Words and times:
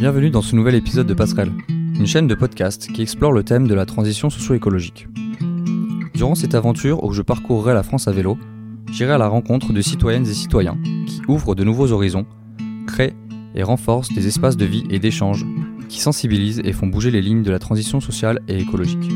Bienvenue 0.00 0.30
dans 0.30 0.40
ce 0.40 0.56
nouvel 0.56 0.76
épisode 0.76 1.06
de 1.06 1.12
Passerelle, 1.12 1.52
une 1.68 2.06
chaîne 2.06 2.26
de 2.26 2.34
podcast 2.34 2.90
qui 2.90 3.02
explore 3.02 3.32
le 3.32 3.42
thème 3.42 3.68
de 3.68 3.74
la 3.74 3.84
transition 3.84 4.30
socio-écologique. 4.30 5.06
Durant 6.14 6.34
cette 6.34 6.54
aventure 6.54 7.04
où 7.04 7.12
je 7.12 7.20
parcourrai 7.20 7.74
la 7.74 7.82
France 7.82 8.08
à 8.08 8.10
vélo, 8.10 8.38
j'irai 8.90 9.12
à 9.12 9.18
la 9.18 9.28
rencontre 9.28 9.74
de 9.74 9.82
citoyennes 9.82 10.26
et 10.26 10.32
citoyens 10.32 10.78
qui 11.06 11.20
ouvrent 11.28 11.54
de 11.54 11.64
nouveaux 11.64 11.92
horizons, 11.92 12.24
créent 12.86 13.14
et 13.54 13.62
renforcent 13.62 14.10
des 14.14 14.26
espaces 14.26 14.56
de 14.56 14.64
vie 14.64 14.84
et 14.88 15.00
d'échange 15.00 15.44
qui 15.90 16.00
sensibilisent 16.00 16.62
et 16.64 16.72
font 16.72 16.86
bouger 16.86 17.10
les 17.10 17.20
lignes 17.20 17.42
de 17.42 17.50
la 17.50 17.58
transition 17.58 18.00
sociale 18.00 18.40
et 18.48 18.58
écologique. 18.58 19.06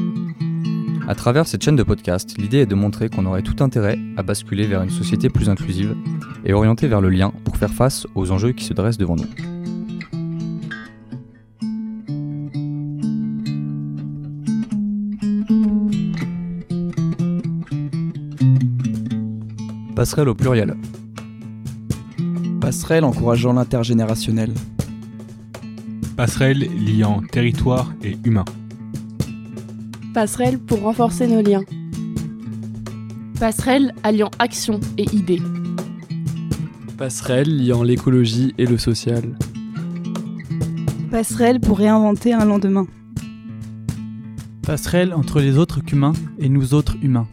À 1.09 1.15
travers 1.15 1.47
cette 1.47 1.65
chaîne 1.65 1.77
de 1.77 1.83
podcast, 1.83 2.37
l'idée 2.37 2.59
est 2.59 2.67
de 2.67 2.75
montrer 2.75 3.09
qu'on 3.09 3.25
aurait 3.25 3.41
tout 3.41 3.65
intérêt 3.65 3.99
à 4.19 4.23
basculer 4.23 4.67
vers 4.67 4.83
une 4.83 4.91
société 4.91 5.31
plus 5.31 5.49
inclusive 5.49 5.97
et 6.45 6.53
orientée 6.53 6.89
vers 6.89 7.01
le 7.01 7.09
lien 7.09 7.33
pour 7.45 7.57
faire 7.57 7.73
face 7.73 8.07
aux 8.15 8.33
enjeux 8.33 8.53
qui 8.53 8.67
se 8.67 8.75
dressent 8.75 8.99
devant 8.99 9.17
nous. 9.17 9.54
Passerelle 20.05 20.29
au 20.29 20.35
pluriel. 20.35 20.77
Passerelle 22.61 23.05
encourageant 23.05 23.55
l'intergénérationnel. 23.55 24.53
Passerelle 26.15 26.69
liant 26.85 27.23
territoire 27.33 27.91
et 28.03 28.19
humain. 28.23 28.45
Passerelle 30.13 30.59
pour 30.59 30.83
renforcer 30.83 31.27
nos 31.27 31.41
liens. 31.41 31.63
Passerelle 33.41 33.95
alliant 34.03 34.31
action 34.39 34.79
et 34.99 35.07
idées. 35.17 35.41
Passerelle 36.99 37.67
liant 37.67 37.83
l'écologie 37.83 38.53
et 38.59 38.67
le 38.67 38.77
social. 38.77 39.23
Passerelle 41.11 41.61
pour 41.61 41.79
réinventer 41.79 42.35
un 42.35 42.45
lendemain. 42.45 42.87
Passerelle 44.67 45.15
entre 45.15 45.41
les 45.41 45.57
autres 45.57 45.81
qu'humains 45.81 46.13
et 46.39 46.51
nous 46.51 46.75
autres 46.75 46.97
humains. 47.03 47.27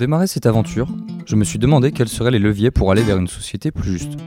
Démarrer 0.00 0.26
cette 0.26 0.46
aventure, 0.46 0.88
je 1.26 1.36
me 1.36 1.44
suis 1.44 1.58
demandé 1.58 1.92
quels 1.92 2.08
seraient 2.08 2.30
les 2.30 2.38
leviers 2.38 2.70
pour 2.70 2.90
aller 2.90 3.02
vers 3.02 3.18
une 3.18 3.28
société 3.28 3.70
plus 3.70 3.92
juste. 3.92 4.18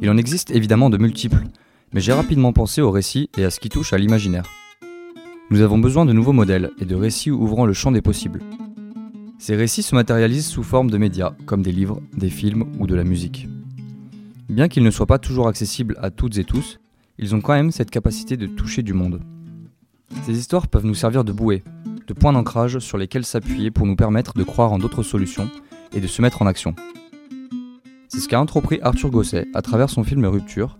Il 0.00 0.08
en 0.08 0.16
existe 0.16 0.50
évidemment 0.50 0.88
de 0.88 0.96
multiples, 0.96 1.44
mais 1.92 2.00
j'ai 2.00 2.14
rapidement 2.14 2.54
pensé 2.54 2.80
au 2.80 2.90
récit 2.90 3.28
et 3.36 3.44
à 3.44 3.50
ce 3.50 3.60
qui 3.60 3.68
touche 3.68 3.92
à 3.92 3.98
l'imaginaire. 3.98 4.50
Nous 5.50 5.60
avons 5.60 5.76
besoin 5.76 6.06
de 6.06 6.14
nouveaux 6.14 6.32
modèles 6.32 6.70
et 6.80 6.86
de 6.86 6.94
récits 6.94 7.30
ouvrant 7.30 7.66
le 7.66 7.74
champ 7.74 7.92
des 7.92 8.00
possibles. 8.00 8.40
Ces 9.38 9.54
récits 9.56 9.82
se 9.82 9.94
matérialisent 9.94 10.46
sous 10.46 10.62
forme 10.62 10.90
de 10.90 10.96
médias, 10.96 11.34
comme 11.44 11.62
des 11.62 11.72
livres, 11.72 12.00
des 12.16 12.30
films 12.30 12.64
ou 12.80 12.86
de 12.86 12.94
la 12.94 13.04
musique. 13.04 13.46
Bien 14.48 14.68
qu'ils 14.68 14.84
ne 14.84 14.90
soient 14.90 15.04
pas 15.04 15.18
toujours 15.18 15.48
accessibles 15.48 15.98
à 16.00 16.10
toutes 16.10 16.38
et 16.38 16.44
tous, 16.44 16.80
ils 17.18 17.34
ont 17.34 17.42
quand 17.42 17.52
même 17.52 17.72
cette 17.72 17.90
capacité 17.90 18.38
de 18.38 18.46
toucher 18.46 18.80
du 18.80 18.94
monde. 18.94 19.20
Ces 20.22 20.38
histoires 20.38 20.66
peuvent 20.66 20.86
nous 20.86 20.94
servir 20.94 21.24
de 21.24 21.32
bouée, 21.32 21.62
de 22.06 22.14
points 22.14 22.32
d'ancrage 22.32 22.78
sur 22.78 22.98
lesquels 22.98 23.24
s'appuyer 23.24 23.70
pour 23.70 23.86
nous 23.86 23.96
permettre 23.96 24.34
de 24.34 24.42
croire 24.42 24.72
en 24.72 24.78
d'autres 24.78 25.02
solutions 25.02 25.50
et 25.92 26.00
de 26.00 26.06
se 26.06 26.22
mettre 26.22 26.42
en 26.42 26.46
action. 26.46 26.74
C'est 28.08 28.20
ce 28.20 28.28
qu'a 28.28 28.40
entrepris 28.40 28.78
Arthur 28.82 29.10
Gosset 29.10 29.48
à 29.54 29.62
travers 29.62 29.90
son 29.90 30.04
film 30.04 30.24
Rupture, 30.24 30.78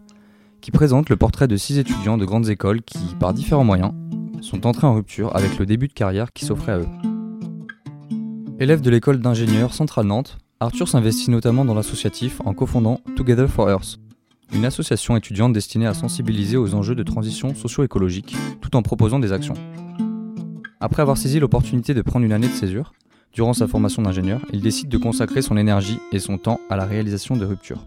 qui 0.60 0.70
présente 0.70 1.08
le 1.08 1.16
portrait 1.16 1.48
de 1.48 1.56
six 1.56 1.78
étudiants 1.78 2.16
de 2.16 2.24
grandes 2.24 2.48
écoles 2.48 2.82
qui, 2.82 3.14
par 3.18 3.34
différents 3.34 3.64
moyens, 3.64 3.92
sont 4.40 4.66
entrés 4.66 4.86
en 4.86 4.94
rupture 4.94 5.34
avec 5.34 5.58
le 5.58 5.66
début 5.66 5.88
de 5.88 5.92
carrière 5.92 6.32
qui 6.32 6.44
s'offrait 6.44 6.72
à 6.72 6.78
eux. 6.78 6.88
Élève 8.60 8.80
de 8.80 8.90
l'école 8.90 9.18
d'ingénieurs 9.18 9.74
Centrale 9.74 10.06
Nantes, 10.06 10.38
Arthur 10.60 10.88
s'investit 10.88 11.30
notamment 11.30 11.64
dans 11.64 11.74
l'associatif 11.74 12.40
en 12.44 12.54
cofondant 12.54 13.00
Together 13.16 13.48
for 13.48 13.68
Earth, 13.68 13.98
une 14.52 14.64
association 14.64 15.16
étudiante 15.16 15.52
destinée 15.52 15.86
à 15.86 15.94
sensibiliser 15.94 16.56
aux 16.56 16.74
enjeux 16.74 16.94
de 16.94 17.02
transition 17.02 17.54
socio-écologique 17.54 18.36
tout 18.60 18.76
en 18.76 18.82
proposant 18.82 19.18
des 19.18 19.32
actions. 19.32 19.54
Après 20.80 21.02
avoir 21.02 21.16
saisi 21.16 21.40
l'opportunité 21.40 21.94
de 21.94 22.02
prendre 22.02 22.26
une 22.26 22.32
année 22.32 22.48
de 22.48 22.52
césure, 22.52 22.92
durant 23.32 23.52
sa 23.52 23.66
formation 23.66 24.02
d'ingénieur, 24.02 24.40
il 24.52 24.60
décide 24.60 24.88
de 24.88 24.98
consacrer 24.98 25.42
son 25.42 25.56
énergie 25.56 25.98
et 26.12 26.18
son 26.18 26.38
temps 26.38 26.60
à 26.70 26.76
la 26.76 26.84
réalisation 26.84 27.36
de 27.36 27.44
rupture. 27.44 27.86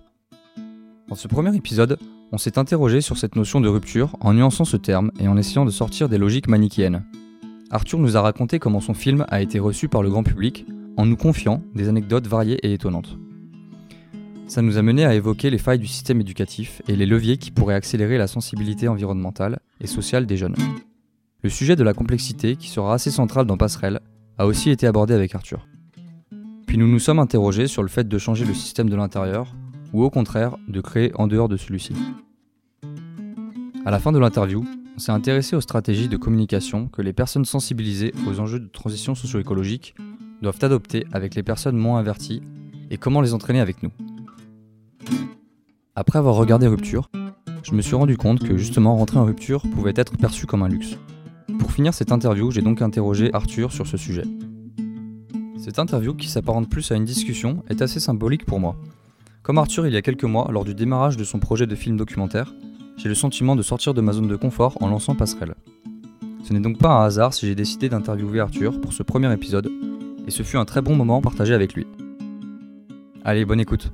Dans 1.08 1.16
ce 1.16 1.28
premier 1.28 1.56
épisode, 1.56 1.98
on 2.32 2.38
s'est 2.38 2.60
interrogé 2.60 3.00
sur 3.00 3.18
cette 3.18 3.36
notion 3.36 3.62
de 3.62 3.70
rupture 3.70 4.18
en 4.20 4.34
nuançant 4.34 4.66
ce 4.66 4.76
terme 4.76 5.12
et 5.20 5.28
en 5.28 5.38
essayant 5.38 5.64
de 5.64 5.72
sortir 5.72 6.10
des 6.10 6.18
logiques 6.18 6.50
manichéennes. 6.50 7.06
Arthur 7.72 8.00
nous 8.00 8.18
a 8.18 8.22
raconté 8.22 8.60
comment 8.60 8.82
son 8.82 8.94
film 8.94 9.26
a 9.30 9.42
été 9.42 9.60
reçu 9.60 9.88
par 9.88 10.02
le 10.02 10.10
grand 10.10 10.24
public 10.24 10.66
en 10.98 11.06
nous 11.06 11.16
confiant 11.16 11.62
des 11.76 11.88
anecdotes 11.88 12.28
variées 12.28 12.60
et 12.64 12.74
étonnantes. 12.74 13.18
Ça 14.48 14.62
nous 14.62 14.78
a 14.78 14.82
mené 14.82 15.06
à 15.06 15.14
évoquer 15.14 15.50
les 15.50 15.58
failles 15.58 15.80
du 15.80 15.88
système 15.88 16.22
éducatif 16.22 16.82
et 16.88 16.96
les 16.96 17.06
leviers 17.06 17.38
qui 17.38 17.52
pourraient 17.52 17.76
accélérer 17.76 18.18
la 18.18 18.28
sensibilité 18.28 18.88
environnementale 18.88 19.60
et 19.82 19.88
sociale 19.88 20.26
des 20.26 20.38
jeunes. 20.38 20.56
Le 21.48 21.52
sujet 21.52 21.78
de 21.78 21.84
la 21.86 21.94
complexité, 21.94 22.58
qui 22.58 22.68
sera 22.68 22.94
assez 22.94 23.10
central 23.10 23.46
dans 23.46 23.56
Passerelle, 23.56 24.02
a 24.38 24.46
aussi 24.46 24.70
été 24.70 24.86
abordé 24.86 25.14
avec 25.14 25.34
Arthur. 25.34 25.66
Puis 26.66 26.78
nous 26.78 26.90
nous 26.90 27.00
sommes 27.00 27.20
interrogés 27.20 27.68
sur 27.68 27.84
le 27.84 27.88
fait 27.88 28.06
de 28.06 28.18
changer 28.18 28.44
le 28.44 28.54
système 28.54 28.90
de 28.90 28.98
l'intérieur, 28.98 29.56
ou 29.94 30.04
au 30.04 30.10
contraire 30.10 30.58
de 30.68 30.82
créer 30.82 31.14
en 31.16 31.26
dehors 31.26 31.48
de 31.48 31.56
celui-ci. 31.56 31.94
À 33.86 33.92
la 33.92 34.00
fin 34.00 34.12
de 34.12 34.20
l'interview, 34.20 34.66
on 34.98 35.00
s'est 35.00 35.14
intéressé 35.14 35.56
aux 35.56 35.62
stratégies 35.62 36.10
de 36.10 36.18
communication 36.18 36.90
que 36.90 37.02
les 37.02 37.14
personnes 37.14 37.46
sensibilisées 37.46 38.14
aux 38.28 38.42
enjeux 38.42 38.60
de 38.60 38.68
transition 38.68 39.16
socio-écologique 39.16 39.96
doivent 40.42 40.60
adopter 40.64 41.06
avec 41.14 41.34
les 41.34 41.44
personnes 41.44 41.78
moins 41.78 42.02
averties 42.02 42.42
et 42.92 42.98
comment 42.98 43.22
les 43.22 43.34
entraîner 43.34 43.62
avec 43.62 43.84
nous. 43.84 43.92
Après 45.96 46.20
avoir 46.20 46.36
regardé 46.36 46.68
Rupture, 46.68 47.10
je 47.64 47.72
me 47.72 47.82
suis 47.82 47.96
rendu 47.96 48.18
compte 48.18 48.46
que 48.46 48.58
justement 48.58 48.98
rentrer 48.98 49.18
en 49.18 49.24
rupture 49.24 49.62
pouvait 49.74 49.94
être 49.96 50.18
perçu 50.18 50.46
comme 50.46 50.64
un 50.64 50.68
luxe. 50.68 50.98
Pour 51.60 51.72
finir 51.72 51.94
cette 51.94 52.12
interview, 52.12 52.52
j'ai 52.52 52.62
donc 52.62 52.82
interrogé 52.82 53.34
Arthur 53.34 53.72
sur 53.72 53.88
ce 53.88 53.96
sujet. 53.96 54.26
Cette 55.58 55.80
interview, 55.80 56.14
qui 56.14 56.28
s'apparente 56.28 56.70
plus 56.70 56.92
à 56.92 56.96
une 56.96 57.06
discussion, 57.06 57.64
est 57.70 57.82
assez 57.82 58.00
symbolique 58.00 58.46
pour 58.46 58.60
moi. 58.60 58.76
Comme 59.44 59.58
Arthur 59.58 59.88
il 59.88 59.94
y 59.94 59.98
a 59.98 60.02
quelques 60.02 60.26
mois, 60.26 60.50
lors 60.52 60.66
du 60.66 60.76
démarrage 60.76 61.16
de 61.16 61.24
son 61.24 61.40
projet 61.40 61.66
de 61.66 61.76
film 61.76 61.96
documentaire, 61.96 62.54
j'ai 62.98 63.08
le 63.08 63.16
sentiment 63.16 63.56
de 63.56 63.62
sortir 63.62 63.94
de 63.94 64.02
ma 64.02 64.12
zone 64.12 64.28
de 64.28 64.36
confort 64.36 64.78
en 64.82 64.90
lançant 64.90 65.16
Passerelle. 65.16 65.56
Ce 66.44 66.52
n'est 66.52 66.60
donc 66.60 66.80
pas 66.80 66.90
un 66.90 67.06
hasard 67.06 67.34
si 67.34 67.48
j'ai 67.48 67.56
décidé 67.56 67.88
d'interviewer 67.88 68.42
Arthur 68.42 68.82
pour 68.82 68.92
ce 68.92 69.04
premier 69.04 69.32
épisode, 69.32 69.70
et 70.28 70.32
ce 70.32 70.44
fut 70.44 70.58
un 70.58 70.66
très 70.66 70.82
bon 70.82 70.96
moment 70.96 71.22
partagé 71.22 71.54
avec 71.54 71.74
lui. 71.76 71.88
Allez, 73.24 73.46
bonne 73.46 73.62
écoute. 73.62 73.90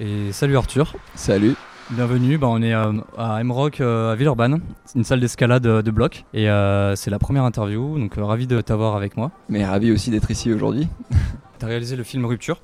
Et 0.00 0.32
salut 0.32 0.56
Arthur. 0.56 0.94
Salut. 1.14 1.54
Bienvenue, 1.90 2.36
bah 2.36 2.48
on 2.50 2.60
est 2.60 2.74
euh, 2.74 2.92
à 3.16 3.42
MROC 3.42 3.80
euh, 3.80 4.12
à 4.12 4.14
Villeurbanne, 4.14 4.60
c'est 4.84 4.98
une 4.98 5.04
salle 5.04 5.20
d'escalade 5.20 5.66
euh, 5.66 5.80
de 5.80 5.90
bloc 5.90 6.26
et 6.34 6.50
euh, 6.50 6.94
c'est 6.96 7.10
la 7.10 7.18
première 7.18 7.44
interview, 7.44 7.98
donc 7.98 8.12
ravi 8.18 8.46
de 8.46 8.60
t'avoir 8.60 8.94
avec 8.94 9.16
moi. 9.16 9.30
Mais 9.48 9.64
ravi 9.64 9.90
aussi 9.90 10.10
d'être 10.10 10.30
ici 10.30 10.52
aujourd'hui. 10.52 10.86
Tu 11.58 11.64
as 11.64 11.68
réalisé 11.68 11.96
le 11.96 12.04
film 12.04 12.26
Rupture 12.26 12.60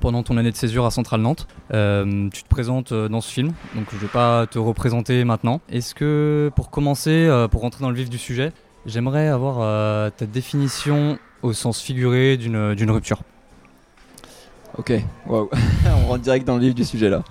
pendant 0.00 0.22
ton 0.24 0.36
année 0.36 0.50
de 0.50 0.56
césure 0.56 0.84
à 0.84 0.90
Centrale 0.90 1.22
Nantes. 1.22 1.46
Tu 1.70 2.42
te 2.42 2.48
présentes 2.50 2.92
dans 2.92 3.22
ce 3.22 3.32
film, 3.32 3.52
donc 3.74 3.86
je 3.90 3.96
ne 3.96 4.00
vais 4.02 4.08
pas 4.08 4.46
te 4.46 4.58
représenter 4.58 5.24
maintenant. 5.24 5.62
Est-ce 5.70 5.94
que 5.94 6.50
pour 6.54 6.68
commencer, 6.68 7.26
pour 7.50 7.62
rentrer 7.62 7.80
dans 7.80 7.88
le 7.88 7.96
vif 7.96 8.10
du 8.10 8.18
sujet, 8.18 8.52
j'aimerais 8.84 9.28
avoir 9.28 10.12
ta 10.12 10.26
définition 10.26 11.18
au 11.40 11.54
sens 11.54 11.80
figuré 11.80 12.36
d'une 12.36 12.74
d'une 12.74 12.90
rupture? 12.90 13.22
Ok, 14.76 14.92
waouh. 15.26 15.48
On 16.04 16.08
rentre 16.08 16.22
direct 16.22 16.46
dans 16.46 16.56
le 16.56 16.60
vif 16.60 16.74
du 16.74 16.84
sujet 16.84 17.08
là. 17.08 17.22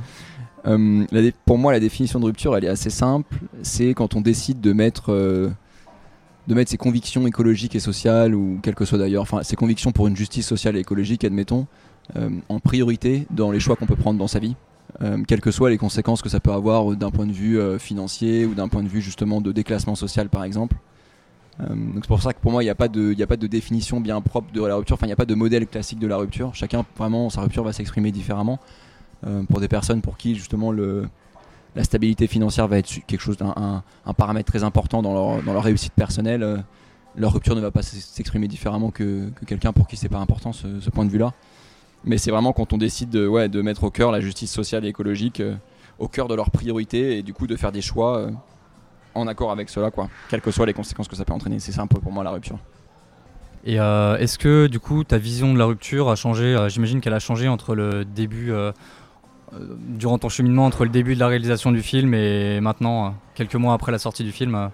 Euh, 0.68 1.06
pour 1.46 1.58
moi, 1.58 1.72
la 1.72 1.80
définition 1.80 2.20
de 2.20 2.26
rupture, 2.26 2.56
elle 2.56 2.66
est 2.66 2.70
assez 2.70 2.90
simple. 2.90 3.38
C'est 3.62 3.94
quand 3.94 4.16
on 4.16 4.22
décide 4.22 4.60
de 4.62 4.74
mettre, 4.74 5.14
euh, 5.14 5.50
de 6.48 6.56
mettre 6.56 6.70
ses 6.72 6.78
convictions 6.78 7.26
écologiques 7.26 7.76
et 7.76 7.80
sociales, 7.80 8.36
ou 8.36 8.60
quelles 8.62 8.76
que 8.76 8.86
soient 8.86 8.98
d'ailleurs, 8.98 9.22
enfin 9.22 9.44
ses 9.44 9.56
convictions 9.56 9.92
pour 9.92 10.08
une 10.08 10.16
justice 10.16 10.46
sociale 10.46 10.76
et 10.76 10.80
écologique, 10.80 11.24
admettons, 11.24 11.68
euh, 12.18 12.30
en 12.50 12.60
priorité 12.60 13.26
dans 13.32 13.52
les 13.52 13.60
choix 13.60 13.76
qu'on 13.76 13.86
peut 13.86 13.96
prendre 13.96 14.20
dans 14.20 14.28
sa 14.28 14.40
vie. 14.40 14.56
Quelles 15.28 15.42
que 15.42 15.52
soient 15.52 15.70
les 15.70 15.78
conséquences 15.78 16.24
que 16.24 16.30
ça 16.30 16.40
peut 16.40 16.52
avoir 16.52 16.96
d'un 16.96 17.12
point 17.12 17.28
de 17.28 17.32
vue 17.32 17.60
financier 17.78 18.48
ou 18.48 18.56
d'un 18.56 18.68
point 18.68 18.82
de 18.82 18.88
vue 18.88 19.00
justement 19.02 19.42
de 19.42 19.52
déclassement 19.52 19.94
social 19.94 20.28
par 20.28 20.44
exemple. 20.44 20.76
Donc 21.60 21.98
c'est 21.98 22.08
pour 22.08 22.22
ça 22.24 22.34
que 22.34 22.40
pour 22.40 22.52
moi 22.52 22.64
il 22.64 22.66
n'y 22.66 22.72
a 22.72 22.76
pas 22.76 22.88
de 22.88 23.48
définition 23.48 24.00
bien 24.00 24.20
propre 24.22 24.52
de 24.52 24.66
la 24.66 24.76
rupture, 24.76 24.96
enfin 24.96 25.06
il 25.06 25.10
n'y 25.10 25.14
a 25.14 25.18
pas 25.18 25.26
de 25.26 25.36
modèle 25.36 25.68
classique 25.68 26.00
de 26.00 26.08
la 26.08 26.18
rupture. 26.18 26.56
Chacun 26.56 26.84
vraiment 26.98 27.30
sa 27.30 27.42
rupture 27.42 27.64
va 27.64 27.74
s'exprimer 27.74 28.12
différemment. 28.12 28.60
Euh, 29.26 29.44
pour 29.44 29.60
des 29.60 29.68
personnes 29.68 30.02
pour 30.02 30.16
qui 30.16 30.36
justement 30.36 30.72
le, 30.72 31.08
la 31.76 31.84
stabilité 31.84 32.28
financière 32.28 32.68
va 32.68 32.78
être 32.78 33.00
quelque 33.08 33.20
chose 33.20 33.38
d'un 33.38 33.54
un, 33.56 33.84
un 34.06 34.14
paramètre 34.14 34.52
très 34.52 34.64
important 34.64 35.02
dans 35.02 35.14
leur, 35.14 35.42
dans 35.44 35.54
leur 35.54 35.64
réussite 35.64 35.94
personnelle. 35.94 36.44
euh, 36.44 36.58
leur 37.16 37.34
rupture 37.34 37.56
ne 37.56 37.62
va 37.62 37.72
pas 37.72 37.82
s'exprimer 37.82 38.48
différemment 38.48 38.92
que, 38.92 39.30
que 39.30 39.46
quelqu'un 39.46 39.74
pour 39.74 39.88
qui 39.88 39.98
c'est 39.98 40.08
pas 40.10 40.20
important 40.20 40.54
ce, 40.54 40.90
point 40.92 41.04
de 41.04 41.10
vue-là. 41.10 41.34
Mais 42.04 42.20
c'est 42.20 42.30
vraiment 42.30 42.54
quand 42.54 42.74
on 42.74 42.78
décide 42.78 43.10
de, 43.10 43.26
ouais, 43.26 43.50
de 43.50 43.64
mettre 43.64 43.86
au 43.86 43.90
cœur 43.90 44.12
la 44.12 44.20
justice 44.20 44.52
sociale 44.52 44.86
et 44.86 44.90
écologique, 44.90 45.40
euh, 45.40 45.56
au 45.98 46.08
cœur 46.08 46.28
de 46.28 46.36
leurs 46.36 46.52
priorités 46.52 47.18
et 47.18 47.24
du 47.24 47.34
coup 47.34 47.48
de 47.48 47.56
faire 47.56 47.72
des 47.72 47.82
choix 47.82 48.30
en 49.16 49.26
accord 49.26 49.50
avec 49.50 49.68
cela, 49.70 49.90
quoi, 49.90 50.10
quelles 50.30 50.42
que 50.42 50.52
soient 50.52 50.68
les 50.68 50.74
conséquences 50.74 51.08
que 51.08 51.16
ça 51.16 51.26
peut 51.26 51.34
entraîner. 51.34 51.58
C'est 51.58 51.72
ça 51.72 51.82
un 51.82 51.88
peu 51.88 52.00
pour 52.00 52.12
moi 52.12 52.24
la 52.24 52.30
rupture. 52.30 52.60
Et 53.66 53.78
est-ce 53.78 54.38
que 54.38 54.68
du 54.68 54.80
coup 54.80 55.04
ta 55.04 55.18
vision 55.18 55.56
de 55.56 55.58
la 55.58 55.66
rupture 55.66 56.10
a 56.10 56.16
changé? 56.16 56.56
J'imagine 56.70 57.02
qu'elle 57.02 57.16
a 57.16 57.20
changé 57.20 57.48
entre 57.48 57.74
le 57.74 58.06
début, 58.06 58.54
durant 59.90 60.18
ton 60.18 60.30
cheminement, 60.30 60.66
entre 60.66 60.84
le 60.84 60.90
début 60.90 61.16
de 61.16 61.20
la 61.20 61.28
réalisation 61.28 61.72
du 61.72 61.82
film 61.82 62.14
et 62.14 62.60
maintenant, 62.60 63.06
euh, 63.08 63.10
quelques 63.36 63.56
mois 63.56 63.74
après 63.74 63.92
la 63.92 64.00
sortie 64.00 64.24
du 64.24 64.32
film. 64.32 64.56
euh. 64.56 64.68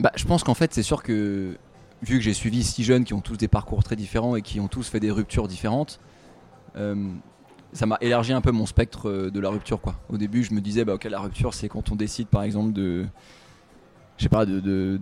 Bah, 0.00 0.12
je 0.14 0.24
pense 0.24 0.44
qu'en 0.44 0.54
fait, 0.54 0.72
c'est 0.72 0.84
sûr 0.84 1.02
que 1.02 1.56
vu 2.02 2.18
que 2.18 2.22
j'ai 2.22 2.32
suivi 2.34 2.62
six 2.62 2.84
jeunes 2.84 3.04
qui 3.04 3.12
ont 3.14 3.20
tous 3.20 3.36
des 3.36 3.48
parcours 3.48 3.82
très 3.82 3.96
différents 3.96 4.36
et 4.36 4.42
qui 4.42 4.60
ont 4.60 4.68
tous 4.68 4.88
fait 4.88 5.00
des 5.00 5.10
ruptures 5.10 5.48
différentes, 5.48 5.98
euh, 6.76 6.94
ça 7.72 7.86
m'a 7.86 7.98
élargi 8.00 8.32
un 8.32 8.40
peu 8.40 8.52
mon 8.52 8.66
spectre 8.66 9.08
euh, 9.08 9.30
de 9.30 9.40
la 9.40 9.50
rupture. 9.50 9.80
Quoi. 9.80 9.96
Au 10.08 10.16
début, 10.16 10.44
je 10.44 10.54
me 10.54 10.60
disais, 10.60 10.84
bah, 10.84 10.94
ok, 10.94 11.04
la 11.04 11.18
rupture, 11.18 11.52
c'est 11.54 11.68
quand 11.68 11.90
on 11.90 11.96
décide, 11.96 12.28
par 12.28 12.44
exemple, 12.44 12.72
de, 12.72 13.04
je 14.16 14.22
sais 14.22 14.28
pas, 14.28 14.46
de, 14.46 14.60
de, 14.60 15.00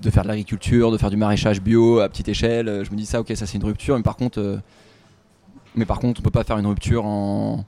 de- 0.00 0.10
faire 0.10 0.22
de 0.22 0.28
l'agriculture, 0.28 0.90
de 0.90 0.96
faire 0.96 1.10
du 1.10 1.16
maraîchage 1.18 1.60
bio 1.60 2.00
à 2.00 2.08
petite 2.08 2.28
échelle. 2.28 2.68
Euh, 2.68 2.84
Je 2.84 2.90
me 2.90 2.96
dis 2.96 3.04
ça, 3.06 3.20
ok, 3.20 3.30
ça 3.34 3.44
c'est 3.44 3.58
une 3.58 3.64
rupture, 3.64 3.96
mais 3.96 4.02
par 4.02 4.16
contre, 4.16 4.40
euh, 4.40 4.58
mais 5.74 5.84
par 5.84 5.98
contre, 5.98 6.20
on 6.20 6.22
peut 6.24 6.30
pas 6.30 6.44
faire 6.44 6.56
une 6.56 6.66
rupture 6.66 7.04
en, 7.04 7.66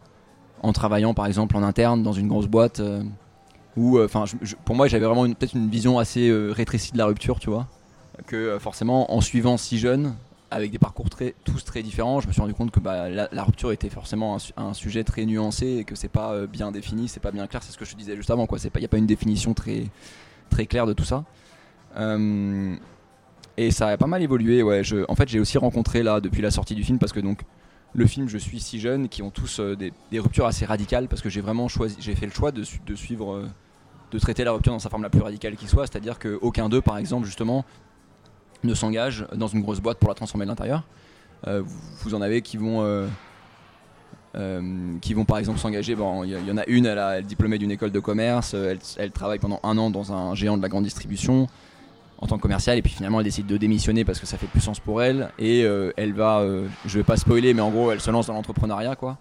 en 0.62 0.72
travaillant, 0.72 1.14
par 1.14 1.26
exemple, 1.26 1.56
en 1.56 1.62
interne 1.62 2.02
dans 2.02 2.12
une 2.12 2.28
grosse 2.28 2.46
boîte. 2.46 2.81
euh, 2.81 3.02
ou, 3.76 3.99
euh, 3.99 4.06
enfin, 4.06 4.25
pour 4.64 4.75
moi, 4.75 4.88
j'avais 4.88 5.06
vraiment 5.06 5.25
peut-être 5.32 5.55
une 5.55 5.69
vision 5.69 5.99
assez 5.99 6.28
euh, 6.28 6.50
rétrécie 6.50 6.93
de 6.93 6.99
la 6.99 7.06
rupture, 7.06 7.38
tu 7.38 7.49
vois. 7.49 7.66
Que 8.26 8.37
euh, 8.37 8.58
forcément, 8.58 9.14
en 9.14 9.20
suivant 9.20 9.56
six 9.56 9.78
jeunes, 9.78 10.14
avec 10.50 10.72
des 10.72 10.78
parcours 10.78 11.08
tous 11.44 11.64
très 11.64 11.82
différents, 11.82 12.20
je 12.20 12.26
me 12.26 12.32
suis 12.32 12.40
rendu 12.40 12.55
compte 12.55 12.70
que 12.72 12.81
bah, 12.81 13.08
la, 13.08 13.44
rupture 13.44 13.70
était 13.70 13.90
forcément 13.90 14.34
un, 14.34 14.38
su- 14.38 14.52
un 14.56 14.75
sujet 14.75 15.05
très 15.05 15.26
nuancé 15.26 15.66
et 15.66 15.84
que 15.84 15.94
c'est 15.94 16.08
pas 16.08 16.46
bien 16.46 16.72
défini, 16.72 17.06
c'est 17.06 17.20
pas 17.20 17.31
bien 17.31 17.46
clair. 17.46 17.62
C'est 17.62 17.70
ce 17.72 17.78
que 17.78 17.84
je 17.84 17.93
te 17.93 17.96
disais 17.96 18.16
juste 18.16 18.31
avant, 18.31 18.46
quoi. 18.46 18.58
Il 18.62 18.78
n'y 18.78 18.84
a 18.84 18.88
pas 18.88 18.96
une 18.99 19.06
définition 19.06 19.54
très, 19.54 19.87
claire 20.66 20.87
de 20.87 20.94
tout 20.94 21.04
ça. 21.04 21.25
Et 23.56 23.70
ça 23.72 23.88
a 23.88 23.96
pas 23.96 24.06
mal 24.06 24.22
évolué, 24.22 24.62
ouais. 24.62 24.82
En 25.08 25.14
fait, 25.16 25.28
j'ai 25.28 25.40
aussi 25.40 25.58
rencontré 25.58 26.02
là, 26.02 26.20
depuis 26.20 26.43
la 26.43 26.50
sortie 26.50 26.75
du 26.75 26.82
film, 26.84 26.99
parce 26.99 27.12
que 27.12 27.20
donc 27.20 27.43
le 27.94 28.06
film, 28.06 28.29
je 28.29 28.38
suis 28.38 28.61
six 28.61 28.79
jeunes 28.81 29.08
qui 29.08 29.23
ont 29.23 29.31
tous 29.31 29.61
euh, 29.61 29.76
des, 29.76 29.93
ruptures 30.19 30.46
assez 30.46 30.64
radicales, 30.64 31.08
parce 31.08 31.23
que 31.23 31.31
j'ai 31.31 31.40
vraiment 31.40 31.69
choisi, 31.69 31.96
j'ai 32.00 32.14
fait 32.14 32.26
le 32.26 32.32
choix 32.32 32.52
de, 32.52 32.62
su- 32.62 32.81
de 32.87 32.94
suivre. 32.94 33.35
euh, 33.35 33.49
de 34.11 34.19
traiter 34.19 34.43
la 34.43 34.52
rupture 34.52 34.73
dans 34.73 34.79
sa 34.79 34.88
forme 34.88 35.02
la 35.02 35.11
plus 35.11 35.20
radicale 35.20 35.55
qui 35.55 35.67
soit, 35.67 35.87
c'est-à-dire 35.87 36.19
qu'aucun 36.19 36.70
d'eux, 36.70 36.81
par 36.81 36.96
exemple, 36.96 37.26
justement, 37.26 37.67
ne 38.64 38.73
s'engage 38.73 39.26
dans 39.35 39.49
une 39.49 39.61
grosse 39.61 39.81
boîte 39.81 39.99
pour 39.99 40.08
la 40.08 40.14
transformer 40.14 40.46
de 40.46 40.50
l'intérieur. 40.50 40.82
Euh, 41.46 41.62
vous, 42.02 42.14
en 42.14 42.23
avez 42.23 42.40
qui 42.40 42.56
vont, 42.56 43.06
qui 45.02 45.12
vont 45.12 45.26
par 45.26 45.37
exemple 45.37 45.58
s'engager. 45.58 45.93
Il 45.93 46.31
y, 46.31 46.50
en 46.50 46.56
a 46.56 46.64
une, 46.69 46.87
elle, 46.87 46.99
a, 46.99 47.19
est 47.19 47.23
diplômée 47.23 47.58
d'une 47.58 47.70
école 47.70 47.93
de 47.93 48.00
commerce, 48.00 48.55
elle 48.55 49.11
travaille 49.11 49.40
pendant 49.40 49.61
un 49.62 49.76
an 49.76 49.90
dans 49.90 50.11
un 50.11 50.35
géant 50.35 50.56
de 50.56 50.62
la 50.62 50.70
grande 50.70 50.85
distribution 50.85 51.46
en 52.20 52.26
tant 52.26 52.37
que 52.37 52.43
commerciale, 52.43 52.79
et 52.79 52.82
puis 52.82 52.93
finalement 52.93 53.20
elle 53.20 53.25
décide 53.25 53.47
de 53.47 53.56
démissionner 53.56 54.05
parce 54.05 54.19
que 54.19 54.26
ça 54.26 54.37
fait 54.37 54.47
plus 54.47 54.61
sens 54.61 54.81
pour 54.81 55.03
elle, 55.03 55.31
et 55.38 55.65
euh, 55.65 55.93
elle 55.97 56.12
va, 56.12 56.41
euh, 56.41 56.67
je 56.85 56.99
vais 56.99 57.05
pas 57.05 57.17
spoiler, 57.17 57.55
mais 57.55 57.61
en 57.62 57.70
gros, 57.70 57.93
elle 57.93 58.00
se 58.00 58.11
lance 58.11 58.26
dans 58.26 58.35
l'entrepreneuriat, 58.35 58.97
quoi. 58.97 59.19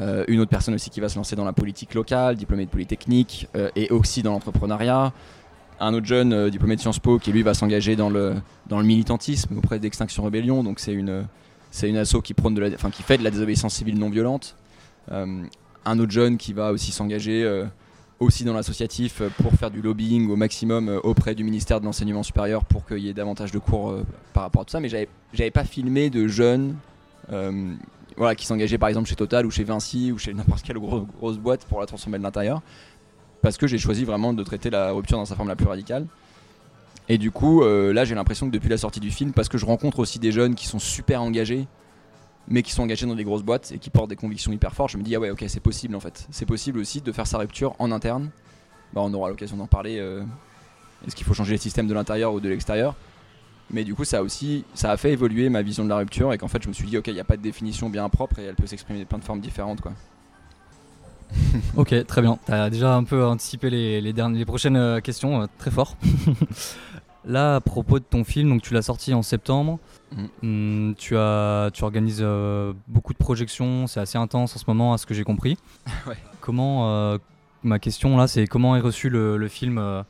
Euh, 0.00 0.24
une 0.28 0.40
autre 0.40 0.50
personne 0.50 0.74
aussi 0.74 0.88
qui 0.88 1.00
va 1.00 1.10
se 1.10 1.16
lancer 1.16 1.36
dans 1.36 1.44
la 1.44 1.52
politique 1.52 1.92
locale, 1.92 2.36
diplômée 2.36 2.64
de 2.64 2.70
Polytechnique, 2.70 3.48
euh, 3.54 3.68
et 3.76 3.90
aussi 3.90 4.22
dans 4.22 4.32
l'entrepreneuriat. 4.32 5.12
Un 5.80 5.94
autre 5.94 6.06
jeune 6.06 6.48
diplômé 6.48 6.76
de 6.76 6.80
Sciences 6.80 7.00
Po 7.00 7.18
qui 7.18 7.32
lui 7.32 7.42
va 7.42 7.54
s'engager 7.54 7.96
dans 7.96 8.08
le, 8.08 8.36
dans 8.68 8.78
le 8.78 8.86
militantisme 8.86 9.58
auprès 9.58 9.78
d'Extinction 9.78 10.22
Rebellion. 10.22 10.62
Donc 10.62 10.78
c'est 10.78 10.92
une, 10.92 11.26
c'est 11.70 11.90
une 11.90 11.96
asso 11.96 12.22
qui, 12.22 12.34
prône 12.34 12.54
de 12.54 12.60
la, 12.60 12.68
enfin, 12.68 12.90
qui 12.90 13.02
fait 13.02 13.18
de 13.18 13.24
la 13.24 13.30
désobéissance 13.30 13.74
civile 13.74 13.98
non 13.98 14.08
violente. 14.08 14.54
Un 15.10 15.98
autre 15.98 16.12
jeune 16.12 16.38
qui 16.38 16.52
va 16.52 16.70
aussi 16.70 16.92
s'engager 16.92 17.64
aussi 18.22 18.44
dans 18.44 18.54
l'associatif 18.54 19.20
euh, 19.20 19.28
pour 19.42 19.52
faire 19.52 19.70
du 19.70 19.82
lobbying 19.82 20.30
au 20.30 20.36
maximum 20.36 20.88
euh, 20.88 21.00
auprès 21.00 21.34
du 21.34 21.44
ministère 21.44 21.80
de 21.80 21.84
l'enseignement 21.84 22.22
supérieur 22.22 22.64
pour 22.64 22.86
qu'il 22.86 22.98
y 22.98 23.08
ait 23.08 23.14
davantage 23.14 23.52
de 23.52 23.58
cours 23.58 23.90
euh, 23.90 24.06
par 24.32 24.44
rapport 24.44 24.62
à 24.62 24.64
tout 24.64 24.70
ça. 24.70 24.80
Mais 24.80 24.88
j'avais, 24.88 25.50
pas 25.50 25.64
filmé 25.64 26.08
de 26.08 26.28
jeunes 26.28 26.76
voilà, 28.16 28.34
qui 28.34 28.46
s'engageaient 28.46 28.78
par 28.78 28.88
exemple 28.88 29.08
chez 29.08 29.16
Total 29.16 29.46
ou 29.46 29.50
chez 29.50 29.64
Vinci 29.64 30.12
ou 30.12 30.18
chez 30.18 30.34
n'importe 30.34 30.62
quelle 30.62 30.78
gros- 30.78 31.06
grosse 31.18 31.38
boîte 31.38 31.64
pour 31.64 31.80
la 31.80 31.86
transformer 31.86 32.18
de 32.18 32.22
l'intérieur. 32.22 32.62
Parce 33.40 33.56
que 33.56 33.66
j'ai 33.66 33.78
choisi 33.78 34.04
vraiment 34.04 34.32
de 34.32 34.42
traiter 34.44 34.70
la 34.70 34.92
rupture 34.92 35.18
dans 35.18 35.24
sa 35.24 35.34
forme 35.34 35.48
la 35.48 35.56
plus 35.56 35.66
radicale. 35.66 36.06
Et 37.08 37.18
du 37.18 37.30
coup, 37.30 37.64
là 37.64 38.04
j'ai 38.04 38.14
l'impression 38.14 38.46
que 38.46 38.52
depuis 38.52 38.68
la 38.68 38.76
sortie 38.76 39.00
du 39.00 39.10
film, 39.10 39.32
parce 39.32 39.48
que 39.48 39.58
je 39.58 39.66
rencontre 39.66 39.98
aussi 39.98 40.18
des 40.18 40.30
jeunes 40.30 40.54
qui 40.54 40.66
sont 40.66 40.78
super 40.78 41.22
engagés, 41.22 41.66
mais 42.48 42.62
qui 42.62 42.72
sont 42.72 42.82
engagés 42.82 43.06
dans 43.06 43.14
des 43.14 43.24
grosses 43.24 43.42
boîtes 43.42 43.72
et 43.72 43.78
qui 43.78 43.90
portent 43.90 44.10
des 44.10 44.16
convictions 44.16 44.52
hyper 44.52 44.74
fortes, 44.74 44.90
je 44.92 44.98
me 44.98 45.02
dis 45.02 45.14
ah 45.16 45.20
ouais 45.20 45.30
ok 45.30 45.44
c'est 45.48 45.60
possible 45.60 45.94
en 45.94 46.00
fait. 46.00 46.26
C'est 46.30 46.46
possible 46.46 46.78
aussi 46.78 47.00
de 47.00 47.12
faire 47.12 47.26
sa 47.26 47.38
rupture 47.38 47.74
en 47.78 47.92
interne. 47.92 48.30
Bah, 48.92 49.00
on 49.04 49.12
aura 49.14 49.28
l'occasion 49.30 49.56
d'en 49.56 49.66
parler. 49.66 49.98
euh, 49.98 50.22
Est-ce 51.06 51.16
qu'il 51.16 51.26
faut 51.26 51.34
changer 51.34 51.52
les 51.52 51.58
systèmes 51.58 51.86
de 51.86 51.94
l'intérieur 51.94 52.32
ou 52.34 52.40
de 52.40 52.48
l'extérieur 52.48 52.94
mais 53.70 53.84
du 53.84 53.94
coup, 53.94 54.04
ça 54.04 54.18
a 54.18 54.22
aussi, 54.22 54.64
ça 54.74 54.90
a 54.90 54.98
fait 54.98 55.12
évoluer 55.12 55.48
ma 55.48 55.62
vision 55.62 55.82
de 55.84 55.88
la 55.88 55.96
rupture 55.96 56.30
et 56.34 56.36
qu'en 56.36 56.48
fait, 56.48 56.62
je 56.62 56.68
me 56.68 56.74
suis 56.74 56.86
dit, 56.86 56.98
ok, 56.98 57.06
il 57.06 57.14
n'y 57.14 57.20
a 57.20 57.24
pas 57.24 57.38
de 57.38 57.42
définition 57.42 57.88
bien 57.88 58.06
propre 58.10 58.38
et 58.38 58.42
elle 58.44 58.54
peut 58.54 58.66
s'exprimer 58.66 58.98
de 58.98 59.04
plein 59.04 59.16
de 59.18 59.24
formes 59.24 59.40
différentes, 59.40 59.80
quoi. 59.80 59.92
Ok, 61.76 61.94
très 62.06 62.20
bien. 62.20 62.38
Tu 62.44 62.52
as 62.52 62.68
déjà 62.68 62.94
un 62.94 63.04
peu 63.04 63.24
anticipé 63.24 63.70
les, 63.70 64.00
les 64.02 64.44
prochaines 64.44 64.76
euh, 64.76 65.00
questions, 65.00 65.42
euh, 65.42 65.46
très 65.56 65.70
fort. 65.70 65.96
Là, 67.24 67.56
à 67.56 67.60
propos 67.60 67.98
de 68.00 68.04
ton 68.04 68.24
film, 68.24 68.48
donc 68.48 68.62
tu 68.62 68.74
l'as 68.74 68.82
sorti 68.82 69.14
en 69.14 69.22
septembre. 69.22 69.78
Mhm. 70.16 70.28
Hum, 70.42 70.94
tu, 70.98 71.16
as, 71.16 71.70
tu 71.72 71.84
organises 71.84 72.20
euh, 72.20 72.72
beaucoup 72.88 73.12
de 73.12 73.18
projections, 73.18 73.86
c'est 73.86 74.00
assez 74.00 74.18
intense 74.18 74.56
en 74.56 74.58
ce 74.58 74.64
moment, 74.66 74.92
à 74.92 74.98
ce 74.98 75.06
que 75.06 75.14
j'ai 75.14 75.24
compris. 75.24 75.56
Ouais. 76.06 76.16
Comment, 76.40 76.90
euh, 76.90 77.18
ma 77.62 77.78
question 77.78 78.16
là, 78.16 78.26
c'est 78.26 78.48
comment 78.48 78.74
est 78.74 78.80
reçu 78.80 79.08
le, 79.08 79.36
le 79.36 79.48
film 79.48 79.78
euh, 79.78 80.02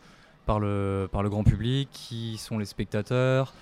par, 0.46 0.58
le, 0.58 1.06
par 1.12 1.22
le 1.22 1.28
grand 1.28 1.44
public? 1.44 1.88
Qui 1.92 2.38
sont 2.38 2.58
les 2.58 2.64
spectateurs? 2.64 3.52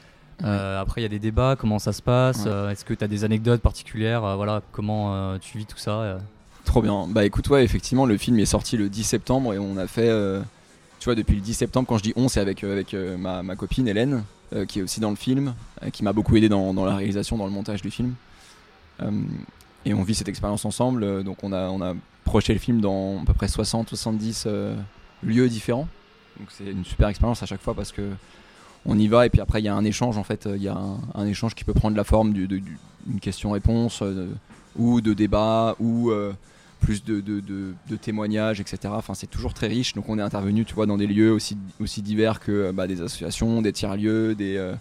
Après, 0.42 1.00
il 1.00 1.02
y 1.02 1.06
a 1.06 1.10
des 1.10 1.18
débats, 1.18 1.54
comment 1.58 1.78
ça 1.78 1.92
se 1.92 2.00
passe? 2.00 2.46
Ouais. 2.46 2.72
Est-ce 2.72 2.84
que 2.86 2.94
tu 2.94 3.04
as 3.04 3.08
des 3.08 3.24
anecdotes 3.24 3.60
particulières? 3.60 4.22
Voilà, 4.36 4.62
comment 4.72 5.36
tu 5.38 5.58
vis 5.58 5.66
tout 5.66 5.76
ça 5.76 6.16
Trop 6.64 6.80
bien. 6.80 7.06
Bah 7.08 7.26
écoute, 7.26 7.48
ouais, 7.50 7.62
effectivement, 7.62 8.06
le 8.06 8.16
film 8.16 8.38
est 8.38 8.46
sorti 8.46 8.78
le 8.78 8.88
10 8.88 9.04
septembre 9.04 9.52
et 9.52 9.58
on 9.58 9.76
a 9.76 9.86
fait, 9.86 10.08
tu 11.00 11.06
vois, 11.06 11.14
depuis 11.14 11.34
le 11.34 11.40
10 11.40 11.54
septembre, 11.54 11.88
quand 11.88 11.96
je 11.96 12.02
dis 12.02 12.12
on, 12.14 12.28
c'est 12.28 12.40
avec, 12.40 12.62
euh, 12.62 12.84
euh, 12.94 13.16
ma, 13.16 13.56
copine 13.56 13.88
Hélène, 13.88 14.22
euh, 14.54 14.66
qui 14.66 14.78
est 14.78 14.82
aussi 14.82 15.00
dans 15.00 15.08
le 15.08 15.16
film, 15.16 15.54
qui 15.92 16.04
m'a 16.04 16.12
beaucoup 16.12 16.36
aidé 16.36 16.50
dans, 16.50 16.72
la 16.84 16.94
réalisation, 16.94 17.38
dans 17.38 17.46
le 17.46 17.52
montage 17.52 17.80
du 17.82 17.90
film. 17.90 18.14
Et 19.86 19.94
on 19.94 20.02
vit 20.02 20.14
cette 20.14 20.28
expérience 20.28 20.66
ensemble, 20.66 21.24
donc 21.24 21.42
on 21.42 21.54
a, 21.54 21.70
on 21.70 21.96
projeté 22.26 22.52
le 22.52 22.58
film 22.58 22.82
dans 22.82 23.22
à 23.22 23.24
peu 23.24 23.32
près 23.32 23.46
60-70 23.46 24.44
euh, 24.46 24.76
lieux 25.22 25.48
différents. 25.48 25.88
Donc 26.38 26.48
c'est 26.50 26.70
une 26.70 26.84
super 26.84 27.08
expérience 27.08 27.42
à 27.42 27.46
chaque 27.46 27.62
fois 27.62 27.72
parce 27.74 27.92
que 27.92 28.10
on 28.84 28.98
y 28.98 29.08
va 29.08 29.24
et 29.24 29.30
puis 29.30 29.40
après 29.40 29.60
il 29.60 29.64
y 29.64 29.68
a 29.68 29.74
un 29.74 29.84
échange 29.84 30.18
en 30.18 30.22
fait, 30.22 30.46
il 30.54 30.62
y 30.62 30.68
a 30.68 30.78
un, 31.14 31.26
échange 31.26 31.54
qui 31.54 31.64
peut 31.64 31.72
prendre 31.72 31.96
la 31.96 32.04
forme 32.04 32.34
d'une 32.34 33.20
question-réponse 33.22 34.02
ou 34.76 35.00
de 35.00 35.14
débat 35.14 35.76
ou 35.80 36.12
plus 36.80 37.04
de, 37.04 37.20
de- 37.20 37.40
de- 37.40 37.74
de 37.88 37.96
témoignages, 37.96 38.60
etc. 38.60 38.78
Enfin, 38.96 39.14
c'est 39.14 39.26
toujours 39.28 39.54
très 39.54 39.66
riche. 39.68 39.94
Donc, 39.94 40.08
on 40.08 40.18
est 40.18 40.22
intervenu, 40.22 40.64
tu 40.64 40.74
vois, 40.74 40.86
dans 40.86 40.96
des 40.96 41.06
lieux 41.06 41.32
aussi, 41.32 41.56
aussi 41.80 42.02
divers 42.02 42.40
que 42.40 42.72
bah, 42.72 42.86
des 42.86 43.00
associations, 43.02 43.62
des 43.62 43.72
tiers-lieux, 43.72 44.34
des, 44.34 44.56
euh, 44.56 44.74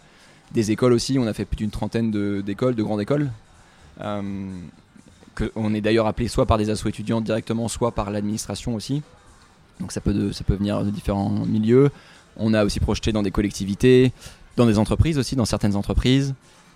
des 0.53 0.71
écoles 0.71 0.93
aussi. 0.93 1.17
On 1.19 1.27
a 1.27 1.33
fait 1.33 1.45
plus 1.45 1.57
d'une 1.57 1.69
trentaine 1.71 2.09
d'écoles, 2.41 2.75
de, 2.75 2.83
grandes 2.83 3.01
écoles. 3.01 3.29
Euh, 4.01 4.21
que 5.35 5.51
on 5.55 5.73
est 5.73 5.81
d'ailleurs 5.81 6.07
appelé 6.07 6.27
soit 6.27 6.45
par 6.45 6.57
des 6.57 6.69
assos 6.69 6.87
étudiantes 6.89 7.23
directement, 7.23 7.67
soit 7.67 7.91
par 7.91 8.11
l'administration 8.11 8.75
aussi. 8.75 9.01
Donc, 9.79 9.91
ça 9.91 10.01
peut, 10.01 10.31
ça 10.31 10.43
peut 10.43 10.55
venir 10.55 10.83
de 10.83 10.89
différents 10.89 11.29
milieux. 11.45 11.89
On 12.37 12.53
a 12.53 12.63
aussi 12.65 12.79
projeté 12.79 13.11
dans 13.11 13.23
des 13.23 13.31
collectivités, 13.31 14.11
dans 14.55 14.65
des 14.65 14.77
entreprises 14.77 15.17
aussi, 15.17 15.35
dans 15.35 15.45
certaines 15.45 15.75
entreprises. 15.75 16.33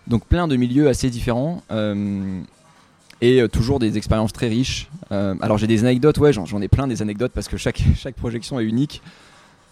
Donc, 0.08 0.26
plein 0.26 0.48
de 0.50 0.56
milieux 0.58 0.90
assez 0.90 1.10
différents. 1.10 1.64
Euh, 1.72 2.42
et 3.24 3.42
euh, 3.42 3.48
toujours 3.48 3.80
des 3.80 3.98
expériences 3.98 4.34
très 4.34 4.50
riches. 4.50 4.90
Euh, 5.14 5.34
alors 5.42 5.58
j'ai 5.58 5.66
des 5.66 5.86
anecdotes, 5.86 6.18
ouais, 6.18 6.34
j'en 6.34 6.62
ai 6.62 6.68
plein 6.68 6.88
des 6.88 7.02
anecdotes 7.02 7.32
parce 7.34 7.48
que 7.48 7.56
chaque, 7.56 7.82
chaque 7.96 8.16
projection 8.16 8.60
est 8.60 8.66
unique. 8.66 9.02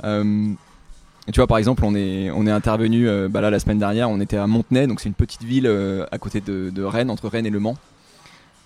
Euh, 0.05 0.53
tu 1.31 1.39
vois, 1.39 1.47
par 1.47 1.57
exemple, 1.57 1.83
on 1.83 1.93
est, 1.93 2.31
on 2.31 2.47
est 2.47 2.51
intervenu 2.51 3.07
bah 3.29 3.41
là, 3.41 3.51
la 3.51 3.59
semaine 3.59 3.77
dernière, 3.77 4.09
on 4.09 4.19
était 4.19 4.37
à 4.37 4.47
Montenay, 4.47 4.87
donc 4.87 4.99
c'est 4.99 5.07
une 5.07 5.13
petite 5.13 5.43
ville 5.43 5.71
à 6.11 6.17
côté 6.17 6.41
de, 6.41 6.71
de 6.71 6.83
Rennes, 6.83 7.11
entre 7.11 7.27
Rennes 7.27 7.45
et 7.45 7.51
Le 7.51 7.59
Mans. 7.59 7.77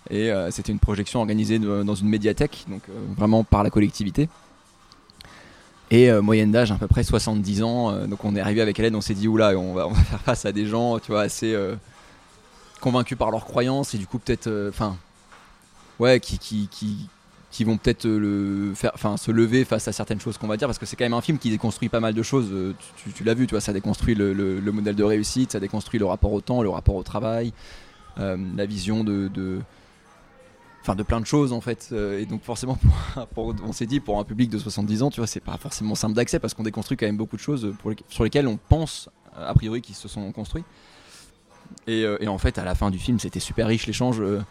Et 0.09 0.31
c'était 0.51 0.71
une 0.71 0.79
projection 0.79 1.19
organisée 1.19 1.59
dans 1.59 1.95
une 1.95 2.07
médiathèque, 2.07 2.63
donc 2.69 2.81
vraiment 3.17 3.43
par 3.43 3.61
la 3.61 3.69
collectivité. 3.69 4.29
Et 5.91 6.09
moyenne 6.21 6.53
d'âge 6.53 6.71
à 6.71 6.75
peu 6.75 6.87
près 6.87 7.03
70 7.03 7.61
ans, 7.61 8.07
donc 8.07 8.23
on 8.23 8.37
est 8.37 8.39
arrivé 8.39 8.61
avec 8.61 8.79
Hélène, 8.79 8.95
on 8.95 9.01
s'est 9.01 9.15
dit, 9.15 9.27
oula, 9.27 9.51
on 9.57 9.73
va, 9.73 9.87
on 9.89 9.91
va 9.91 10.01
faire 10.01 10.21
face 10.21 10.45
à 10.45 10.53
des 10.53 10.65
gens, 10.65 10.97
tu 10.99 11.11
vois, 11.11 11.23
assez 11.23 11.53
convaincus 12.85 13.17
par 13.17 13.31
leurs 13.31 13.45
croyances 13.45 13.93
et 13.95 13.97
du 13.97 14.05
coup 14.07 14.19
peut-être, 14.19 14.45
euh, 14.47 14.69
enfin, 14.69 14.95
ouais, 15.99 16.19
qui, 16.19 16.37
qui, 16.37 16.67
qui, 16.69 17.09
qui 17.49 17.63
vont 17.63 17.77
peut-être 17.77 18.05
euh, 18.05 18.19
le 18.69 18.75
faire, 18.75 18.91
enfin 18.93 19.17
se 19.17 19.31
lever 19.31 19.65
face 19.65 19.87
à 19.87 19.91
certaines 19.91 20.19
choses 20.19 20.37
qu'on 20.37 20.45
va 20.47 20.55
dire, 20.55 20.67
parce 20.67 20.77
que 20.77 20.85
c'est 20.85 20.95
quand 20.95 21.05
même 21.05 21.13
un 21.15 21.21
film 21.21 21.37
qui 21.39 21.49
déconstruit 21.49 21.89
pas 21.89 21.99
mal 21.99 22.13
de 22.13 22.21
choses. 22.23 22.49
euh, 22.51 22.73
Tu, 23.15 23.23
l'as 23.23 23.33
vu, 23.33 23.47
tu 23.47 23.55
vois, 23.55 23.61
ça 23.61 23.73
déconstruit 23.73 24.13
le, 24.13 24.33
le- 24.33 24.59
le 24.59 24.71
modèle 24.71 24.95
de 24.95 25.03
réussite, 25.03 25.51
ça 25.53 25.59
déconstruit 25.59 25.99
le 25.99 26.05
rapport 26.05 26.31
au 26.31 26.41
temps, 26.41 26.61
le 26.61 26.69
rapport 26.69 26.95
au 26.95 27.03
travail, 27.03 27.53
la 28.17 28.65
vision 28.67 29.03
de, 29.03 29.27
de- 29.29 29.59
enfin 30.81 30.95
de 30.95 31.01
plein 31.03 31.19
de 31.19 31.25
choses 31.25 31.51
en 31.53 31.61
fait. 31.61 31.91
Et 32.19 32.25
donc 32.27 32.43
forcément, 32.43 32.77
pour- 33.33 33.55
on 33.63 33.73
s'est 33.73 33.87
dit 33.87 33.99
pour 33.99 34.19
un 34.19 34.23
public 34.23 34.49
de 34.51 34.59
70 34.59 35.01
ans, 35.01 35.09
tu 35.09 35.19
vois, 35.21 35.27
c'est 35.27 35.39
pas 35.39 35.57
forcément 35.57 35.95
simple 35.95 36.13
d'accès 36.13 36.39
parce 36.39 36.53
qu'on 36.53 36.63
déconstruit 36.63 36.97
quand 36.97 37.07
même 37.07 37.17
beaucoup 37.17 37.35
de 37.35 37.41
choses 37.41 37.73
sur 38.09 38.23
lesquelles 38.23 38.47
on 38.47 38.57
pense 38.57 39.09
a 39.35 39.53
priori 39.55 39.81
qu'ils 39.81 39.95
se 39.95 40.07
sont 40.07 40.31
construits. 40.31 40.63
Et, 41.87 42.03
euh, 42.03 42.17
et 42.19 42.27
en 42.27 42.37
fait, 42.37 42.57
à 42.57 42.63
la 42.63 42.75
fin 42.75 42.89
du 42.89 42.99
film, 42.99 43.19
c'était 43.19 43.39
super 43.39 43.67
riche 43.67 43.85
l'échange. 43.87 44.19
euh, 44.19 44.41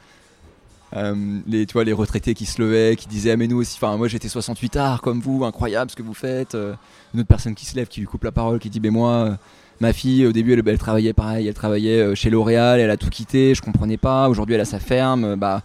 euh, 0.94 1.40
les, 1.48 1.66
tu 1.66 1.76
retraités 1.76 2.34
qui 2.34 2.46
se 2.46 2.62
levaient, 2.62 2.94
qui 2.96 3.08
disaient 3.08 3.32
ah, 3.32 3.36
mais 3.36 3.48
nous 3.48 3.56
aussi, 3.56 3.76
enfin 3.82 3.96
moi 3.96 4.06
j'étais 4.06 4.28
68 4.28 4.76
art 4.76 5.00
comme 5.00 5.18
vous, 5.20 5.44
incroyable 5.44 5.90
ce 5.90 5.96
que 5.96 6.04
vous 6.04 6.14
faites. 6.14 6.54
Une 6.54 7.20
autre 7.20 7.28
personne 7.28 7.56
qui 7.56 7.66
se 7.66 7.74
lève, 7.74 7.88
qui 7.88 7.98
lui 7.98 8.06
coupe 8.06 8.22
la 8.22 8.30
parole, 8.30 8.60
qui 8.60 8.70
dit 8.70 8.78
mais 8.78 8.90
moi, 8.90 9.36
ma 9.80 9.92
fille 9.92 10.24
au 10.24 10.30
début 10.30 10.52
elle, 10.52 10.78
travaillait 10.78 11.12
pareil, 11.12 11.48
elle 11.48 11.54
travaillait 11.54 12.14
chez 12.14 12.30
L'Oréal, 12.30 12.78
elle 12.78 12.90
a 12.90 12.96
tout 12.96 13.10
quitté, 13.10 13.56
je 13.56 13.62
comprenais 13.62 13.96
pas. 13.96 14.28
Aujourd'hui 14.28 14.54
elle 14.54 14.60
a 14.60 14.64
sa 14.66 14.78
ferme, 14.78 15.34
bah 15.34 15.62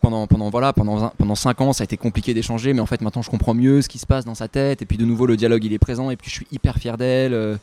pendant 0.00 0.28
pendant 0.28 1.34
5 1.34 1.60
ans 1.60 1.72
ça 1.72 1.82
a 1.82 1.86
été 1.86 1.96
compliqué 1.96 2.32
d'échanger, 2.32 2.74
mais 2.74 2.80
en 2.80 2.86
fait 2.86 3.00
maintenant 3.00 3.22
je 3.22 3.30
comprends 3.30 3.54
mieux 3.54 3.82
ce 3.82 3.88
qui 3.88 3.98
se 3.98 4.06
passe 4.06 4.24
dans 4.24 4.36
sa 4.36 4.46
tête. 4.46 4.82
Et 4.82 4.86
puis 4.86 4.98
de 4.98 5.04
nouveau 5.04 5.26
le 5.26 5.36
dialogue 5.36 5.64
il 5.64 5.72
est 5.72 5.80
présent 5.80 6.10
et 6.10 6.16
puis 6.16 6.30
je 6.30 6.34
suis 6.36 6.46
hyper 6.52 6.76
fier 6.76 6.96
d'elle. 6.96 7.58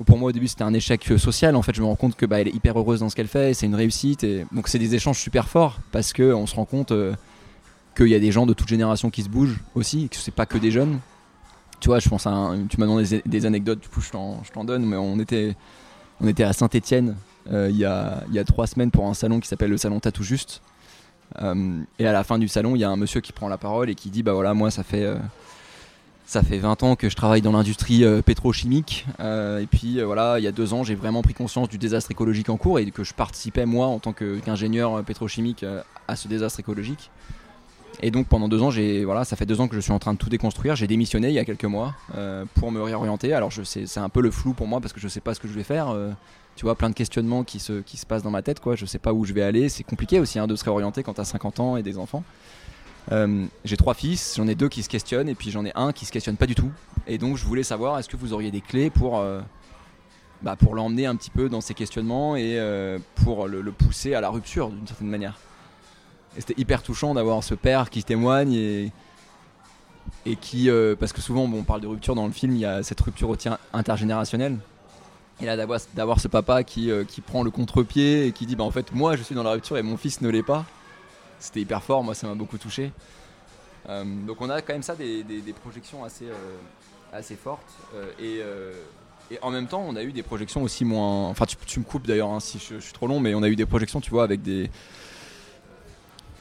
Euh, 0.00 0.04
pour 0.04 0.18
moi 0.18 0.30
au 0.30 0.32
début 0.32 0.48
c'était 0.48 0.64
un 0.64 0.74
échec 0.74 1.10
euh, 1.10 1.18
social. 1.18 1.56
En 1.56 1.62
fait 1.62 1.74
je 1.74 1.80
me 1.80 1.86
rends 1.86 1.96
compte 1.96 2.16
que 2.16 2.26
bah, 2.26 2.40
elle 2.40 2.48
est 2.48 2.54
hyper 2.54 2.78
heureuse 2.78 3.00
dans 3.00 3.08
ce 3.08 3.16
qu'elle 3.16 3.28
fait 3.28 3.54
c'est 3.54 3.66
une 3.66 3.74
réussite 3.74 4.24
et 4.24 4.46
donc 4.52 4.68
c'est 4.68 4.78
des 4.78 4.94
échanges 4.94 5.18
super 5.18 5.48
forts 5.48 5.78
parce 5.92 6.12
que 6.12 6.32
on 6.32 6.46
se 6.46 6.54
rend 6.54 6.64
compte 6.64 6.92
euh, 6.92 7.14
qu'il 7.96 8.08
y 8.08 8.14
a 8.14 8.20
des 8.20 8.32
gens 8.32 8.46
de 8.46 8.54
toute 8.54 8.68
génération 8.68 9.10
qui 9.10 9.22
se 9.22 9.28
bougent 9.28 9.60
aussi 9.74 10.08
que 10.08 10.16
c'est 10.16 10.34
pas 10.34 10.46
que 10.46 10.58
des 10.58 10.70
jeunes. 10.70 11.00
Tu 11.80 11.88
vois 11.88 11.98
je 11.98 12.08
pense 12.08 12.26
à 12.26 12.52
tu 12.68 12.78
m'as 12.78 12.86
demandé 12.86 13.22
des, 13.24 13.46
anecdotes 13.46 13.80
du 13.80 13.88
coup 13.88 14.00
je 14.00 14.10
t'en, 14.10 14.64
donne 14.64 14.84
mais 14.84 14.96
on 14.96 15.18
était 15.18 15.54
à 16.44 16.52
Saint-Étienne 16.52 17.16
il 17.50 17.76
y, 17.76 17.86
a, 17.86 18.22
il 18.28 18.34
y 18.34 18.38
a 18.38 18.44
trois 18.44 18.66
semaines 18.66 18.90
pour 18.90 19.06
un 19.06 19.14
salon 19.14 19.40
qui 19.40 19.48
s'appelle 19.48 19.70
le 19.70 19.78
salon 19.78 19.98
Tatou 19.98 20.22
Juste. 20.22 20.60
Euh, 21.42 21.82
et 21.98 22.06
à 22.06 22.12
la 22.12 22.24
fin 22.24 22.38
du 22.38 22.48
salon 22.48 22.74
il 22.74 22.80
y 22.80 22.84
a 22.84 22.90
un 22.90 22.96
monsieur 22.96 23.20
qui 23.20 23.32
prend 23.32 23.48
la 23.48 23.56
parole 23.56 23.88
et 23.88 23.94
qui 23.94 24.10
dit 24.10 24.24
bah 24.24 24.32
voilà 24.32 24.52
moi 24.52 24.72
ça 24.72 24.82
fait 24.82 25.04
euh, 25.04 25.16
ça 26.30 26.44
fait 26.44 26.58
20 26.58 26.84
ans 26.84 26.94
que 26.94 27.08
je 27.08 27.16
travaille 27.16 27.42
dans 27.42 27.50
l'industrie 27.50 28.04
euh, 28.04 28.22
pétrochimique. 28.22 29.04
euh, 29.18 29.58
et 29.58 29.66
puis 29.66 29.98
euh, 29.98 30.06
voilà, 30.06 30.38
il 30.38 30.44
y 30.44 30.46
a 30.46 30.52
deux 30.52 30.72
ans, 30.74 30.84
j'ai 30.84 30.94
vraiment 30.94 31.22
pris 31.22 31.34
conscience 31.34 31.68
du 31.68 31.76
désastre 31.76 32.12
écologique 32.12 32.48
en 32.50 32.56
cours 32.56 32.78
et 32.78 32.88
que 32.92 33.02
je 33.02 33.12
participais, 33.12 33.66
moi, 33.66 33.88
en 33.88 33.98
tant 33.98 34.12
qu'ingénieur 34.12 35.02
pétrochimique, 35.02 35.66
à 36.06 36.14
ce 36.14 36.28
désastre 36.28 36.60
écologique. 36.60 37.10
Et 38.00 38.12
donc 38.12 38.28
pendant 38.28 38.48
deux 38.48 38.62
ans, 38.62 38.70
voilà, 39.04 39.24
ça 39.24 39.34
fait 39.34 39.44
deux 39.44 39.60
ans 39.60 39.66
que 39.66 39.74
je 39.74 39.80
suis 39.80 39.90
en 39.90 39.98
train 39.98 40.12
de 40.12 40.18
tout 40.18 40.28
déconstruire. 40.28 40.76
J'ai 40.76 40.86
démissionné 40.86 41.28
il 41.30 41.34
y 41.34 41.40
a 41.40 41.44
quelques 41.44 41.64
mois 41.64 41.94
pour 42.54 42.70
me 42.70 42.80
réorienter. 42.80 43.34
Alors 43.34 43.50
c'est 43.64 43.98
un 43.98 44.08
peu 44.08 44.22
le 44.22 44.30
flou 44.30 44.54
pour 44.54 44.68
moi 44.68 44.80
parce 44.80 44.92
que 44.92 45.00
je 45.00 45.08
sais 45.08 45.20
pas 45.20 45.34
ce 45.34 45.40
que 45.40 45.48
je 45.48 45.52
vais 45.52 45.64
faire. 45.64 45.92
tu 46.54 46.64
vois, 46.64 46.76
plein 46.76 46.90
de 46.90 46.94
questionnements 46.94 47.42
qui 47.42 47.58
se, 47.58 47.80
qui 47.80 47.96
se 47.96 48.06
passent 48.06 48.22
dans 48.22 48.30
ma 48.30 48.42
tête. 48.42 48.60
Quoi. 48.60 48.76
Je 48.76 48.86
sais 48.86 49.00
pas 49.00 49.12
où 49.12 49.24
je 49.24 49.32
vais 49.32 49.42
aller. 49.42 49.68
C'est 49.68 49.82
compliqué 49.82 50.20
aussi 50.20 50.38
hein, 50.38 50.46
de 50.46 50.54
se 50.54 50.62
réorienter 50.62 51.02
quand 51.02 51.14
tu 51.14 51.20
as 51.20 51.24
50 51.24 51.58
ans 51.58 51.76
et 51.76 51.82
des 51.82 51.98
enfants. 51.98 52.22
Euh, 53.12 53.46
j'ai 53.64 53.76
trois 53.76 53.94
fils, 53.94 54.34
j'en 54.36 54.46
ai 54.46 54.54
deux 54.54 54.68
qui 54.68 54.82
se 54.82 54.88
questionnent 54.88 55.28
et 55.28 55.34
puis 55.34 55.50
j'en 55.50 55.64
ai 55.64 55.72
un 55.74 55.92
qui 55.92 56.06
se 56.06 56.12
questionne 56.12 56.36
pas 56.36 56.46
du 56.46 56.54
tout. 56.54 56.70
Et 57.06 57.18
donc 57.18 57.36
je 57.36 57.44
voulais 57.44 57.62
savoir, 57.62 57.98
est-ce 57.98 58.08
que 58.08 58.16
vous 58.16 58.32
auriez 58.32 58.50
des 58.50 58.60
clés 58.60 58.90
pour, 58.90 59.18
euh, 59.18 59.40
bah, 60.42 60.56
pour 60.56 60.74
l'emmener 60.74 61.06
un 61.06 61.16
petit 61.16 61.30
peu 61.30 61.48
dans 61.48 61.60
ses 61.60 61.74
questionnements 61.74 62.36
et 62.36 62.58
euh, 62.58 62.98
pour 63.16 63.48
le, 63.48 63.62
pousser 63.72 64.14
à 64.14 64.20
la 64.20 64.30
rupture 64.30 64.70
d'une 64.70 64.86
certaine 64.86 65.08
manière? 65.08 65.38
Et 66.36 66.40
c'était 66.40 66.60
hyper 66.60 66.82
touchant 66.82 67.14
d'avoir 67.14 67.42
ce 67.42 67.54
père 67.54 67.90
qui 67.90 68.04
témoigne 68.04 68.52
et, 68.52 68.92
qui, 70.40 70.70
parce 71.00 71.12
que 71.12 71.20
souvent 71.20 71.48
bon, 71.48 71.58
on 71.58 71.64
parle 71.64 71.80
de 71.80 71.88
rupture 71.88 72.14
dans 72.14 72.26
le 72.26 72.32
film, 72.32 72.54
il 72.54 72.60
y 72.60 72.64
a 72.64 72.84
cette 72.84 73.00
rupture 73.00 73.36
intergénérationnelle. 73.72 74.56
Et 75.40 75.46
là 75.46 75.56
d'avoir, 75.56 76.20
ce 76.20 76.28
papa 76.28 76.62
qui, 76.62 76.92
qui 77.08 77.20
prend 77.20 77.42
le 77.42 77.50
contre-pied 77.50 78.26
et 78.26 78.32
qui 78.32 78.46
dit 78.46 78.54
bah 78.54 78.62
en 78.62 78.70
fait 78.70 78.92
moi 78.92 79.16
je 79.16 79.22
suis 79.22 79.34
dans 79.34 79.42
la 79.42 79.52
rupture 79.52 79.76
et 79.78 79.82
mon 79.82 79.96
fils 79.96 80.20
ne 80.20 80.28
l'est 80.28 80.44
pas. 80.44 80.64
C'était 81.40 81.60
hyper 81.60 81.82
fort, 81.82 82.04
moi 82.04 82.14
ça 82.14 82.28
m'a 82.28 82.34
beaucoup 82.34 82.58
touché. 82.58 82.92
Euh, 83.88 84.04
donc 84.26 84.40
on 84.40 84.50
a 84.50 84.60
quand 84.60 84.74
même 84.74 84.82
ça 84.82 84.94
des, 84.94 85.24
projections 85.62 86.04
assez, 86.04 86.26
euh, 86.26 86.56
assez 87.12 87.34
fortes. 87.34 87.72
euh, 87.96 88.72
et, 89.30 89.38
en 89.42 89.50
même 89.50 89.66
temps 89.66 89.84
on 89.86 89.96
a 89.96 90.02
eu 90.02 90.12
des 90.12 90.22
projections 90.22 90.62
aussi 90.62 90.84
moins... 90.84 91.28
Enfin 91.28 91.46
tu, 91.46 91.78
me 91.78 91.84
coupes 91.84 92.06
d'ailleurs 92.06 92.30
hein, 92.30 92.40
si 92.40 92.58
je, 92.58 92.78
suis 92.78 92.92
trop 92.92 93.06
long, 93.06 93.20
mais 93.20 93.34
on 93.34 93.42
a 93.42 93.48
eu 93.48 93.56
des 93.56 93.64
projections 93.64 94.00
tu 94.00 94.10
vois 94.10 94.24
avec 94.24 94.42
des, 94.42 94.68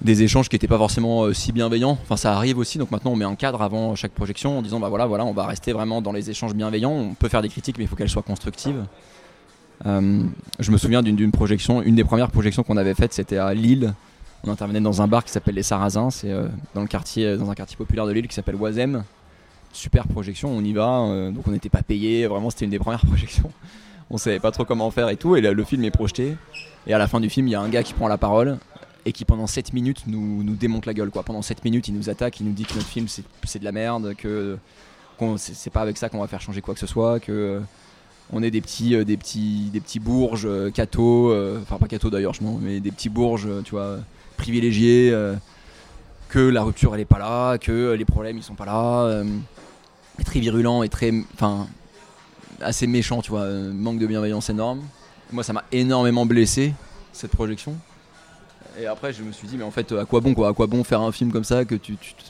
des 0.02 0.24
échanges 0.24 0.50
qui 0.50 0.56
n'étaient 0.56 0.68
pas 0.68 0.78
forcément 0.78 1.32
si 1.32 1.52
bienveillants. 1.52 1.98
Enfin 2.02 2.18
ça 2.18 2.34
arrive 2.36 2.58
aussi, 2.58 2.78
donc 2.78 2.92
maintenant 2.92 3.12
on 3.12 3.16
met 3.16 3.26
un 3.26 3.36
cadre 3.36 3.62
avant 3.62 3.96
chaque 3.96 4.12
projection 4.12 4.58
en 4.58 4.62
disant 4.62 4.80
bah 4.80 4.90
voilà, 4.90 5.06
voilà 5.06 5.24
on 5.24 5.34
va 5.34 5.46
rester 5.46 5.72
vraiment 5.72 6.02
dans 6.02 6.12
les 6.12 6.30
échanges 6.30 6.56
bienveillants. 6.56 6.92
On 6.92 7.14
peut 7.14 7.30
faire 7.30 7.44
des 7.44 7.50
critiques 7.50 7.78
mais 7.78 7.86
il 7.86 7.88
faut 7.88 7.96
qu'elles 7.96 8.10
soient 8.10 8.24
constructives. 8.24 8.84
Je 9.86 10.72
me 10.72 10.78
souviens 10.78 11.04
d'une 11.04 11.32
projection, 11.32 11.82
une 11.84 11.96
des 11.96 12.04
premières 12.04 12.32
projections 12.32 12.64
qu'on 12.64 12.78
avait 12.78 12.96
faites 12.96 13.14
c'était 13.14 13.38
à 13.38 13.54
Lille. 13.54 13.94
On 14.46 14.52
intervenait 14.52 14.80
dans 14.80 15.02
un 15.02 15.08
bar 15.08 15.24
qui 15.24 15.32
s'appelle 15.32 15.56
les 15.56 15.64
Sarrasins, 15.64 16.12
c'est 16.12 16.32
euh, 16.32 16.48
dans 16.74 16.82
le 16.82 16.88
quartier, 16.88 17.26
euh, 17.26 17.38
dans 17.38 17.50
un 17.50 17.56
quartier 17.56 17.76
populaire 17.76 18.06
de 18.06 18.12
Lille 18.12 18.28
qui 18.28 18.36
s'appelle 18.36 18.56
Oisem. 18.56 19.04
Super 19.74 20.08
projection, 20.08 20.50
on 20.50 20.64
y 20.64 20.74
va, 20.74 21.02
euh, 21.02 21.32
donc 21.32 21.48
on 21.48 21.52
n'était 21.52 21.70
pas 21.70 21.84
payé, 21.84 22.26
vraiment 22.26 22.50
c'était 22.50 22.66
une 22.66 22.72
des 22.72 22.80
premières 22.80 23.06
projections. 23.06 23.52
On 24.10 24.18
savait 24.18 24.40
pas 24.40 24.52
trop 24.52 24.66
comment 24.66 24.90
faire 24.92 25.10
et 25.10 25.18
tout, 25.18 25.36
et 25.36 25.42
là, 25.42 25.52
le 25.52 25.64
film 25.64 25.84
est 25.84 25.92
projeté. 25.92 26.36
Et 26.88 26.94
à 26.94 26.98
la 26.98 27.08
fin 27.08 27.20
du 27.20 27.30
film, 27.30 27.48
il 27.48 27.52
y 27.52 27.56
a 27.56 27.62
un 27.62 27.70
gars 27.70 27.84
qui 27.84 27.94
prend 27.94 28.08
la 28.08 28.18
parole 28.18 28.58
et 29.06 29.12
qui 29.12 29.26
pendant 29.26 29.46
7 29.46 29.74
minutes 29.74 30.04
nous, 30.08 30.44
démonte 30.56 30.86
la 30.86 30.94
gueule. 30.94 31.12
Pendant 31.12 31.42
7 31.42 31.64
minutes, 31.66 31.90
il 31.90 31.96
nous 31.96 32.10
attaque, 32.10 32.40
il 32.40 32.46
nous 32.46 32.54
dit 32.54 32.64
que 32.64 32.74
notre 32.76 32.88
film 32.88 33.08
c'est 33.08 33.60
de 33.60 33.66
la 33.66 33.72
merde, 33.72 34.16
que 34.18 34.58
c'est 35.38 35.70
pas 35.70 35.82
avec 35.82 35.98
ça 35.98 36.10
qu'on 36.10 36.20
va 36.20 36.28
faire 36.28 36.42
changer 36.42 36.62
quoi 36.62 36.74
que 36.74 36.80
ce 36.80 36.88
soit, 36.88 37.20
que 37.20 37.62
on 38.32 38.42
est 38.42 38.52
des 38.52 38.62
petits, 38.62 39.04
des 39.06 39.18
petits, 39.18 39.70
des 39.72 39.82
petits 39.82 40.00
bourges, 40.00 40.48
cathos, 40.74 41.36
enfin 41.62 41.78
pas 41.78 41.88
cathos 41.88 42.10
d'ailleurs, 42.10 42.34
je 42.34 42.42
mais 42.62 42.80
des 42.80 42.92
petits 42.92 43.10
bourges, 43.10 43.48
tu 43.64 43.72
vois, 43.72 44.00
privilégiés, 44.40 45.12
euh, 45.12 45.36
que 46.30 46.40
la 46.40 46.64
rupture 46.64 46.96
elle 46.96 47.02
est 47.02 47.06
pas 47.06 47.20
là, 47.20 47.58
que 47.58 47.72
euh, 47.72 47.96
les 47.96 48.06
problèmes 48.06 48.38
ils 48.38 48.44
sont 48.44 48.56
pas 48.56 48.66
là, 48.66 49.04
euh, 49.04 49.24
très 50.26 50.40
virulent 50.40 50.84
et 50.84 50.90
très, 50.90 51.14
enfin, 51.34 51.68
assez 52.62 52.88
méchant, 52.88 53.22
tu 53.22 53.30
vois, 53.32 53.48
manque 53.48 54.00
de 54.00 54.08
bienveillance 54.08 54.50
énorme. 54.50 54.82
Moi, 55.32 55.44
ça 55.44 55.54
m'a 55.54 55.64
énormément 55.72 56.26
blessé 56.26 56.74
cette 57.14 57.32
projection. 57.32 57.76
Et 58.80 58.86
après, 58.86 59.14
je 59.14 59.24
me 59.24 59.32
suis 59.32 59.48
dit, 59.48 59.58
mais 59.58 59.64
en 59.64 59.72
fait, 59.72 59.92
à 59.92 60.06
quoi 60.06 60.22
bon 60.22 60.34
quoi? 60.34 60.50
À 60.50 60.54
quoi 60.54 60.68
bon 60.68 60.84
faire 60.84 61.02
un 61.02 61.12
film 61.12 61.32
comme 61.32 61.44
ça 61.44 61.66
que 61.66 61.76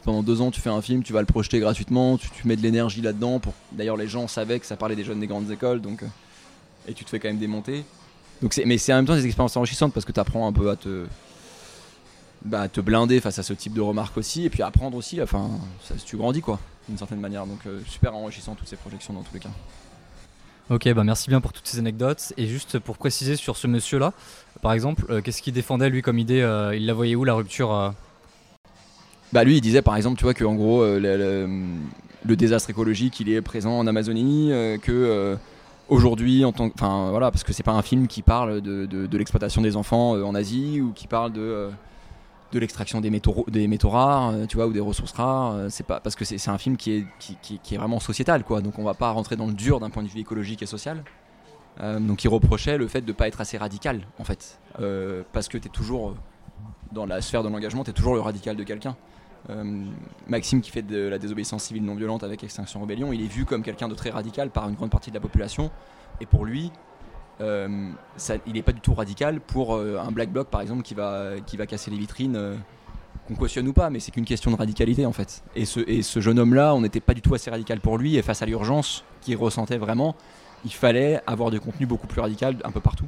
pendant 0.04 0.24
deux 0.24 0.42
ans 0.42 0.51
tu 0.51 0.62
fais 0.62 0.70
un 0.70 0.82
film, 0.82 1.04
tu 1.04 1.13
vas 1.13 1.22
le 1.22 1.25
projeter 1.25 1.60
gratuitement, 1.60 2.18
tu, 2.18 2.30
tu 2.30 2.48
mets 2.48 2.56
de 2.56 2.62
l'énergie 2.62 3.01
là-dedans. 3.01 3.39
Pour 3.39 3.54
d'ailleurs, 3.72 3.98
les 3.98 4.08
gens 4.08 4.28
savaient 4.28 4.60
que 4.60 4.66
ça 4.66 4.75
parlait 4.75 4.96
des 4.96 5.04
jeunes 5.04 5.20
des 5.20 5.28
grandes 5.28 5.50
écoles, 5.51 5.82
donc 5.82 6.04
et 6.88 6.94
tu 6.94 7.06
te 7.06 7.10
fais 7.10 7.20
quand 7.20 7.28
même 7.28 7.38
démonter. 7.38 7.84
Mais 8.66 8.78
c'est 8.78 8.94
en 8.94 8.98
même 8.98 9.06
temps 9.06 9.16
des 9.16 9.25
expériences 9.25 9.58
enrichissantes 9.58 9.94
parce 9.94 10.06
que 10.06 10.12
tu 10.12 10.20
apprends 10.20 10.48
un 10.48 10.54
peu 10.54 10.70
à 10.70 10.75
te 10.75 11.06
bah, 12.46 12.67
te 12.69 12.81
blinder 12.81 13.19
face 13.19 13.39
à 13.39 13.43
ce 13.43 13.53
type 13.53 13.74
de 13.74 13.81
remarques 13.81 14.17
aussi, 14.17 14.46
et 14.46 14.50
puis 14.50 14.62
apprendre 14.63 14.96
aussi. 14.98 15.22
Enfin, 15.22 15.50
ça, 15.84 15.96
tu 16.05 16.17
grandis 16.17 16.41
quoi, 16.41 16.60
d'une 16.88 16.98
certaine 16.98 17.19
manière. 17.19 17.46
Donc 17.46 17.60
euh, 17.67 17.79
super 17.88 18.15
enrichissant 18.15 18.55
toutes 18.55 18.67
ces 18.67 18.75
projections 18.77 19.13
dans 19.13 19.24
tous 19.24 19.34
les 19.34 19.39
cas. 19.41 19.50
Ok, 20.69 20.88
bah 20.93 21.03
merci 21.03 21.29
bien 21.29 21.41
pour 21.41 21.51
toutes 21.51 21.65
ces 21.67 21.79
anecdotes. 21.79 22.31
Et 22.38 22.46
juste 22.46 22.77
pour 22.79 22.98
préciser 22.98 23.36
sur 23.36 23.58
ce 23.58 23.65
monsieur-là, 23.67 24.13
par 24.62 24.72
exemple, 24.74 25.05
euh, 25.10 25.19
qu'est-ce 25.22 25.41
qu'il 25.41 25.53
défendait 25.53 25.89
lui 25.89 26.01
comme 26.03 26.19
idée 26.19 26.41
euh, 26.41 26.75
Il 26.75 26.86
la 26.86 26.93
voyait 26.93 27.15
où 27.15 27.24
la 27.24 27.34
rupture 27.34 27.93
Bah 29.34 29.43
lui 29.43 29.58
il 29.58 29.62
disait 29.62 29.81
par 29.81 29.96
exemple 29.96 30.17
tu 30.17 30.24
vois 30.24 30.34
que 30.34 30.43
en 30.46 30.55
gros 30.55 30.84
le, 30.84 31.00
le- 31.00 31.50
le 32.25 32.36
désastre 32.36 32.69
écologique 32.69 33.19
il 33.19 33.29
est 33.29 33.41
présent 33.41 33.77
en 33.79 33.88
Amazonie 33.88 34.51
que 34.81 35.38
aujourd'hui 35.88 36.43
en 36.46 36.51
tant 36.51 36.69
que- 36.69 36.74
enfin 36.75 37.10
voilà 37.12 37.31
parce 37.31 37.43
que 37.43 37.53
c'est 37.53 37.63
pas 37.63 37.72
un 37.74 37.81
film 37.81 38.08
qui 38.08 38.22
parle 38.24 38.62
de, 38.62 38.86
de- 38.86 39.05
de 39.08 39.17
l'exploitation 39.17 39.62
des 39.62 39.75
enfants 39.75 40.15
euh, 40.15 40.24
en 40.24 40.36
Asie 40.36 40.81
ou 40.81 40.91
qui 40.93 41.08
parle 41.08 41.31
de 41.31 41.41
euh, 41.41 41.69
de 42.51 42.60
l'extraction 42.60 43.00
des 43.01 43.10
métaux 43.10 43.46
des 43.48 43.68
métaux 43.68 43.89
rares 43.89 44.29
euh, 44.32 44.46
tu 44.48 44.58
vois 44.58 44.65
ou 44.68 44.74
des 44.74 44.79
ressources 44.79 45.12
rares 45.12 45.51
euh, 45.53 45.68
c'est 45.70 45.86
pas 45.86 46.00
parce 46.00 46.15
que 46.15 46.25
c'est 46.25 46.50
un 46.50 46.58
film 46.58 46.77
qui 46.77 46.91
est 46.94 47.06
qui, 47.20 47.38
qui- 47.62 47.75
est 47.75 47.77
vraiment 47.77 48.00
sociétal 48.00 48.44
quoi. 48.44 48.62
Donc 48.62 48.79
on 48.79 48.84
va 48.84 48.94
pas 48.96 49.12
rentrer 49.12 49.36
dans 49.36 49.46
le 49.48 49.53
dur 49.53 49.79
d'un 49.79 49.89
point 49.89 50.01
de 50.03 50.08
vue 50.08 50.20
écologique 50.20 50.62
et 50.63 50.65
social. 50.65 51.03
Euh, 51.82 52.00
donc 52.00 52.24
il 52.24 52.27
reprochait 52.27 52.77
le 52.77 52.88
fait 52.88 53.01
de 53.01 53.12
pas 53.13 53.27
être 53.27 53.39
assez 53.41 53.58
radical 53.58 54.08
en 54.20 54.24
fait. 54.24 54.60
Parce 55.32 55.48
que 55.48 55.58
tu 55.58 55.68
es 55.68 55.72
toujours 55.72 56.15
dans 56.91 57.06
la 57.06 57.22
sphère 57.22 57.44
de 57.44 57.50
l'engagement 57.50 57.84
tu 57.84 57.91
es 57.91 57.94
toujours 57.94 58.15
le 58.15 58.22
radical 58.22 58.56
de 58.56 58.63
quelqu'un. 58.63 58.96
Maxime 60.27 60.62
qui 60.62 60.70
fait 60.72 60.82
de 60.82 61.08
la 61.08 61.18
désobéissance 61.18 61.63
civile 61.63 61.84
non 61.84 61.96
violente 61.96 62.24
avec 62.24 62.44
Extinction 62.44 62.82
Rebellion, 62.82 63.13
il 63.13 63.22
est 63.22 63.27
vu 63.27 63.46
comme 63.46 63.63
quelqu'un 63.63 63.88
de 63.88 63.96
très 63.96 64.10
radical 64.10 64.50
par 64.50 64.68
une 64.70 64.75
grande 64.75 64.89
partie 64.91 65.10
de 65.12 65.15
la 65.15 65.22
population. 65.22 65.72
Et 66.22 66.25
pour 66.25 66.46
lui, 66.46 66.72
ça- 68.17 68.36
il 68.46 68.53
n'est 68.53 68.62
pas 68.62 68.72
du 68.72 68.81
tout 68.81 68.93
radical 68.93 69.39
pour 69.39 69.75
euh, 69.75 69.98
un 70.05 70.12
black 70.12 70.31
bloc 70.31 70.48
par 70.50 70.62
exemple 70.62 70.84
qui 70.84 70.93
va, 70.93 71.31
qui 71.46 71.58
va 71.58 71.65
casser 71.65 71.89
les 71.91 71.98
vitrines, 71.98 72.36
euh, 72.36 72.55
qu'on 73.27 73.36
cautionne 73.36 73.67
ou 73.67 73.74
pas, 73.74 73.89
mais 73.89 74.00
c'est 74.00 74.12
qu'une 74.12 74.25
question 74.25 74.51
de 74.51 74.55
radicalité 74.55 75.05
en 75.05 75.13
fait. 75.13 75.43
Et 75.55 75.65
ce, 75.65 76.19
jeune 76.19 76.39
homme-là, 76.39 76.74
on 76.75 76.81
n'était 76.81 77.00
pas 77.00 77.13
du 77.13 77.22
tout 77.22 77.34
assez 77.34 77.50
radical 77.50 77.79
pour 77.79 77.98
lui, 77.98 78.17
et 78.17 78.22
face 78.22 78.41
à 78.41 78.46
l'urgence 78.46 79.03
qu'il 79.22 79.38
ressentait 79.38 79.77
vraiment, 79.77 80.15
il 80.65 80.74
fallait 80.74 81.22
avoir 81.27 81.51
du 81.51 81.60
contenu 81.60 81.86
beaucoup 81.86 82.08
plus 82.08 82.22
radical 82.22 82.58
un 82.63 82.72
peu 82.72 82.79
partout. 82.79 83.05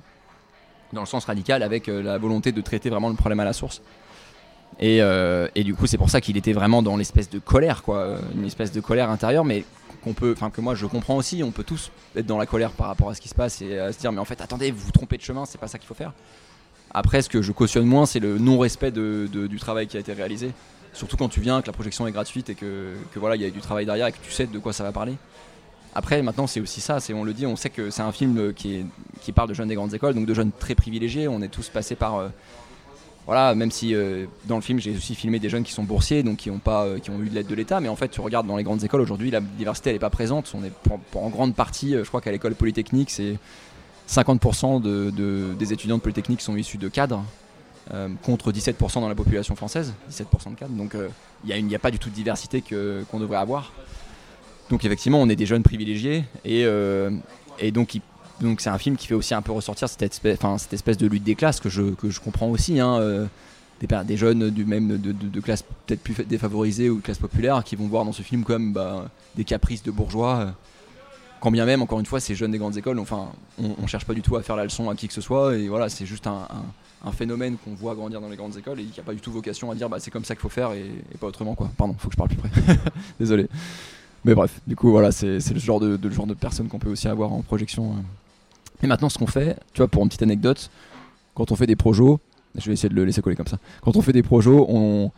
Dans 0.94 1.02
le 1.02 1.08
sens 1.08 1.26
radical 1.26 1.64
avec 1.64 1.90
euh, 1.90 2.02
la 2.04 2.18
volonté 2.18 2.52
de 2.52 2.62
traiter 2.62 2.90
vraiment 2.90 3.10
le 3.10 3.16
problème 3.16 3.40
à 3.40 3.46
la 3.46 3.54
source. 3.54 3.82
Et, 4.80 5.02
euh, 5.02 5.48
et 5.56 5.64
du 5.64 5.76
coup, 5.76 5.86
c'est 5.88 5.98
pour 5.98 6.10
ça 6.10 6.22
qu'il 6.22 6.38
était 6.38 6.54
vraiment 6.54 6.82
dans 6.82 6.98
l'espèce 6.98 7.30
de 7.30 7.40
colère, 7.40 7.84
quoi, 7.84 7.98
euh, 7.98 8.20
une 8.36 8.46
espèce 8.46 8.72
de 8.72 8.80
colère 8.80 9.10
intérieure, 9.10 9.44
mais 9.44 9.66
qu'on 10.04 10.14
peut, 10.14 10.34
enfin 10.36 10.50
que 10.50 10.62
moi 10.62 10.76
je 10.76 10.86
comprends 10.86 11.16
aussi. 11.16 11.44
On 11.44 11.52
peut 11.52 11.64
tous 11.64 11.92
être 12.16 12.26
dans 12.26 12.38
la 12.38 12.46
colère 12.46 12.72
par 12.72 12.88
rapport 12.88 13.10
à 13.10 13.16
ce 13.16 13.22
qui 13.22 13.30
se 13.30 13.36
passe 13.36 13.62
et 13.62 13.78
à 13.78 13.92
se 13.92 14.00
dire, 14.00 14.12
mais 14.12 14.20
en 14.20 14.26
fait, 14.26 14.42
attendez, 14.42 14.72
vous 14.72 14.86
vous 14.86 14.92
trompez 14.92 15.18
de 15.18 15.22
chemin, 15.22 15.46
c'est 15.46 15.60
pas 15.60 15.68
ça 15.68 15.78
qu'il 15.78 15.88
faut 15.88 15.94
faire. 15.94 16.14
Après, 16.94 17.22
ce 17.22 17.30
que 17.30 17.42
je 17.42 17.52
cautionne 17.52 17.86
moins, 17.86 18.06
c'est 18.06 18.20
le 18.20 18.38
non-respect 18.38 18.92
du 18.92 19.58
travail 19.60 19.88
qui 19.88 19.98
a 19.98 20.00
été 20.00 20.14
réalisé. 20.14 20.52
Surtout 20.94 21.16
quand 21.16 21.30
tu 21.30 21.40
viens, 21.40 21.62
que 21.62 21.68
la 21.68 21.74
projection 21.74 22.06
est 22.06 22.12
gratuite 22.12 22.50
et 22.50 22.56
que, 22.56 22.94
voilà, 23.16 23.38
il 23.38 23.42
y 23.42 23.46
a 23.46 23.50
du 23.50 23.62
travail 23.62 23.86
derrière 23.86 24.08
et 24.08 24.12
que 24.12 24.18
tu 24.22 24.32
sais 24.32 24.46
de 24.46 24.60
quoi 24.60 24.74
ça 24.74 24.84
va 24.84 24.92
parler. 24.92 25.14
Après, 25.96 26.22
maintenant, 26.22 26.48
c'est 26.48 26.60
aussi 26.60 26.82
ça. 26.82 27.00
C'est, 27.00 27.14
on 27.14 27.24
le 27.24 27.34
dit, 27.34 27.46
on 27.46 27.56
sait 27.56 27.70
que 27.70 27.90
c'est 27.90 28.02
un 28.02 28.12
film 28.12 28.38
euh, 28.38 28.52
qui 28.52 29.32
parle 29.34 29.48
de 29.50 29.54
jeunes 29.54 29.70
des 29.70 29.76
grandes 29.76 29.94
écoles, 29.94 30.16
donc 30.16 30.26
de 30.26 30.34
jeunes 30.34 30.52
très 30.52 30.76
privilégiés. 30.76 31.28
On 31.30 31.42
est 31.42 31.48
tous 31.48 31.70
passés 31.70 31.96
par. 31.96 32.16
euh, 32.18 32.30
voilà, 33.28 33.54
même 33.56 33.72
si 33.72 33.94
euh, 33.96 34.26
dans 34.46 34.56
le 34.56 34.62
film, 34.62 34.80
j'ai 34.80 34.92
aussi 34.96 35.16
filmé 35.16 35.40
des 35.40 35.48
jeunes 35.50 35.64
qui 35.64 35.72
sont 35.74 35.84
boursiers, 35.84 36.24
donc 36.24 36.38
qui 36.38 36.50
ont, 36.50 36.58
pas, 36.60 36.84
euh, 36.86 37.00
qui 37.00 37.10
ont 37.12 37.22
eu 37.22 37.30
de 37.30 37.36
l'aide 37.36 37.48
de 37.48 37.56
l'État. 37.56 37.80
Mais 37.80 37.88
en 37.90 37.96
fait, 37.96 38.10
tu 38.10 38.20
regardes 38.22 38.48
dans 38.48 38.58
les 38.58 38.64
grandes 38.64 38.84
écoles 38.84 39.02
aujourd'hui, 39.02 39.30
la 39.32 39.40
diversité, 39.42 39.90
elle 39.92 39.96
n'est 39.96 40.00
pas 40.00 40.10
présente. 40.10 40.52
On 40.56 40.64
est 40.64 40.72
en 41.16 41.30
grande 41.30 41.56
partie, 41.56 41.96
euh, 41.96 42.04
je 42.04 42.10
crois 42.10 42.20
qu'à 42.22 42.32
l'école 42.32 42.56
polytechnique, 42.56 43.10
c'est 43.12 43.38
50% 44.10 44.82
de, 44.82 45.12
de- 45.12 45.54
des 45.58 45.72
étudiants 45.74 45.98
de 45.98 46.02
polytechnique 46.02 46.42
sont 46.42 46.56
issus 46.58 46.78
de 46.78 46.90
cadres. 46.90 47.24
contre 48.24 48.52
17% 48.52 49.02
dans 49.02 49.10
la 49.10 49.16
population 49.16 49.56
française, 49.56 49.94
17% 50.10 50.52
de 50.52 50.56
cadres. 50.56 50.74
Donc 50.76 50.96
il 51.46 51.66
n'y 51.66 51.74
a, 51.74 51.76
a 51.76 51.80
pas 51.80 51.92
du 51.92 52.00
tout 52.00 52.10
de 52.10 52.16
diversité 52.16 52.62
qu'on 52.62 53.20
devrait 53.20 53.38
avoir. 53.38 53.72
Donc 54.70 54.84
effectivement, 54.86 55.22
on 55.22 55.30
est 55.30 55.36
des 55.36 55.46
jeunes 55.46 55.64
privilégiés 55.64 56.24
et, 56.46 56.66
et 57.60 57.72
donc 57.72 57.96
il- 57.96 58.02
donc 58.42 58.62
c'est 58.62 58.70
un 58.70 58.78
film 58.78 58.96
qui 58.96 59.08
fait 59.08 59.14
aussi 59.14 59.34
un 59.34 59.42
peu 59.42 59.52
ressortir 59.52 59.88
cette 59.88 60.02
espèce, 60.04 60.98
de 60.98 61.08
lutte 61.08 61.24
des 61.24 61.36
classes 61.36 61.60
que 61.60 61.70
je, 61.70 62.20
comprends 62.20 62.50
aussi. 62.50 62.80
hein, 62.80 62.98
euh, 63.00 63.26
des, 64.06 64.18
jeunes 64.18 64.50
du 64.50 64.66
même 64.66 64.98
de, 64.98 65.40
classe 65.40 65.64
peut-être 65.86 66.02
plus 66.02 66.14
défavorisées 66.26 66.90
ou 66.90 66.98
de 66.98 67.02
classe 67.02 67.18
populaire 67.18 67.64
qui 67.64 67.76
vont 67.76 67.88
voir 67.88 68.06
dans 68.06 68.12
ce 68.12 68.22
film 68.22 68.44
comme 68.44 68.74
bah, 68.74 69.10
des 69.36 69.44
caprices 69.44 69.84
de 69.84 69.92
bourgeois. 69.92 70.36
euh, 70.38 70.52
quand 71.40 71.50
bien 71.50 71.66
même, 71.66 71.82
encore 71.82 72.00
une 72.00 72.06
fois, 72.06 72.20
ces 72.20 72.36
jeunes 72.36 72.52
des 72.52 72.60
grandes 72.60 72.78
écoles, 72.78 73.00
enfin, 73.00 73.30
on, 73.58 73.76
on 73.82 73.88
cherche 73.88 74.06
pas 74.06 74.14
du 74.14 74.22
tout 74.22 74.36
à 74.36 74.44
faire 74.44 74.56
la 74.56 74.64
leçon 74.64 74.92
à 74.92 74.96
qui 74.96 75.08
que 75.08 75.14
ce 75.14 75.22
soit 75.22 75.58
et 75.58 75.68
voilà, 75.68 75.90
c'est 75.90 76.06
juste 76.06 76.28
un, 76.28 76.48
phénomène 77.14 77.58
qu'on 77.58 77.74
voit 77.74 77.96
grandir 77.96 78.22
dans 78.22 78.30
les 78.30 78.36
grandes 78.38 78.56
écoles 78.58 78.80
et 78.80 78.84
qui 78.84 79.00
a 79.00 79.04
pas 79.04 79.16
du 79.16 79.22
tout 79.22 79.32
vocation 79.32 79.72
à 79.72 79.76
dire 79.76 79.90
bah, 79.90 79.98
c'est 80.00 80.12
comme 80.12 80.24
ça 80.24 80.36
qu'il 80.36 80.42
faut 80.42 80.50
faire 80.50 80.72
et, 80.74 80.92
pas 81.20 81.26
autrement 81.26 81.56
quoi. 81.56 81.72
Pardon, 81.76 81.96
faut 81.98 82.10
que 82.10 82.14
je 82.14 82.18
parle 82.18 82.30
plus 82.30 82.38
près. 82.38 82.52
Désolé. 83.20 83.48
Mais 84.24 84.36
bref, 84.36 84.62
du 84.68 84.76
coup 84.76 84.92
voilà, 84.92 85.12
c'est 85.12 85.40
le 85.52 85.60
genre 85.60 85.80
de, 85.80 85.98
de- 85.98 86.10
qu'on 86.70 86.78
peut 86.78 86.92
aussi 86.92 87.08
avoir 87.08 87.34
en 87.34 87.42
projection. 87.42 87.94
euh. 87.94 88.02
Et 88.84 88.88
maintenant, 88.88 89.10
ce 89.10 89.18
qu'on 89.18 89.28
fait, 89.28 89.58
tu 89.74 89.78
vois, 89.80 89.88
pour 89.88 90.02
une 90.04 90.10
petite 90.10 90.24
anecdote, 90.24 90.70
quand 91.36 91.52
on 91.52 91.56
fait 91.56 91.68
des 91.68 91.76
projos, 91.76 92.20
je 92.58 92.66
vais 92.68 92.74
essayer 92.74 92.90
de 92.90 92.96
le 92.96 93.06
laisser 93.06 93.22
coller 93.22 93.36
comme 93.36 93.48
ça. 93.48 93.58
Quand 93.82 93.96
on 93.96 94.02
fait 94.02 94.14
des 94.14 94.24
projos, 94.24 94.66
on, 94.70 95.12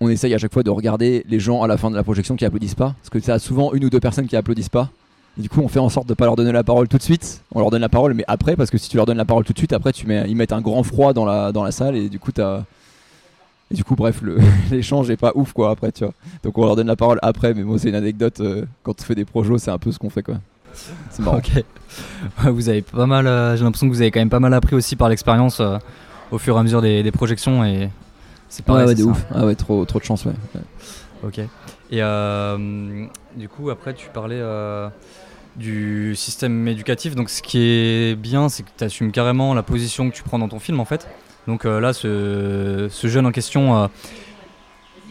on 0.00 0.08
essaye 0.08 0.34
à 0.34 0.38
chaque 0.38 0.52
fois 0.52 0.62
de 0.62 0.70
regarder 0.70 1.24
les 1.28 1.40
gens 1.40 1.62
à 1.62 1.66
la 1.66 1.76
fin 1.76 1.90
de 1.90 1.96
la 1.96 2.02
projection 2.04 2.36
qui 2.36 2.44
applaudissent 2.44 2.74
pas, 2.74 2.94
parce 3.00 3.10
que 3.10 3.20
ça 3.20 3.34
a 3.34 3.38
souvent 3.38 3.72
une 3.72 3.84
ou 3.84 3.90
deux 3.90 4.00
personnes 4.00 4.26
qui 4.26 4.36
applaudissent 4.36 4.68
pas. 4.68 4.90
Et 5.38 5.42
du 5.42 5.48
coup, 5.48 5.60
on 5.60 5.68
fait 5.68 5.80
en 5.80 5.88
sorte 5.90 6.06
de 6.08 6.14
pas 6.14 6.24
leur 6.24 6.36
donner 6.36 6.52
la 6.52 6.64
parole 6.64 6.88
tout 6.88 6.96
de 6.96 7.02
suite. 7.02 7.42
On 7.54 7.60
leur 7.60 7.70
donne 7.70 7.82
la 7.82 7.88
parole, 7.90 8.14
mais 8.14 8.24
après, 8.26 8.56
parce 8.56 8.70
que 8.70 8.78
si 8.78 8.88
tu 8.88 8.96
leur 8.96 9.04
donnes 9.04 9.18
la 9.18 9.26
parole 9.26 9.44
tout 9.44 9.52
de 9.52 9.58
suite, 9.58 9.72
après, 9.74 9.92
tu 9.92 10.06
mets, 10.06 10.24
ils 10.28 10.36
mettent 10.36 10.52
un 10.52 10.62
grand 10.62 10.82
froid 10.82 11.12
dans 11.12 11.26
la, 11.26 11.52
dans 11.52 11.62
la 11.62 11.72
salle 11.72 11.96
et 11.96 12.08
du 12.08 12.18
coup, 12.18 12.32
t'as. 12.32 12.62
Et 13.70 13.74
du 13.74 13.82
coup, 13.84 13.96
bref, 13.96 14.22
l'échange 14.70 15.10
est 15.10 15.16
pas 15.16 15.32
ouf 15.34 15.52
quoi 15.52 15.70
après, 15.70 15.92
tu 15.92 16.04
vois. 16.04 16.14
Donc 16.42 16.56
on 16.56 16.64
leur 16.64 16.76
donne 16.76 16.86
la 16.86 16.96
parole 16.96 17.18
après, 17.20 17.52
mais 17.52 17.64
moi, 17.64 17.78
c'est 17.78 17.88
une 17.88 17.96
anecdote. 17.96 18.40
euh, 18.40 18.64
quand 18.82 18.98
on 18.98 19.04
fait 19.04 19.14
des 19.14 19.24
projos, 19.24 19.58
c'est 19.58 19.70
un 19.72 19.78
peu 19.78 19.90
ce 19.92 19.98
qu'on 19.98 20.08
fait 20.08 20.22
quoi. 20.22 20.36
C'est 21.10 21.22
marrant. 21.22 21.38
Ok. 21.38 21.64
Vous 22.44 22.68
avez 22.68 22.82
pas 22.82 23.06
mal. 23.06 23.26
euh, 23.26 23.56
J'ai 23.56 23.64
l'impression 23.64 23.86
que 23.88 23.92
vous 23.92 24.00
avez 24.02 24.10
quand 24.10 24.20
même 24.20 24.30
pas 24.30 24.40
mal 24.40 24.52
appris 24.54 24.74
aussi 24.76 24.96
par 24.96 25.08
l'expérience 25.08 25.60
euh, 25.60 25.78
au 26.30 26.38
fur 26.38 26.56
et 26.56 26.58
à 26.60 26.62
mesure 26.62 26.82
des, 26.82 27.02
des 27.02 27.12
projections 27.12 27.64
et 27.64 27.90
c'est 28.48 28.64
pareil. 28.64 28.82
ouais, 28.82 28.88
ouais, 28.88 28.94
de 28.94 29.04
ouf. 29.04 29.24
Ah 29.34 29.46
ouais, 29.46 29.54
trop, 29.54 29.84
trop 29.84 29.98
de 29.98 30.04
chance, 30.04 30.24
ouais. 30.24 30.32
Ouais. 30.54 30.60
Ok. 31.24 31.38
Et 31.38 32.02
euh, 32.02 33.06
du 33.36 33.48
coup, 33.48 33.70
après, 33.70 33.94
tu 33.94 34.08
parlais 34.12 34.40
du 35.56 36.14
système 36.16 36.66
éducatif. 36.68 37.14
Donc, 37.14 37.30
ce 37.30 37.40
qui 37.42 37.58
est 37.58 38.14
bien, 38.16 38.48
c'est 38.48 38.62
que 38.62 38.68
tu 38.76 38.84
assumes 38.84 39.10
carrément 39.12 39.54
la 39.54 39.62
position 39.62 40.10
que 40.10 40.14
tu 40.14 40.22
prends 40.22 40.38
dans 40.38 40.48
ton 40.48 40.58
film, 40.58 40.80
en 40.80 40.84
fait. 40.84 41.08
Donc 41.46 41.64
là, 41.64 41.92
ce, 41.92 42.88
ce 42.90 43.06
jeune 43.06 43.24
en 43.26 43.30
question, 43.32 43.88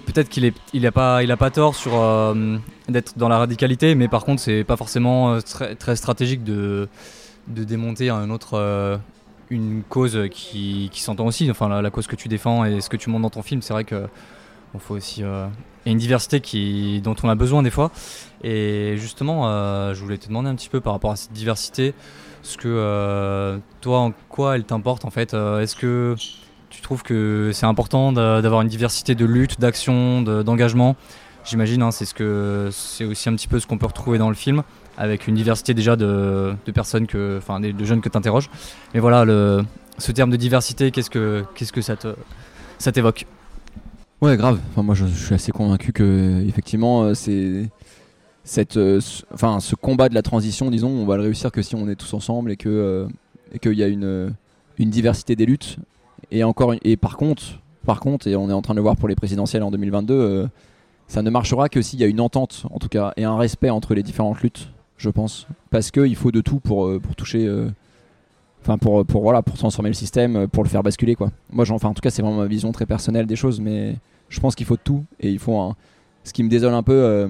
peut-être 0.06 0.30
qu'il 0.30 0.46
est, 0.46 0.56
il 0.74 0.86
a 0.88 0.92
pas, 0.92 1.24
il 1.24 1.32
a 1.32 1.38
pas 1.38 1.52
tort 1.52 1.76
sur 1.76 1.96
euh, 1.96 2.58
d'être 2.88 3.18
dans 3.18 3.28
la 3.28 3.38
radicalité, 3.38 3.96
mais 3.96 4.08
par 4.08 4.24
contre, 4.24 4.42
c'est 4.42 4.64
pas 4.64 4.78
forcément 4.78 5.34
euh, 5.34 5.40
très, 5.42 5.76
très 5.76 5.96
stratégique 5.96 6.44
de, 6.44 6.88
de 7.48 7.64
démonter 7.64 8.10
un 8.10 8.30
autre. 8.30 8.54
euh, 8.54 8.98
une 9.52 9.84
cause 9.88 10.28
qui, 10.32 10.90
qui 10.92 11.02
s'entend 11.02 11.28
aussi, 11.28 11.52
enfin 11.52 11.70
la, 11.70 11.92
cause 11.92 12.08
que 12.08 12.16
tu 12.16 12.28
défends 12.28 12.66
et 12.66 12.82
ce 12.82 12.90
que 12.90 12.98
tu 12.98 13.12
montres 13.12 13.22
dans 13.22 13.30
ton 13.30 13.44
film, 13.44 13.62
c'est 13.62 13.74
vrai 13.74 13.84
que 13.84 14.08
bon, 14.74 14.80
faut 14.80 14.96
aussi 14.96 15.22
une 15.86 16.00
diversité 16.00 16.42
qui, 16.42 17.00
dont 17.04 17.16
on 17.22 17.30
a 17.30 17.36
besoin 17.36 17.62
des 17.62 17.70
fois. 17.70 17.92
Et 18.44 18.96
justement, 18.98 19.44
je 19.94 20.02
voulais 20.02 20.18
te 20.18 20.28
demander 20.30 20.50
un 20.50 20.56
petit 20.56 20.68
peu 20.68 20.82
par 20.82 20.94
rapport 20.94 21.12
à 21.12 21.16
cette 21.16 21.32
diversité, 21.32 21.94
ce 22.42 22.58
que 22.58 23.60
toi, 23.82 24.00
en 24.00 24.14
quoi 24.30 24.56
elle 24.56 24.64
t'importe 24.64 25.06
en 25.06 25.12
fait 25.12 25.36
Est-ce 25.36 25.76
que 25.76 26.16
tu 26.76 26.82
trouves 26.82 27.04
que 27.04 27.52
c'est 27.54 27.66
important 27.66 28.12
d'a- 28.12 28.42
d'avoir 28.42 28.62
une 28.62 28.68
diversité 28.68 29.16
de 29.16 29.26
lutte, 29.26 29.60
d'action, 29.60 30.22
de- 30.22 30.44
d'engagement? 30.44 30.96
J'imagine, 31.46 31.82
hein, 31.82 31.92
c'est 31.92 32.06
ce 32.06 32.14
que 32.14 32.70
c'est 32.72 33.06
aussi 33.06 33.30
un 33.30 33.36
petit 33.36 33.48
peu 33.48 33.60
ce 33.60 33.68
qu'on 33.68 33.78
peut 33.78 33.86
retrouver 33.86 34.18
dans 34.18 34.30
le 34.30 34.36
film, 34.36 34.64
avec 34.98 35.28
une 35.28 35.36
diversité 35.36 35.74
déjà 35.74 35.96
de, 35.96 36.56
personnes 36.74 37.08
que, 37.08 37.38
enfin, 37.38 37.60
de 37.60 37.86
jeunes 37.86 38.02
que 38.02 38.10
tu 38.10 38.18
interroges. 38.18 38.50
Mais 38.94 39.00
voilà, 39.00 39.26
ce 39.98 40.12
terme 40.12 40.32
de 40.32 40.38
diversité, 40.38 40.92
qu'est-ce 40.92 41.10
que, 41.10 41.46
qu'est-ce 41.56 41.72
que 41.72 41.82
ça 41.82 41.96
te, 41.96 42.16
ça 42.80 42.92
t'évoque? 42.92 43.26
Ouais, 44.22 44.38
grave. 44.38 44.60
Enfin, 44.72 44.82
moi, 44.82 44.96
je, 44.96 45.06
suis 45.06 45.36
assez 45.36 45.52
convaincu 45.52 45.94
que 45.94 46.44
effectivement, 46.48 47.04
euh, 47.04 47.14
c'est 47.14 47.70
cette, 48.44 48.78
euh, 48.78 49.00
enfin, 49.34 49.60
ce 49.60 49.76
combat 49.76 50.10
de 50.10 50.16
la 50.16 50.24
transition, 50.24 50.72
disons, 50.72 50.90
on 50.90 51.06
va 51.06 51.16
le 51.18 51.24
réussir 51.24 51.52
que 51.52 51.62
si 51.62 51.76
on 51.76 51.88
est 51.88 51.96
tous 51.96 52.14
ensemble 52.14 52.52
et 52.52 52.58
que 52.58 52.70
euh, 52.70 53.08
qu'il 53.62 53.74
y 53.74 53.84
a 53.84 53.88
une 53.88 54.34
une 54.78 54.90
diversité 54.90 55.36
des 55.36 55.46
luttes. 55.46 55.78
Et 56.32 56.44
encore, 56.44 56.74
et 56.84 56.98
par 56.98 57.18
contre, 57.18 57.60
par 57.86 58.00
contre, 58.00 58.28
et 58.28 58.36
on 58.36 58.50
est 58.50 58.54
en 58.54 58.62
train 58.62 58.74
de 58.74 58.80
le 58.80 58.82
voir 58.82 58.96
pour 58.96 59.08
les 59.08 59.16
présidentielles 59.16 59.64
en 59.64 59.72
2022, 59.72 60.14
euh, 60.14 60.48
ça 61.08 61.22
ne 61.22 61.30
marchera 61.30 61.70
que 61.70 61.82
s'il 61.82 62.00
y 62.00 62.04
a 62.04 62.08
une 62.08 62.20
entente, 62.20 62.66
en 62.72 62.80
tout 62.80 62.90
cas, 62.90 63.14
et 63.16 63.24
un 63.24 63.38
respect 63.38 63.70
entre 63.70 63.94
les 63.94 64.04
différentes 64.04 64.42
luttes, 64.42 64.70
je 64.98 65.10
pense, 65.10 65.48
parce 65.70 65.92
qu'il 65.92 66.16
faut 66.16 66.32
de 66.32 66.42
tout 66.42 66.60
pour 66.60 66.88
euh, 66.88 67.00
pour 67.00 67.16
toucher. 67.16 67.46
euh, 67.46 67.70
Enfin, 68.62 68.80
pour, 68.80 69.06
pour, 69.06 69.22
voilà, 69.22 69.44
pour 69.44 69.56
transformer 69.60 69.92
le 69.92 69.94
système, 69.94 70.48
pour 70.48 70.64
le 70.64 70.70
faire 70.70 70.82
basculer, 70.82 71.14
quoi. 71.14 71.30
Moi, 71.52 71.66
enfin, 71.70 71.90
en 71.90 71.94
tout 71.94 72.02
cas, 72.02 72.10
c'est 72.10 72.24
vraiment 72.24 72.40
ma 72.40 72.48
vision 72.48 72.72
très 72.72 72.88
personnelle 72.88 73.28
des 73.28 73.36
choses, 73.36 73.62
mais 73.62 73.96
je 74.28 74.40
pense 74.40 74.56
qu'il 74.56 74.66
faut 74.66 74.76
de 74.76 74.82
tout 74.84 75.06
et 75.20 75.30
il 75.30 75.38
faut 75.38 75.76
ce 76.24 76.34
qui 76.34 76.42
me 76.42 76.50
désole 76.50 76.74
un 76.74 76.82
peu 76.82 77.30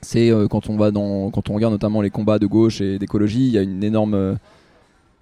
c'est 0.00 0.30
quand 0.48 0.70
on 0.70 0.76
va 0.76 0.92
dans 0.92 1.32
quand 1.32 1.50
on 1.50 1.54
regarde 1.54 1.72
notamment 1.72 2.02
les 2.02 2.10
combats 2.10 2.38
de 2.38 2.46
gauche 2.46 2.80
et 2.80 3.00
d'écologie 3.00 3.48
il 3.48 3.52
y 3.52 3.58
a 3.58 3.62
une 3.62 3.82
énorme 3.82 4.38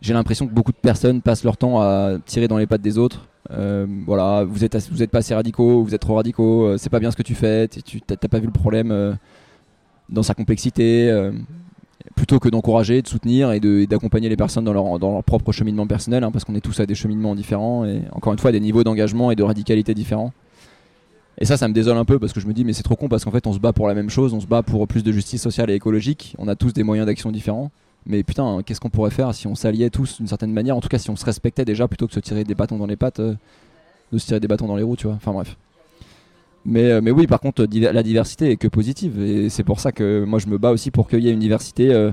j'ai 0.00 0.12
l'impression 0.12 0.46
que 0.46 0.52
beaucoup 0.52 0.72
de 0.72 0.76
personnes 0.76 1.22
passent 1.22 1.44
leur 1.44 1.56
temps 1.56 1.80
à 1.80 2.16
tirer 2.24 2.48
dans 2.48 2.58
les 2.58 2.66
pattes 2.66 2.82
des 2.82 2.98
autres 2.98 3.28
Euh, 3.52 3.86
voilà 4.06 4.42
vous 4.42 4.64
êtes 4.64 4.76
vous 4.90 5.04
êtes 5.04 5.10
pas 5.12 5.18
assez 5.18 5.32
radicaux 5.32 5.84
vous 5.84 5.94
êtes 5.94 6.00
trop 6.00 6.16
radicaux 6.16 6.64
euh, 6.64 6.78
c'est 6.78 6.90
pas 6.90 6.98
bien 6.98 7.12
ce 7.12 7.16
que 7.16 7.22
tu 7.22 7.36
fais 7.36 7.68
tu 7.68 8.00
t'as 8.00 8.16
pas 8.16 8.40
vu 8.40 8.46
le 8.46 8.52
problème 8.52 8.90
euh, 8.90 9.14
dans 10.08 10.24
sa 10.24 10.34
complexité 10.34 10.90
plutôt 12.16 12.40
que 12.40 12.48
d'encourager 12.48 13.02
de 13.02 13.08
soutenir 13.08 13.52
et 13.52 13.60
d'accompagner 13.86 14.28
les 14.28 14.36
personnes 14.36 14.64
dans 14.64 14.72
leur, 14.72 14.98
dans 14.98 15.12
leur 15.12 15.22
propre 15.22 15.52
cheminement 15.52 15.86
personnel 15.86 16.24
hein, 16.24 16.32
parce 16.32 16.44
qu'on 16.44 16.56
est 16.56 16.60
tous 16.60 16.80
à 16.80 16.86
des 16.86 16.96
cheminements 16.96 17.36
différents 17.36 17.84
et 17.84 18.02
encore 18.10 18.32
une 18.32 18.40
fois 18.40 18.50
des 18.50 18.58
niveaux 18.60 18.82
d'engagement 18.82 19.30
et 19.30 19.36
de 19.36 19.44
radicalité 19.44 19.94
différents 19.94 20.32
et 21.38 21.44
ça, 21.44 21.56
ça 21.56 21.68
me 21.68 21.74
désole 21.74 21.98
un 21.98 22.04
peu 22.04 22.18
parce 22.18 22.32
que 22.32 22.40
je 22.40 22.46
me 22.46 22.54
dis, 22.54 22.64
mais 22.64 22.72
c'est 22.72 22.82
trop 22.82 22.96
con 22.96 23.08
parce 23.08 23.24
qu'en 23.24 23.30
fait, 23.30 23.46
on 23.46 23.52
se 23.52 23.58
bat 23.58 23.72
pour 23.72 23.88
la 23.88 23.94
même 23.94 24.08
chose, 24.08 24.32
on 24.32 24.40
se 24.40 24.46
bat 24.46 24.62
pour 24.62 24.88
plus 24.88 25.02
de 25.02 25.12
justice 25.12 25.42
sociale 25.42 25.70
et 25.70 25.74
écologique. 25.74 26.34
On 26.38 26.48
a 26.48 26.56
tous 26.56 26.72
des 26.72 26.82
moyens 26.82 27.06
d'action 27.06 27.30
différents. 27.30 27.70
Mais 28.06 28.22
putain, 28.22 28.60
qu'est-ce 28.64 28.80
qu'on 28.80 28.90
pourrait 28.90 29.10
faire 29.10 29.34
si 29.34 29.46
on 29.48 29.54
s'alliait 29.56 29.90
tous 29.90 30.18
d'une 30.18 30.28
certaine 30.28 30.52
manière 30.52 30.76
En 30.76 30.80
tout 30.80 30.88
cas, 30.88 30.98
si 30.98 31.10
on 31.10 31.16
se 31.16 31.24
respectait 31.24 31.64
déjà 31.64 31.88
plutôt 31.88 32.06
que 32.06 32.10
de 32.12 32.14
se 32.14 32.20
tirer 32.20 32.44
des 32.44 32.54
bâtons 32.54 32.78
dans 32.78 32.86
les 32.86 32.96
pattes, 32.96 33.18
euh, 33.20 33.34
de 34.12 34.18
se 34.18 34.26
tirer 34.26 34.38
des 34.40 34.46
bâtons 34.48 34.68
dans 34.68 34.76
les 34.76 34.84
roues, 34.84 34.96
tu 34.96 35.06
vois. 35.08 35.16
Enfin 35.16 35.32
bref. 35.32 35.56
Mais, 36.64 36.84
euh, 36.90 37.00
mais 37.00 37.10
oui, 37.10 37.26
par 37.26 37.40
contre, 37.40 37.66
la 37.72 38.02
diversité 38.02 38.50
est 38.52 38.56
que 38.56 38.68
positive. 38.68 39.20
Et 39.20 39.48
c'est 39.48 39.64
pour 39.64 39.80
ça 39.80 39.92
que 39.92 40.24
moi, 40.24 40.38
je 40.38 40.46
me 40.46 40.58
bats 40.58 40.70
aussi 40.70 40.90
pour 40.90 41.08
qu'il 41.08 41.20
y 41.20 41.28
ait 41.28 41.32
une 41.32 41.40
diversité, 41.40 41.92
euh, 41.92 42.12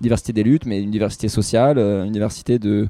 diversité 0.00 0.32
des 0.32 0.42
luttes, 0.42 0.66
mais 0.66 0.82
une 0.82 0.90
diversité 0.90 1.28
sociale, 1.28 1.78
une 1.78 2.12
diversité 2.12 2.58
de, 2.58 2.88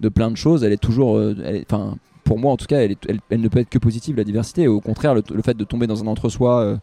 de 0.00 0.08
plein 0.08 0.30
de 0.30 0.36
choses. 0.36 0.64
Elle 0.64 0.72
est 0.72 0.76
toujours. 0.82 1.20
Enfin, 1.68 1.96
pour 2.24 2.38
moi 2.38 2.52
en 2.52 2.56
tout 2.56 2.66
cas, 2.66 2.78
elle, 2.78 2.92
est- 2.92 3.08
elle- 3.30 3.40
ne 3.40 3.48
peut 3.48 3.58
être 3.58 3.68
que 3.68 3.78
positive, 3.78 4.16
la 4.16 4.24
diversité. 4.24 4.66
Au 4.66 4.80
contraire, 4.80 5.14
le, 5.14 5.22
fait 5.42 5.56
de 5.56 5.64
tomber 5.64 5.86
dans 5.86 6.02
un 6.02 6.06
entre-soi, 6.06 6.78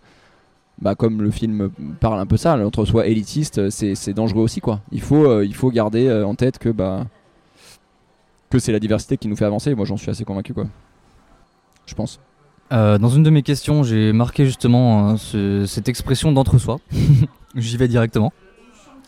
bah, 0.82 0.96
comme 0.96 1.22
le 1.22 1.32
film 1.32 1.70
parle 2.00 2.20
un 2.20 2.26
peu 2.26 2.38
ça, 2.38 2.56
l'entre-soi 2.58 3.06
élitiste, 3.08 3.70
c'est 3.70 4.14
dangereux 4.14 4.42
aussi. 4.44 4.62
quoi. 4.62 4.82
Il 4.92 5.02
faut, 5.02 5.26
euh, 5.28 5.46
il 5.46 5.54
faut 5.56 5.70
garder 5.72 6.08
euh, 6.08 6.26
en 6.26 6.36
tête 6.36 6.58
que, 6.58 6.70
bah, 6.70 7.06
que 8.50 8.60
c'est 8.60 8.72
la 8.72 8.80
diversité 8.80 9.18
qui 9.18 9.28
nous 9.28 9.36
fait 9.36 9.46
avancer. 9.46 9.74
Moi, 9.76 9.86
j'en 9.86 9.98
suis 9.98 10.10
assez 10.10 10.26
convaincu. 10.26 10.54
quoi. 10.54 10.66
Je 11.86 11.94
pense. 11.96 12.20
Euh, 12.72 12.98
dans 12.98 13.10
une 13.10 13.24
de 13.24 13.30
mes 13.30 13.44
questions, 13.44 13.84
j'ai 13.84 14.14
marqué 14.14 14.46
justement 14.46 15.18
ce- 15.18 15.66
cette 15.66 15.90
expression 15.90 16.32
d'entre-soi. 16.32 16.80
J'y 17.56 17.78
vais 17.78 17.88
directement. 17.88 18.32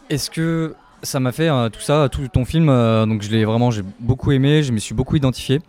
Est-ce 0.10 0.30
que 0.30 0.76
ça 1.02 1.20
m'a 1.20 1.32
fait 1.32 1.50
tout 1.72 1.80
ça, 1.82 2.08
tout 2.12 2.28
ton 2.28 2.44
film 2.46 2.68
Donc 2.68 3.22
je 3.22 3.32
l'ai 3.32 3.46
vraiment, 3.46 3.72
j'ai 3.72 3.84
beaucoup 4.00 4.32
aimé, 4.32 4.64
je 4.64 4.72
me 4.74 4.80
suis 4.80 4.94
beaucoup 4.94 5.16
identifié. 5.16 5.62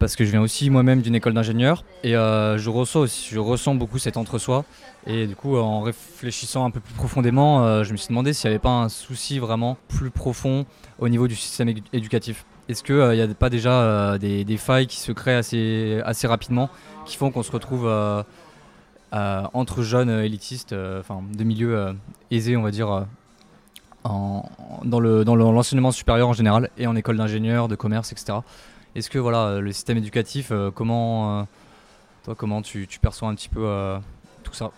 Parce 0.00 0.16
que 0.16 0.24
je 0.24 0.30
viens 0.30 0.40
aussi 0.40 0.70
moi-même 0.70 1.02
d'une 1.02 1.14
école 1.14 1.34
d'ingénieur 1.34 1.84
et 2.02 2.16
euh, 2.16 2.56
je, 2.56 2.70
ressens 2.70 3.74
beaucoup 3.74 3.98
cet 3.98 4.16
entre-soi. 4.16 4.64
Et 5.06 5.26
du 5.26 5.36
coup, 5.36 5.56
en 5.56 5.82
réfléchissant 5.82 6.64
un 6.64 6.70
peu 6.70 6.80
plus 6.80 6.94
profondément, 6.94 7.64
euh, 7.64 7.84
je 7.84 7.92
me 7.92 7.98
suis 7.98 8.08
demandé 8.08 8.32
s'il 8.32 8.48
n'y 8.48 8.54
avait 8.54 8.62
pas 8.62 8.70
un 8.70 8.88
souci 8.88 9.38
vraiment 9.38 9.76
plus 9.88 10.10
profond 10.10 10.64
au 10.98 11.08
niveau 11.08 11.28
du 11.28 11.36
système 11.36 11.68
édu- 11.68 11.82
éducatif. 11.92 12.46
Est-ce 12.68 12.82
qu'il 12.82 12.96
n'y 12.96 13.20
a 13.20 13.28
pas 13.28 13.50
déjà 13.50 13.72
euh, 13.82 14.18
des, 14.18 14.56
failles 14.56 14.86
qui 14.86 14.96
se 14.98 15.12
créent 15.12 15.36
assez, 15.36 16.26
rapidement 16.26 16.70
qui 17.04 17.16
font 17.16 17.30
qu'on 17.30 17.42
se 17.42 17.52
retrouve 17.52 17.86
euh, 17.86 18.22
euh, 19.12 19.42
entre 19.52 19.82
jeunes 19.82 20.08
euh, 20.08 20.24
élitistes, 20.24 20.72
euh, 20.72 21.00
enfin 21.00 21.20
de 21.30 21.44
milieux 21.44 21.76
euh, 21.76 21.92
aisés, 22.30 22.56
on 22.56 22.62
va 22.62 22.70
dire, 22.70 22.90
euh, 22.90 23.02
dans 24.04 25.00
le- 25.00 25.24
dans 25.24 25.34
le- 25.36 25.44
l'enseignement 25.44 25.90
supérieur 25.90 26.28
en 26.28 26.32
général 26.32 26.70
et 26.78 26.86
en 26.86 26.96
école 26.96 27.18
d'ingénieur, 27.18 27.68
de 27.68 27.74
commerce, 27.74 28.12
etc. 28.12 28.38
Est-ce 28.96 29.08
que 29.08 29.18
voilà, 29.18 29.46
euh, 29.46 29.60
le 29.60 29.72
système 29.72 29.98
éducatif, 29.98 30.48
euh, 30.50 30.70
comment, 30.70 31.40
euh, 31.40 31.42
toi, 32.24 32.34
comment 32.34 32.60
tu, 32.60 32.86
perçois 33.00 33.28
un 33.28 33.34
petit 33.34 33.48
peu 33.48 33.64
tout 34.42 34.54
ça 34.54 34.72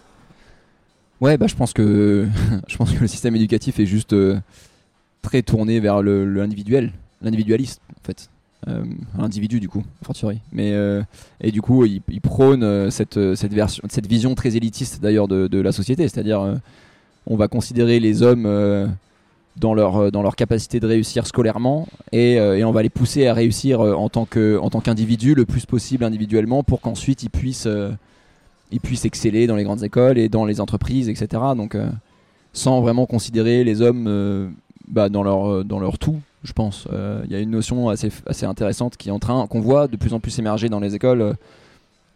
Ouais, 1.21 1.39
bah, 1.39 1.47
je 1.47 1.55
pense 1.55 1.73
que 1.73 2.29
je 2.69 2.77
pense 2.77 2.93
que 2.93 3.01
le 3.01 3.07
système 3.07 3.37
éducatif 3.37 3.79
est 3.79 3.87
juste 3.87 4.15
très 5.23 5.43
tourné 5.43 5.81
vers 5.81 6.03
l'individuel, 6.03 6.93
l'individualiste 7.23 7.81
en 7.91 8.05
fait, 8.05 8.29
l'individu 9.17 9.61
du 9.61 9.69
coup, 9.69 9.85
fortiori. 10.03 10.41
Mais 10.53 10.75
et 11.41 11.53
du 11.53 11.63
coup, 11.63 11.85
il, 11.85 12.03
prône 12.21 12.91
cette 12.91 13.35
cette 13.37 13.55
version, 13.55 13.83
cette 13.89 14.07
vision 14.07 14.35
très 14.35 14.57
élitiste 14.57 15.01
d'ailleurs 15.01 15.29
de, 15.29 15.61
la 15.61 15.73
société, 15.73 16.09
c'est-à-dire 16.09 16.61
on 17.27 17.37
va 17.37 17.47
considérer 17.47 18.01
les 18.01 18.23
hommes 18.23 18.91
dans 19.57 19.75
leur 19.75 19.97
euh, 19.97 20.11
dans 20.11 20.23
leur 20.23 20.37
capacité 20.37 20.81
de 20.81 20.87
réussir 20.87 21.27
scolairement 21.27 21.87
et, 22.11 22.39
euh, 22.39 22.57
et 22.57 22.65
on 22.65 22.73
va 22.73 22.83
les 22.83 22.91
pousser 22.91 23.27
à 23.27 23.35
réussir 23.35 23.81
euh, 23.81 23.95
en 23.95 24.09
tant 24.09 24.25
qu'individu 24.25 25.35
le 25.35 25.45
plus 25.45 25.67
possible 25.67 26.05
individuellement 26.05 26.63
pour 26.63 26.81
qu'ensuite 26.81 27.23
ils 27.23 27.31
puissent 27.31 27.69
ils 28.71 28.81
puissent 28.81 29.05
exceller 29.05 29.47
dans 29.47 29.57
les 29.57 29.65
grandes 29.65 29.85
écoles 29.85 30.17
et 30.17 30.31
dans 30.31 30.47
les 30.47 30.59
entreprises, 30.59 31.11
etc. 31.11 31.43
Donc, 31.55 31.77
sans 32.55 32.81
vraiment 32.81 33.05
considérer 33.05 33.65
les 33.65 33.83
hommes 33.83 34.55
bah, 34.89 35.11
dans, 35.11 35.23
leur, 35.23 35.63
dans 35.63 35.79
leur 35.79 35.99
tout, 35.99 36.19
je 36.43 36.55
pense. 36.55 36.89
Il 37.25 37.31
y 37.31 37.35
a 37.35 37.41
une 37.41 37.51
notion 37.51 37.91
assez, 37.91 38.11
assez 38.27 38.47
intéressante 38.47 38.97
qui 38.97 39.11
est 39.11 39.13
en 39.13 39.19
train, 39.19 39.47
qu'on 39.47 39.61
voit 39.61 39.89
de 39.89 39.99
plus 39.99 40.15
en 40.15 40.21
plus 40.21 40.39
émerger 40.39 40.71
dans 40.71 40.81
les 40.81 40.95
écoles, 40.95 41.35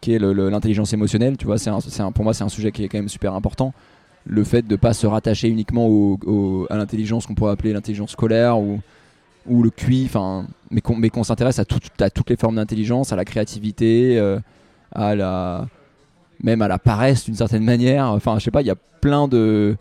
qui 0.01 0.13
est 0.13 0.19
l'intelligence 0.19 0.93
émotionnelle. 0.93 1.37
Tu 1.37 1.45
vois, 1.45 1.59
c'est 1.59 1.69
pour 2.15 2.23
moi, 2.23 2.33
c'est 2.33 2.43
un 2.43 2.49
sujet 2.49 2.71
qui 2.71 2.83
est 2.83 2.89
quand 2.89 2.97
même 2.97 3.07
super 3.07 3.35
important. 3.35 3.71
Le 4.29 4.43
fait 4.43 4.61
de 4.61 4.71
ne 4.71 4.75
pas 4.75 4.93
se 4.93 5.07
rattacher 5.07 5.47
uniquement 5.47 5.87
au- 5.87 6.67
à 6.69 6.75
l'intelligence 6.77 7.25
qu'on 7.25 7.33
pourrait 7.35 7.53
appeler 7.53 7.71
l'intelligence 7.73 8.11
scolaire 8.11 8.59
ou, 8.59 8.79
ou 9.47 9.63
le 9.63 9.69
QI, 9.69 10.09
mais 10.69 10.81
qu'on 10.81 11.23
s'intéresse 11.23 11.59
à, 11.59 11.63
à 12.01 12.09
toutes 12.09 12.29
les 12.29 12.35
formes 12.35 12.55
d'intelligence, 12.57 13.13
à 13.13 13.15
la 13.15 13.23
créativité, 13.23 14.17
euh, 14.19 14.39
à 14.91 15.15
la 15.15 15.67
même 16.43 16.61
à 16.61 16.67
la 16.67 16.77
paresse 16.77 17.23
d'une 17.25 17.35
certaine 17.35 17.63
manière. 17.63 18.07
Enfin, 18.11 18.37
je 18.37 18.43
sais 18.43 18.51
pas, 18.51 18.61
il 18.61 18.67
y 18.67 18.71
a 18.71 18.75
plein 19.01 19.27
de 19.27 19.75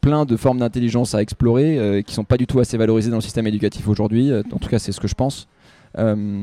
plein 0.00 0.24
de 0.24 0.36
formes 0.36 0.58
d'intelligence 0.60 1.14
à 1.14 1.20
explorer 1.20 1.78
euh, 1.78 2.00
qui 2.00 2.14
sont 2.14 2.24
pas 2.24 2.38
du 2.38 2.46
tout 2.46 2.58
assez 2.58 2.78
valorisées 2.78 3.10
dans 3.10 3.16
le 3.18 3.22
système 3.22 3.46
éducatif 3.46 3.86
aujourd'hui. 3.86 4.30
Euh, 4.30 4.42
En 4.52 4.56
tout 4.58 4.70
cas, 4.70 4.78
c'est 4.78 4.92
ce 4.92 5.00
que 5.00 5.08
je 5.08 5.14
pense. 5.14 5.46
Euh, 5.98 6.42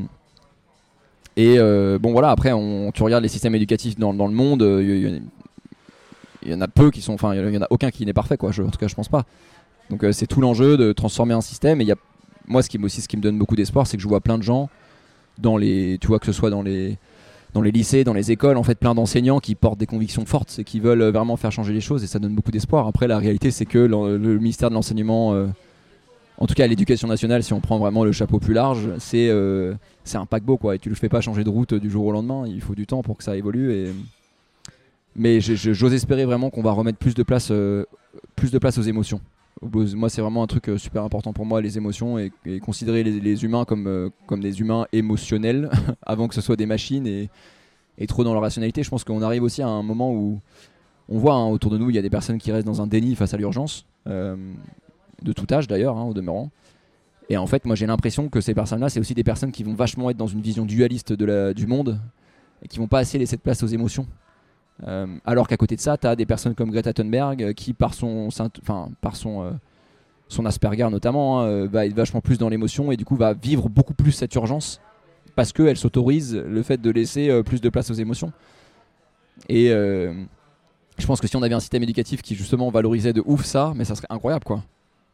et 1.36 1.58
bon, 1.98 2.12
voilà. 2.12 2.30
Après, 2.30 2.52
on, 2.52 2.90
tu 2.92 3.02
regardes 3.02 3.22
les 3.22 3.28
systèmes 3.28 3.54
éducatifs 3.54 3.98
dans, 3.98 4.12
dans 4.14 4.26
le 4.26 4.34
monde. 4.34 4.62
Il 6.48 6.52
y, 6.52 6.56
en 6.56 6.60
a 6.60 6.68
peu 6.68 6.90
qui 6.90 7.02
sont. 7.02 7.12
Enfin, 7.12 7.34
il 7.34 7.54
y 7.54 7.58
en 7.58 7.62
a 7.62 7.66
aucun 7.70 7.90
qui 7.90 8.06
n'est 8.06 8.12
parfait, 8.12 8.36
quoi. 8.36 8.50
En 8.50 8.70
tout 8.70 8.78
cas, 8.78 8.88
je 8.88 8.94
pense 8.94 9.08
pas. 9.08 9.24
Donc, 9.90 10.02
euh, 10.02 10.12
c'est 10.12 10.26
tout 10.26 10.40
l'enjeu 10.40 10.76
de 10.76 10.92
transformer 10.92 11.34
un 11.34 11.40
système. 11.40 11.80
Et 11.80 11.84
y 11.84 11.92
a 11.92 11.96
moi, 12.46 12.62
ce 12.62 12.70
qui, 12.70 12.78
me- 12.78 12.86
aussi, 12.86 13.02
ce 13.02 13.08
qui 13.08 13.16
me 13.18 13.22
donne 13.22 13.38
beaucoup 13.38 13.56
d'espoir, 13.56 13.86
c'est 13.86 13.96
que 13.98 14.02
je 14.02 14.08
vois 14.08 14.20
plein 14.20 14.38
de 14.38 14.42
gens 14.42 14.70
dans 15.38 15.56
les, 15.58 15.98
tu 16.00 16.06
vois, 16.06 16.18
que 16.18 16.26
ce 16.26 16.32
soit 16.32 16.50
dans 16.50 16.62
les 16.62 16.96
dans 17.54 17.62
les 17.62 17.70
lycées, 17.70 18.04
dans 18.04 18.12
les 18.12 18.30
écoles, 18.30 18.56
en 18.58 18.62
fait, 18.62 18.74
plein 18.78 18.94
d'enseignants 18.94 19.40
qui 19.40 19.54
portent 19.54 19.78
des 19.78 19.86
convictions 19.86 20.26
fortes 20.26 20.56
et 20.58 20.64
qui 20.64 20.80
veulent 20.80 21.00
euh, 21.00 21.10
vraiment 21.10 21.36
faire 21.36 21.52
changer 21.52 21.72
les 21.72 21.80
choses 21.80 22.04
et 22.04 22.06
ça 22.06 22.18
donne 22.18 22.34
beaucoup 22.34 22.50
d'espoir. 22.50 22.86
Après, 22.86 23.06
la 23.08 23.18
réalité, 23.18 23.50
c'est 23.50 23.64
que 23.64 23.78
le 23.78 24.18
ministère 24.38 24.68
de 24.68 24.74
l'enseignement, 24.74 25.32
euh, 25.32 25.46
en 26.36 26.46
tout 26.46 26.54
cas 26.54 26.66
l'éducation 26.66 27.08
nationale, 27.08 27.42
si 27.42 27.52
on 27.54 27.60
prend 27.60 27.78
vraiment 27.78 28.04
le 28.04 28.12
chapeau 28.12 28.38
plus 28.38 28.54
large, 28.54 28.90
c'est 28.98 29.30
c'est 30.04 30.18
un 30.18 30.26
paquebot 30.26 30.56
quoi. 30.56 30.74
Et 30.76 30.78
tu 30.78 30.88
le 30.88 30.94
fais 30.94 31.08
pas 31.08 31.20
changer 31.20 31.42
de 31.42 31.50
route 31.50 31.74
du 31.74 31.90
jour 31.90 32.04
au 32.06 32.12
lendemain. 32.12 32.44
Il 32.46 32.60
faut 32.60 32.74
du 32.74 32.86
temps 32.86 33.02
pour 33.02 33.16
que 33.16 33.24
ça 33.24 33.36
évolue. 33.36 33.72
Et... 33.72 33.92
Mais 35.18 35.40
j'ose 35.40 35.92
espérer 35.92 36.24
vraiment 36.24 36.48
qu'on 36.48 36.62
va 36.62 36.70
remettre 36.70 36.98
plus 36.98 37.14
de 37.14 37.24
place, 37.24 37.48
euh, 37.50 37.84
plus 38.36 38.52
de 38.52 38.58
place 38.58 38.78
aux 38.78 38.82
émotions. 38.82 39.20
Moi, 39.60 40.08
c'est 40.08 40.20
vraiment 40.20 40.44
un 40.44 40.46
truc 40.46 40.68
euh, 40.68 40.78
super 40.78 41.02
important 41.02 41.32
pour 41.32 41.44
moi, 41.44 41.60
les 41.60 41.76
émotions 41.76 42.20
et, 42.20 42.30
considérer 42.60 43.02
les, 43.02 43.44
humains 43.44 43.64
comme, 43.64 43.88
euh, 43.88 44.10
comme 44.28 44.40
des 44.40 44.60
humains 44.60 44.86
émotionnels 44.92 45.70
avant 46.06 46.28
que 46.28 46.36
ce 46.36 46.40
soit 46.40 46.54
des 46.54 46.66
machines 46.66 47.08
et, 47.08 47.28
trop 48.06 48.22
dans 48.22 48.32
leur 48.32 48.42
rationalité. 48.42 48.84
Je 48.84 48.90
pense 48.90 49.02
qu'on 49.02 49.20
arrive 49.20 49.42
aussi 49.42 49.60
à 49.60 49.66
un 49.66 49.82
moment 49.82 50.12
où 50.12 50.40
on 51.08 51.18
voit 51.18 51.34
hein, 51.34 51.48
autour 51.48 51.72
de 51.72 51.78
nous, 51.78 51.90
il 51.90 51.96
y 51.96 51.98
a 51.98 52.02
des 52.02 52.10
personnes 52.10 52.38
qui 52.38 52.52
restent 52.52 52.68
dans 52.68 52.80
un 52.80 52.86
déni 52.86 53.16
face 53.16 53.34
à 53.34 53.38
l'urgence, 53.38 53.86
de 54.06 55.32
tout 55.34 55.46
âge 55.52 55.66
d'ailleurs, 55.66 55.98
hein, 55.98 56.04
au 56.04 56.14
demeurant. 56.14 56.50
Et 57.28 57.36
en 57.36 57.46
fait, 57.48 57.64
moi 57.64 57.74
j'ai 57.74 57.86
l'impression 57.86 58.28
que 58.28 58.40
ces 58.40 58.54
personnes-là, 58.54 58.88
c'est 58.88 59.00
aussi 59.00 59.14
des 59.14 59.24
personnes 59.24 59.50
qui 59.50 59.64
vont 59.64 59.74
vachement 59.74 60.10
être 60.10 60.16
dans 60.16 60.28
une 60.28 60.42
vision 60.42 60.64
dualiste 60.64 61.12
du 61.12 61.66
monde 61.66 62.00
et 62.62 62.68
qui 62.68 62.78
vont 62.78 62.86
pas 62.86 63.00
assez 63.00 63.18
laisser 63.18 63.36
de 63.36 63.42
place 63.42 63.64
aux 63.64 63.66
émotions. 63.66 64.06
Euh, 64.86 65.06
alors 65.24 65.48
qu'à 65.48 65.56
côté 65.56 65.76
de 65.76 65.80
ça, 65.80 65.96
tu 65.96 66.06
as 66.06 66.16
des 66.16 66.26
personnes 66.26 66.54
comme 66.54 66.70
Greta 66.70 66.92
Thunberg 66.92 67.42
euh, 67.42 67.52
qui, 67.52 67.72
par 67.72 67.94
son, 67.94 68.28
enfin, 68.28 68.90
par 69.00 69.16
son, 69.16 69.42
euh, 69.42 69.50
son 70.28 70.46
Asperger 70.46 70.88
notamment, 70.90 71.40
hein, 71.40 71.66
va 71.66 71.86
être 71.86 71.94
vachement 71.94 72.20
plus 72.20 72.38
dans 72.38 72.48
l'émotion 72.48 72.92
et 72.92 72.96
du 72.96 73.04
coup 73.04 73.16
va 73.16 73.32
vivre 73.32 73.68
beaucoup 73.68 73.94
plus 73.94 74.12
cette 74.12 74.34
urgence 74.34 74.80
parce 75.34 75.52
qu'elle 75.52 75.76
s'autorise 75.76 76.36
le 76.36 76.62
fait 76.62 76.80
de 76.80 76.90
laisser 76.90 77.42
plus 77.44 77.60
de 77.60 77.68
place 77.68 77.90
aux 77.90 77.94
émotions. 77.94 78.32
Et 79.48 79.68
je 79.68 81.06
pense 81.06 81.20
que 81.20 81.28
si 81.28 81.36
on 81.36 81.42
avait 81.42 81.54
un 81.54 81.60
système 81.60 81.82
éducatif 81.82 82.22
qui 82.22 82.34
justement 82.34 82.70
valorisait 82.70 83.12
de 83.12 83.22
ouf 83.24 83.44
ça, 83.44 83.72
mais 83.74 83.84
ça 83.84 83.94
serait 83.94 84.08
incroyable 84.10 84.44
quoi. 84.44 84.62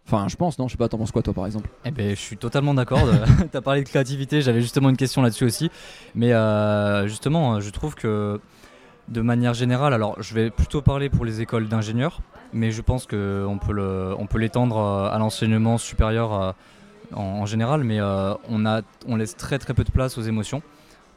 Enfin, 0.07 0.27
je 0.29 0.37
pense, 0.37 0.59
non 0.59 0.67
Je 0.69 0.73
sais 0.73 0.77
pas, 0.77 0.89
t'en 0.89 0.99
penses 0.99 1.13
quoi 1.13 1.23
toi 1.23 1.33
par 1.33 1.47
exemple? 1.47 1.71
Eh 1.85 1.91
ben, 1.91 2.11
je 2.11 2.21
suis 2.21 2.37
totalement 2.37 2.75
d'accord. 2.75 3.07
tu 3.51 3.57
as 3.57 3.63
parlé 3.63 3.83
de 3.83 3.89
créativité, 3.89 4.43
j'avais 4.43 4.61
justement 4.61 4.91
une 4.91 4.97
question 4.97 5.23
là-dessus 5.23 5.45
aussi. 5.45 5.71
Mais 6.15 6.33
justement, 7.07 7.61
je 7.61 7.71
trouve 7.71 7.95
que 7.95 8.41
de 9.09 9.21
manière 9.21 9.55
générale, 9.55 9.93
alors 9.93 10.21
je 10.23 10.35
vais 10.35 10.51
plutôt 10.51 10.81
parler 10.81 11.11
pour 11.11 11.25
les 11.25 11.41
écoles 11.41 11.69
d'ingénieurs, 11.69 12.21
mais 12.53 12.71
je 12.71 12.81
pense 12.81 13.07
qu'on 13.07 13.59
peut 13.61 14.39
l'étendre 14.39 14.79
euh, 14.79 15.11
à 15.11 15.19
l'enseignement 15.19 15.77
supérieur 15.77 16.33
euh, 16.33 16.53
en, 17.13 17.45
général, 17.47 17.85
mais 17.85 18.01
euh, 18.01 18.35
on, 18.49 19.17
laisse 19.17 19.37
très 19.37 19.59
très 19.59 19.75
peu 19.75 19.85
de 19.85 19.91
place 19.91 20.17
aux 20.17 20.23
émotions. 20.23 20.63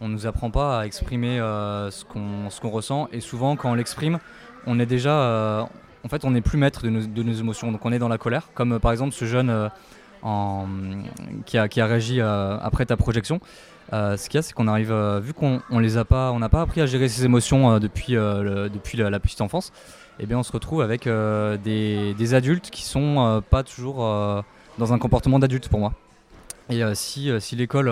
On 0.02 0.08
ne 0.10 0.13
nous 0.13 0.28
apprend 0.28 0.52
pas 0.52 0.82
à 0.82 0.86
exprimer 0.86 1.38
ce 1.38 2.04
qu'on 2.04 2.69
ressent, 2.69 3.08
et 3.12 3.19
souvent 3.19 3.56
quand 3.56 3.71
on 3.71 3.73
l'exprime, 3.73 4.19
on 4.67 4.80
est 4.80 4.86
déjà. 4.86 5.67
en 6.04 6.10
fait, 6.10 6.23
on 6.23 6.32
n'est 6.32 6.41
plus 6.41 6.60
maître 6.60 6.84
de 6.84 7.23
nos, 7.23 7.34
émotions, 7.34 7.71
donc 7.71 7.84
on 7.84 7.91
est 7.91 7.97
dans 7.97 8.10
la 8.10 8.19
colère, 8.19 8.50
comme 8.54 8.80
par 8.80 8.91
exemple 8.91 9.13
ce 9.13 9.26
jeune. 9.26 9.71
qui, 11.45 11.58
a, 11.58 11.67
qui 11.67 11.82
a 11.82 11.86
réagi 11.88 12.21
après 12.21 12.86
ta 12.86 12.95
projection. 12.95 13.39
Euh, 13.93 14.17
ce 14.17 14.30
qu'il 14.30 14.38
y 14.38 14.39
a, 14.39 14.41
c'est 14.41 14.54
qu'on 14.54 14.67
arrive, 14.67 14.91
euh, 14.91 15.19
vu 15.19 15.34
qu'on 15.34 15.62
on 15.69 15.80
les 15.80 15.97
a 15.97 16.04
pas, 16.04 16.32
on 16.32 16.39
n'a 16.39 16.50
pas 16.50 16.62
appris 16.62 16.82
à 16.82 16.86
gérer 16.86 17.08
ses 17.08 17.23
émotions 17.23 17.71
euh, 17.71 17.80
depuis, 17.80 18.13
depuis 18.13 18.97
la, 18.97 19.19
petite 19.19 19.41
enfance, 19.41 19.71
et 20.19 20.26
bien 20.26 20.38
on 20.38 20.43
se 20.43 20.52
retrouve 20.52 20.82
avec 20.82 21.08
des, 21.08 22.13
des 22.13 22.34
adultes 22.34 22.69
qui 22.69 22.84
sont 22.84 23.41
pas 23.50 23.63
toujours 23.63 23.97
dans 24.78 24.93
un 24.93 25.00
comportement 25.00 25.39
d'adulte 25.39 25.69
pour 25.69 25.80
moi. 25.80 25.93
Et 26.69 26.82
si, 26.95 27.32
si 27.39 27.56
l'école 27.56 27.91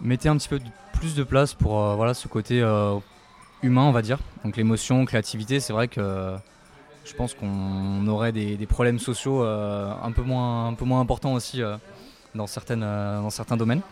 mettait 0.00 0.28
un 0.28 0.36
petit 0.36 0.48
peu 0.48 0.58
plus 0.94 1.14
de 1.14 1.22
place 1.22 1.54
pour 1.54 1.94
voilà, 1.96 2.14
ce 2.14 2.28
côté 2.28 2.60
humain, 3.62 3.82
on 3.82 3.92
va 3.92 4.02
dire, 4.02 4.18
donc 4.44 4.56
l'émotion, 4.56 5.04
créativité, 5.04 5.60
c'est 5.60 5.72
vrai 5.72 5.88
que 5.88 6.34
je 7.04 7.14
pense 7.14 7.34
qu'on 7.34 8.06
aurait 8.06 8.32
des, 8.32 8.56
des 8.56 8.66
problèmes 8.66 8.98
sociaux 8.98 9.42
un, 9.42 10.12
peu 10.12 10.22
moins, 10.22 10.68
un 10.68 10.74
peu 10.74 10.84
moins 10.84 11.00
importants 11.00 11.34
aussi 11.34 11.62
dans, 12.34 12.46
certaines, 12.46 12.80
dans 12.80 13.30
certains 13.30 13.56
domaines. 13.56 13.82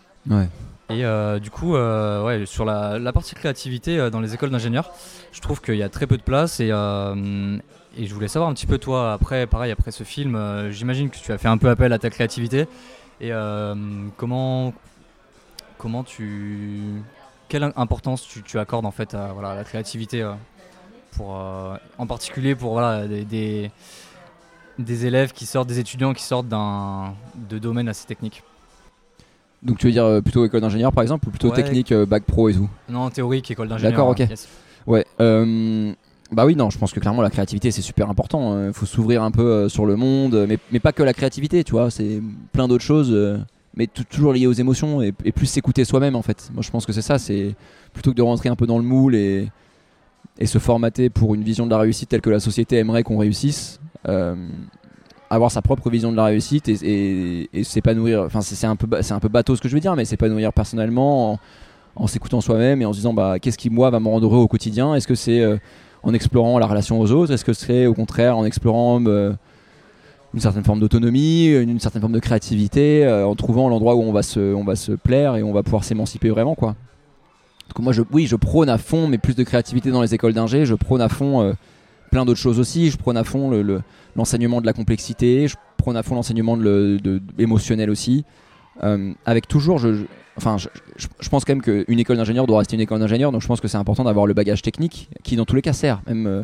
Et 0.90 1.04
euh, 1.04 1.38
du 1.38 1.50
coup, 1.50 1.76
euh, 1.76 2.24
ouais, 2.24 2.46
sur 2.46 2.64
la, 2.64 3.12
partie 3.12 3.36
créativité 3.36 3.98
euh, 3.98 4.10
dans 4.10 4.20
les 4.20 4.34
écoles 4.34 4.50
d'ingénieurs, 4.50 4.90
je 5.32 5.40
trouve 5.40 5.60
qu'il 5.60 5.76
y 5.76 5.84
a 5.84 5.88
très 5.88 6.06
peu 6.06 6.16
de 6.16 6.22
place. 6.22 6.58
Et, 6.60 6.68
je 6.68 8.14
voulais 8.14 8.28
savoir 8.28 8.50
un 8.50 8.54
petit 8.54 8.66
peu, 8.66 8.78
toi, 8.78 9.12
après, 9.12 9.46
pareil, 9.46 9.70
après 9.70 9.92
ce 9.92 10.04
film, 10.04 10.70
j'imagine 10.70 11.10
que 11.10 11.18
tu 11.18 11.32
as 11.32 11.38
fait 11.38 11.48
un 11.48 11.58
peu 11.58 11.68
appel 11.68 11.92
à 11.92 11.98
ta 11.98 12.10
créativité. 12.10 12.66
Et 13.20 13.30
comment, 14.16 14.72
comment 15.78 16.04
tu. 16.04 17.02
Quelle 17.48 17.72
importance 17.74 18.26
tu, 18.44 18.58
accordes 18.58 18.86
en 18.86 18.92
fait 18.92 19.14
à 19.14 19.32
voilà, 19.32 19.56
la 19.56 19.64
créativité 19.64 20.28
pour, 21.12 21.30
En 21.98 22.06
particulier 22.06 22.54
pour 22.54 22.72
voilà, 22.72 23.08
des, 23.08 23.24
des, 23.24 23.70
des 24.78 25.06
élèves 25.06 25.32
qui 25.32 25.46
sortent, 25.46 25.68
des 25.68 25.80
étudiants 25.80 26.14
qui 26.14 26.22
sortent 26.22 26.48
de 26.48 27.58
domaines 27.58 27.88
assez 27.88 28.06
techniques. 28.06 28.44
Donc 29.62 29.78
tu 29.78 29.86
veux 29.86 29.92
dire 29.92 30.04
euh, 30.04 30.20
plutôt 30.20 30.44
école 30.44 30.60
d'ingénieur 30.62 30.92
par 30.92 31.02
exemple 31.02 31.28
ou 31.28 31.30
plutôt 31.30 31.50
Ouais. 31.50 31.56
technique, 31.56 31.92
euh, 31.92 32.06
bac 32.06 32.24
pro 32.24 32.48
et 32.48 32.54
tout? 32.54 32.68
Non, 32.88 33.10
théorique, 33.10 33.50
école 33.50 33.68
d'ingénieur. 33.68 33.92
D'accord, 33.92 34.08
ok. 34.08 34.20
yes. 34.20 34.48
Ouais. 34.86 35.04
euh, 35.20 35.92
bah 36.32 36.46
oui, 36.46 36.56
non, 36.56 36.70
je 36.70 36.78
pense 36.78 36.92
que 36.92 37.00
clairement 37.00 37.22
la 37.22 37.30
créativité 37.30 37.70
c'est 37.70 37.82
super 37.82 38.08
important. 38.08 38.66
Il 38.68 38.72
faut 38.72 38.86
s'ouvrir 38.86 39.22
un 39.22 39.30
peu 39.30 39.68
sur 39.68 39.84
le 39.84 39.96
monde, 39.96 40.46
mais, 40.48 40.58
mais 40.72 40.78
pas 40.80 40.92
que 40.92 41.02
la 41.02 41.12
créativité, 41.12 41.62
tu 41.64 41.72
vois. 41.72 41.90
C'est 41.90 42.22
plein 42.52 42.68
d'autres 42.68 42.84
choses. 42.84 43.14
mais 43.76 43.86
toujours 43.86 44.32
lié 44.32 44.46
aux 44.46 44.52
émotions 44.52 45.02
et, 45.02 45.12
et 45.24 45.32
plus 45.32 45.46
s'écouter 45.46 45.84
soi-même 45.84 46.16
en 46.16 46.22
fait. 46.22 46.50
Moi 46.54 46.62
je 46.62 46.70
pense 46.70 46.86
que 46.86 46.92
c'est 46.92 47.02
ça, 47.02 47.18
c'est 47.18 47.54
plutôt 47.92 48.10
que 48.12 48.16
de 48.16 48.22
rentrer 48.22 48.48
un 48.48 48.56
peu 48.56 48.66
dans 48.66 48.78
le 48.78 48.84
moule 48.84 49.14
et, 49.14 49.48
et 50.38 50.46
se 50.46 50.58
formater 50.58 51.10
pour 51.10 51.34
une 51.34 51.42
vision 51.44 51.66
de 51.66 51.70
la 51.70 51.78
réussite 51.78 52.08
telle 52.08 52.20
que 52.20 52.30
la 52.30 52.40
société 52.40 52.76
aimerait 52.78 53.02
qu'on 53.02 53.18
réussisse. 53.18 53.78
euh, 54.08 54.34
avoir 55.30 55.50
sa 55.52 55.62
propre 55.62 55.88
vision 55.90 56.10
de 56.10 56.16
la 56.16 56.24
réussite 56.24 56.68
et, 56.68 56.72
et- 56.82 57.50
et 57.52 57.64
s'épanouir. 57.64 58.22
Enfin, 58.22 58.40
c'est 58.40 58.66
un 58.66 58.76
peu, 58.76 58.88
c'est 59.02 59.14
un 59.14 59.20
peu 59.20 59.28
bateau 59.28 59.54
ce 59.56 59.60
que 59.60 59.68
je 59.68 59.74
veux 59.74 59.80
dire, 59.80 59.94
mais 59.96 60.04
s'épanouir 60.04 60.52
personnellement 60.52 61.38
en, 61.96 62.06
s'écoutant 62.06 62.40
soi-même 62.40 62.82
et 62.82 62.84
en 62.84 62.92
se 62.92 62.98
disant 62.98 63.14
bah 63.14 63.38
qu'est-ce 63.38 63.58
qui 63.58 63.70
moi 63.70 63.90
va 63.90 64.00
me 64.00 64.08
rendre 64.08 64.26
heureux 64.26 64.38
au 64.38 64.48
quotidien? 64.48 64.94
Est-ce 64.94 65.06
que 65.06 65.14
c'est 65.14 65.40
euh, 65.40 65.56
en 66.02 66.12
explorant 66.14 66.58
la 66.58 66.66
relation 66.66 66.98
aux 67.00 67.12
autres? 67.12 67.32
Est-ce 67.32 67.44
que 67.44 67.52
c'est 67.52 67.86
au 67.86 67.94
contraire 67.94 68.36
en 68.36 68.44
explorant 68.44 69.00
euh, 69.06 69.32
une 70.34 70.40
certaine 70.40 70.64
forme 70.64 70.80
d'autonomie, 70.80 71.46
une, 71.46 71.70
une 71.70 71.80
certaine 71.80 72.00
forme 72.00 72.12
de 72.12 72.20
créativité, 72.20 73.04
euh, 73.04 73.26
en 73.26 73.34
trouvant 73.34 73.68
l'endroit 73.68 73.94
où 73.96 74.02
on 74.02 74.12
va 74.12 74.22
se, 74.22 74.54
on 74.54 74.64
va 74.64 74.76
se 74.76 74.92
plaire 74.92 75.36
et 75.36 75.42
on 75.42 75.52
va 75.52 75.62
pouvoir 75.62 75.84
s'émanciper 75.84 76.30
vraiment 76.30 76.54
quoi? 76.54 76.74
Donc 77.68 77.84
moi 77.84 77.92
je, 77.92 78.02
oui, 78.12 78.26
je 78.26 78.34
prône 78.36 78.68
à 78.68 78.78
fond, 78.78 79.06
mais 79.06 79.18
plus 79.18 79.36
de 79.36 79.44
créativité 79.44 79.90
dans 79.92 80.02
les 80.02 80.12
écoles 80.14 80.32
d'ingé. 80.32 80.64
Je 80.66 80.74
prône 80.74 81.00
à 81.00 81.08
fond 81.08 81.40
euh, 81.42 81.52
plein 82.10 82.24
d'autres 82.24 82.40
choses 82.40 82.58
aussi. 82.58 82.90
Je 82.90 82.96
prône 82.96 83.16
à 83.16 83.24
fond 83.24 83.50
le- 83.50 83.62
le, 83.62 83.82
l'enseignement 84.16 84.60
de 84.60 84.66
la 84.66 84.72
complexité. 84.72 85.48
Je 85.48 85.56
prône 85.76 85.96
à 85.96 86.02
fond 86.02 86.14
l'enseignement 86.14 86.56
de, 86.56 87.20
émotionnel 87.38 87.90
aussi. 87.90 88.24
Euh, 88.82 89.12
avec 89.26 89.48
toujours, 89.48 89.78
je, 89.78 90.04
enfin, 90.36 90.56
je, 90.58 91.28
pense 91.28 91.44
quand 91.44 91.54
même 91.54 91.62
qu'une 91.62 91.98
école 91.98 92.16
d'ingénieur 92.16 92.46
doit 92.46 92.58
rester 92.58 92.76
une 92.76 92.82
école 92.82 93.00
d'ingénieur. 93.00 93.32
Donc 93.32 93.42
je 93.42 93.46
pense 93.46 93.60
que 93.60 93.68
c'est 93.68 93.76
important 93.76 94.04
d'avoir 94.04 94.26
le 94.26 94.34
bagage 94.34 94.62
technique, 94.62 95.10
qui 95.22 95.36
dans 95.36 95.44
tous 95.44 95.56
les 95.56 95.62
cas 95.62 95.72
sert. 95.72 96.00
Même, 96.06 96.26
euh, 96.26 96.42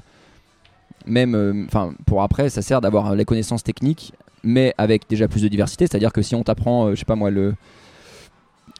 même, 1.07 1.35
euh, 1.35 1.65
enfin, 1.67 1.95
pour 2.07 2.23
après, 2.23 2.49
ça 2.51 2.63
sert 2.63 2.81
d'avoir 2.81 3.15
les 3.15 3.25
connaissances 3.25 3.63
techniques, 3.63 4.13
mais 4.43 4.75
avec 4.77 5.09
déjà 5.09 5.29
plus 5.29 5.43
de 5.43 5.49
diversité. 5.49 5.87
C'est-à-dire 5.87 6.13
que 6.13 6.23
si 6.23 6.35
on 6.35 6.43
t'apprend, 6.43 6.91
je 6.91 6.97
sais 6.97 7.05
pas 7.05 7.17
moi, 7.17 7.31
le 7.31 7.55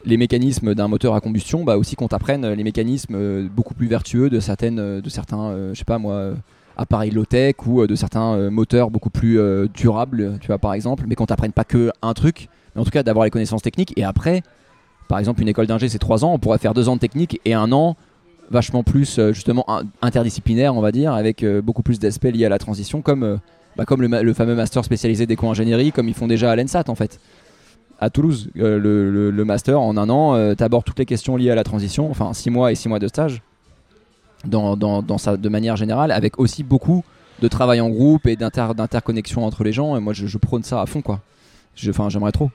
les 0.05 0.19
mécanismes 0.19 0.75
d'un 0.75 0.87
moteur 0.87 1.15
à 1.15 1.21
combustion, 1.21 1.65
bah 1.65 1.77
aussi 1.77 1.97
qu'on 1.97 2.07
t'apprenne 2.07 2.47
les 2.47 2.63
mécanismes 2.63 3.49
beaucoup 3.49 3.75
plus 3.75 3.89
vertueux 3.89 4.31
de 4.31 4.39
certaines, 4.39 5.01
de 5.01 5.09
certains, 5.09 5.73
je 5.73 5.75
sais 5.75 5.85
pas 5.85 5.99
moi, 5.99 6.35
appareils 6.77 7.11
low-tech 7.11 7.55
ou 7.67 7.83
euh, 7.83 7.87
de 7.87 7.95
certains 7.95 8.35
euh, 8.35 8.51
moteurs 8.51 8.91
beaucoup 8.91 9.11
plus 9.11 9.39
euh, 9.39 9.67
durables, 9.73 10.39
tu 10.41 10.49
vois 10.49 10.59
par 10.59 10.75
exemple, 10.75 11.05
mais 11.07 11.15
qu'on 11.15 11.27
t'apprenne 11.27 11.53
pas 11.53 11.65
que 11.65 11.91
un 12.03 12.13
truc, 12.15 12.49
mais 12.75 12.83
en 12.83 12.85
tout 12.85 12.91
cas 12.91 13.03
d'avoir 13.03 13.25
les 13.25 13.31
connaissances 13.31 13.63
techniques. 13.63 13.93
Et 13.97 14.05
après, 14.05 14.43
par 15.09 15.19
exemple 15.19 15.41
une 15.43 15.49
école 15.49 15.67
d'ingé 15.67 15.89
c'est 15.89 15.99
3 15.99 16.25
ans, 16.25 16.33
on 16.35 16.39
pourrait 16.39 16.59
faire 16.59 16.75
2 16.75 16.89
ans 16.89 16.97
de 16.97 17.01
technique 17.01 17.41
et 17.45 17.55
un 17.55 17.73
an 17.73 17.97
vachement 18.51 18.83
plus 18.85 19.19
justement 19.33 19.65
in- 19.69 19.83
interdisciplinaire 20.03 20.75
on 20.77 20.81
va 20.81 20.93
dire, 20.93 21.13
avec 21.13 21.45
beaucoup 21.65 21.83
plus 21.83 21.99
d'aspects 21.99 22.25
liés 22.33 22.45
à 22.45 22.49
la 22.49 22.59
transition 22.59 23.03
comme, 23.03 23.39
bah, 23.77 23.85
comme 23.85 24.03
le, 24.03 24.33
fameux 24.35 24.55
master 24.55 24.85
spécialisé 24.85 25.27
d'éco-ingénierie 25.27 25.91
comme 25.93 26.09
ils 26.09 26.15
font 26.15 26.27
déjà 26.29 26.51
à 26.53 26.57
l'ENSAT 26.57 26.85
en 26.89 26.95
fait. 26.95 27.19
À 27.99 28.11
Toulouse, 28.11 28.51
le, 28.55 28.79
le- 28.79 29.45
master 29.45 29.81
en 29.81 29.97
un 29.97 30.09
an, 30.11 30.55
t'abordes 30.55 30.85
toutes 30.85 30.99
les 30.99 31.07
questions 31.07 31.37
liées 31.37 31.51
à 31.51 31.55
la 31.55 31.65
transition, 31.65 32.11
enfin 32.11 32.33
6 32.35 32.51
mois 32.51 32.71
et 32.71 32.75
6 32.75 32.89
mois 32.91 32.99
de 32.99 33.09
stage, 33.09 33.43
dans, 34.45 34.77
dans, 34.77 35.03
dans 35.03 35.19
sa, 35.19 35.37
de 35.37 35.49
manière 35.49 35.77
générale, 35.77 36.13
avec 36.13 36.39
aussi 36.39 36.63
beaucoup 36.63 37.05
de 37.41 37.49
travail 37.49 37.81
en 37.81 37.89
groupe 37.91 38.27
et 38.27 38.37
d'inter- 38.37 38.75
d'interconnexion 38.77 39.45
entre 39.45 39.65
les 39.65 39.73
gens. 39.73 39.97
Et 39.97 40.01
moi, 40.01 40.13
je, 40.13 40.27
je 40.27 40.39
prône 40.39 40.63
ça 40.63 40.81
à 40.81 40.87
fond, 40.87 41.03
quoi. 41.03 41.21
Je- 41.75 41.91
Enfin, 41.91 42.09
j'aimerais 42.09 42.33
trop. 42.33 42.51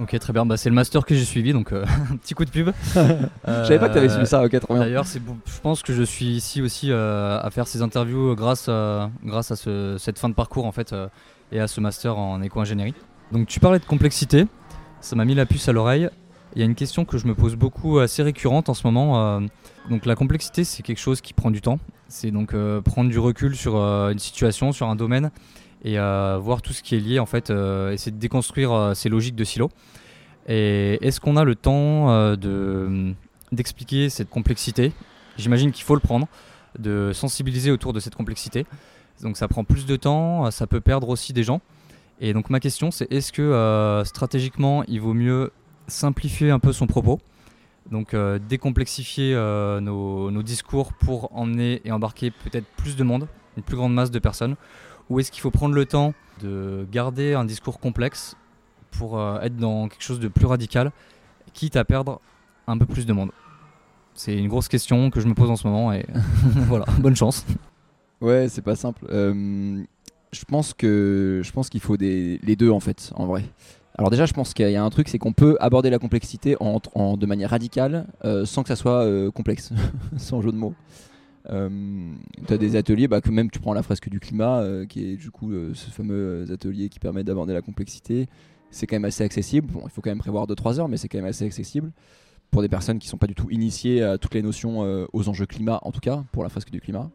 Ok, 0.00 0.18
très 0.18 0.32
bien. 0.32 0.46
Bah, 0.46 0.56
c'est 0.56 0.70
le 0.70 0.74
master 0.74 1.04
que 1.04 1.14
j'ai 1.14 1.24
suivi, 1.24 1.52
donc 1.52 1.72
euh, 1.72 1.84
un 2.12 2.16
petit 2.16 2.32
coup 2.34 2.44
de 2.46 2.50
pub. 2.50 2.70
Je 2.94 3.02
savais 3.44 3.78
pas 3.78 3.88
que 3.90 3.94
t'avais 3.94 4.06
Euh, 4.06 4.10
suivi 4.10 4.26
ça, 4.26 4.42
ok, 4.42 4.58
trop 4.60 4.74
bien. 4.74 4.84
D'ailleurs, 4.84 5.04
je 5.04 5.18
pense 5.62 5.82
que 5.82 5.92
je 5.92 6.02
suis 6.02 6.26
ici 6.26 6.62
aussi 6.62 6.90
euh, 6.90 7.38
à 7.42 7.50
faire 7.50 7.66
ces 7.68 7.82
interviews 7.82 8.34
grâce 8.34 8.68
à, 8.70 9.10
grâce 9.24 9.50
à 9.50 9.56
ce- 9.56 9.96
cette 9.98 10.18
fin 10.18 10.30
de 10.30 10.34
parcours 10.34 10.64
en 10.64 10.72
fait 10.72 10.92
euh, 10.94 11.08
et 11.52 11.60
à 11.60 11.68
ce 11.68 11.80
master 11.80 12.16
en 12.16 12.40
éco-ingénierie. 12.40 12.94
Donc 13.32 13.46
tu 13.48 13.60
parlais 13.60 13.78
de 13.78 13.84
complexité, 13.84 14.46
ça 15.02 15.14
m'a 15.14 15.26
mis 15.26 15.34
la 15.34 15.44
puce 15.44 15.68
à 15.68 15.72
l'oreille. 15.72 16.08
Il 16.56 16.60
y 16.60 16.62
a 16.62 16.64
une 16.66 16.74
question 16.74 17.04
que 17.04 17.18
je 17.18 17.26
me 17.26 17.34
pose 17.34 17.54
beaucoup, 17.56 17.98
assez 17.98 18.22
récurrente 18.22 18.70
en 18.70 18.74
ce 18.74 18.86
moment. 18.86 19.40
Donc 19.88 20.06
la 20.06 20.14
complexité, 20.14 20.64
c'est 20.64 20.82
quelque 20.82 21.00
chose 21.00 21.20
qui 21.20 21.32
prend 21.32 21.50
du 21.50 21.60
temps. 21.60 21.78
C'est 22.08 22.30
donc 22.30 22.54
euh, 22.54 22.80
prendre 22.80 23.10
du 23.10 23.18
recul 23.18 23.56
sur 23.56 23.76
euh, 23.76 24.12
une 24.12 24.18
situation, 24.18 24.72
sur 24.72 24.88
un 24.88 24.96
domaine 24.96 25.30
et 25.84 25.98
euh, 25.98 26.38
voir 26.38 26.62
tout 26.62 26.72
ce 26.72 26.82
qui 26.82 26.94
est 26.94 27.00
lié 27.00 27.18
en 27.18 27.26
fait, 27.26 27.50
essayer 27.50 28.12
de 28.12 28.18
déconstruire 28.18 28.92
ces 28.94 29.08
logiques 29.08 29.34
de 29.34 29.44
silo. 29.44 29.70
Et 30.46 30.98
est-ce 31.06 31.20
qu'on 31.20 31.36
a 31.36 31.44
le 31.44 31.54
temps 31.54 32.36
de 32.36 33.14
d'expliquer 33.50 34.08
cette 34.08 34.30
complexité? 34.30 34.92
J'imagine 35.36 35.72
qu'il 35.72 35.84
faut 35.84 35.94
le 35.94 36.00
prendre, 36.00 36.28
de 36.78 37.10
sensibiliser 37.12 37.70
autour 37.70 37.92
de 37.92 38.00
cette 38.00 38.14
complexité. 38.14 38.64
Donc 39.22 39.36
ça 39.36 39.48
prend 39.48 39.64
plus 39.64 39.86
de 39.86 39.96
temps, 39.96 40.50
ça 40.50 40.66
peut 40.66 40.80
perdre 40.80 41.08
aussi 41.08 41.32
des 41.32 41.42
gens. 41.42 41.60
Et 42.20 42.32
donc 42.32 42.48
ma 42.48 42.60
question 42.60 42.92
c'est 42.92 43.10
est-ce 43.12 43.32
que 43.32 44.02
stratégiquement 44.04 44.84
il 44.86 45.00
vaut 45.00 45.14
mieux 45.14 45.50
simplifier 45.88 46.50
un 46.52 46.60
peu 46.60 46.72
son 46.72 46.86
propos 46.86 47.20
donc 47.90 48.14
euh, 48.14 48.38
décomplexifier 48.38 49.34
euh, 49.34 49.80
nos, 49.80 50.42
discours 50.42 50.92
pour 50.92 51.36
emmener 51.36 51.80
et 51.84 51.92
embarquer 51.92 52.30
peut-être 52.30 52.66
plus 52.76 52.96
de 52.96 53.04
monde, 53.04 53.28
une 53.56 53.62
plus 53.62 53.76
grande 53.76 53.94
masse 53.94 54.10
de 54.10 54.18
personnes 54.18 54.56
Ou 55.10 55.20
est-ce 55.20 55.30
qu'il 55.30 55.40
faut 55.40 55.50
prendre 55.50 55.74
le 55.74 55.86
temps 55.86 56.14
de 56.40 56.86
garder 56.90 57.34
un 57.34 57.44
discours 57.44 57.80
complexe 57.80 58.36
pour 58.90 59.18
euh, 59.18 59.40
être 59.40 59.56
dans 59.56 59.88
quelque 59.88 60.02
chose 60.02 60.20
de 60.20 60.28
plus 60.28 60.46
radical, 60.46 60.92
quitte 61.52 61.76
à 61.76 61.84
perdre 61.84 62.20
un 62.66 62.78
peu 62.78 62.86
plus 62.86 63.06
de 63.06 63.12
monde? 63.12 63.30
C'est 64.14 64.36
une 64.36 64.48
grosse 64.48 64.68
question 64.68 65.10
que 65.10 65.20
je 65.20 65.26
me 65.26 65.34
pose 65.34 65.50
en 65.50 65.56
ce 65.56 65.66
moment 65.66 65.92
et 65.92 66.06
voilà, 66.68 66.84
bonne 66.98 67.16
chance. 67.16 67.46
Ouais, 68.20 68.48
c'est 68.48 68.62
pas 68.62 68.76
simple. 68.76 69.06
Je 69.10 70.44
pense 70.46 70.74
je 70.80 71.50
pense 71.50 71.68
qu'il 71.70 71.80
faut 71.80 71.96
les 71.96 72.56
deux 72.56 72.70
en 72.70 72.80
fait, 72.80 73.10
en 73.16 73.26
vrai. 73.26 73.44
Alors 73.96 74.10
déjà, 74.10 74.26
je 74.26 74.32
pense 74.32 74.54
qu'il 74.54 74.70
y 74.70 74.76
a 74.76 74.82
un 74.82 74.90
truc, 74.90 75.08
c'est 75.08 75.18
qu'on 75.18 75.32
peut 75.32 75.56
aborder 75.60 75.90
la 75.90 75.98
complexité 75.98 76.56
de 76.60 77.26
manière 77.26 77.50
radicale, 77.50 78.06
euh, 78.24 78.44
sans 78.44 78.62
que 78.62 78.68
ça 78.68 78.76
soit 78.76 79.04
euh, 79.04 79.30
complexe, 79.30 79.72
sans 80.16 80.40
jeu 80.40 80.50
de 80.50 80.56
mots. 80.56 80.74
tu 81.46 82.54
as 82.54 82.58
des 82.58 82.76
ateliers, 82.76 83.08
bah, 83.08 83.20
que 83.20 83.30
même 83.30 83.50
tu 83.50 83.60
prends 83.60 83.74
la 83.74 83.82
fresque 83.82 84.08
du 84.08 84.18
climat, 84.18 84.60
euh, 84.60 84.86
qui 84.86 85.12
est 85.12 85.16
du 85.16 85.30
coup 85.30 85.52
euh, 85.52 85.72
ce 85.74 85.90
fameux 85.90 86.46
atelier 86.50 86.88
qui 86.88 86.98
permet 86.98 87.24
d'aborder 87.24 87.52
la 87.52 87.62
complexité. 87.62 88.28
C'est 88.70 88.86
quand 88.86 88.96
même 88.96 89.04
assez 89.04 89.22
accessible. 89.22 89.68
Il 89.84 89.90
faut 89.90 90.00
quand 90.00 90.10
même 90.10 90.18
prévoir 90.18 90.46
2-3 90.46 90.80
heures, 90.80 90.88
mais 90.88 90.96
c'est 90.96 91.08
quand 91.08 91.18
même 91.18 91.26
assez 91.26 91.44
accessible 91.44 91.92
pour 92.50 92.62
des 92.62 92.68
personnes 92.68 92.98
qui 92.98 93.08
sont 93.08 93.18
pas 93.18 93.26
du 93.26 93.34
tout 93.34 93.50
initiées 93.50 94.02
à 94.02 94.18
toutes 94.18 94.34
les 94.34 94.42
notions 94.42 94.84
euh, 94.84 95.06
aux 95.12 95.28
enjeux 95.28 95.46
climat, 95.46 95.80
en 95.82 95.90
tout 95.90 96.00
cas 96.00 96.22
pour 96.32 96.42
la 96.42 96.48
fresque 96.48 96.70
du 96.70 96.80
climat. 96.80 97.10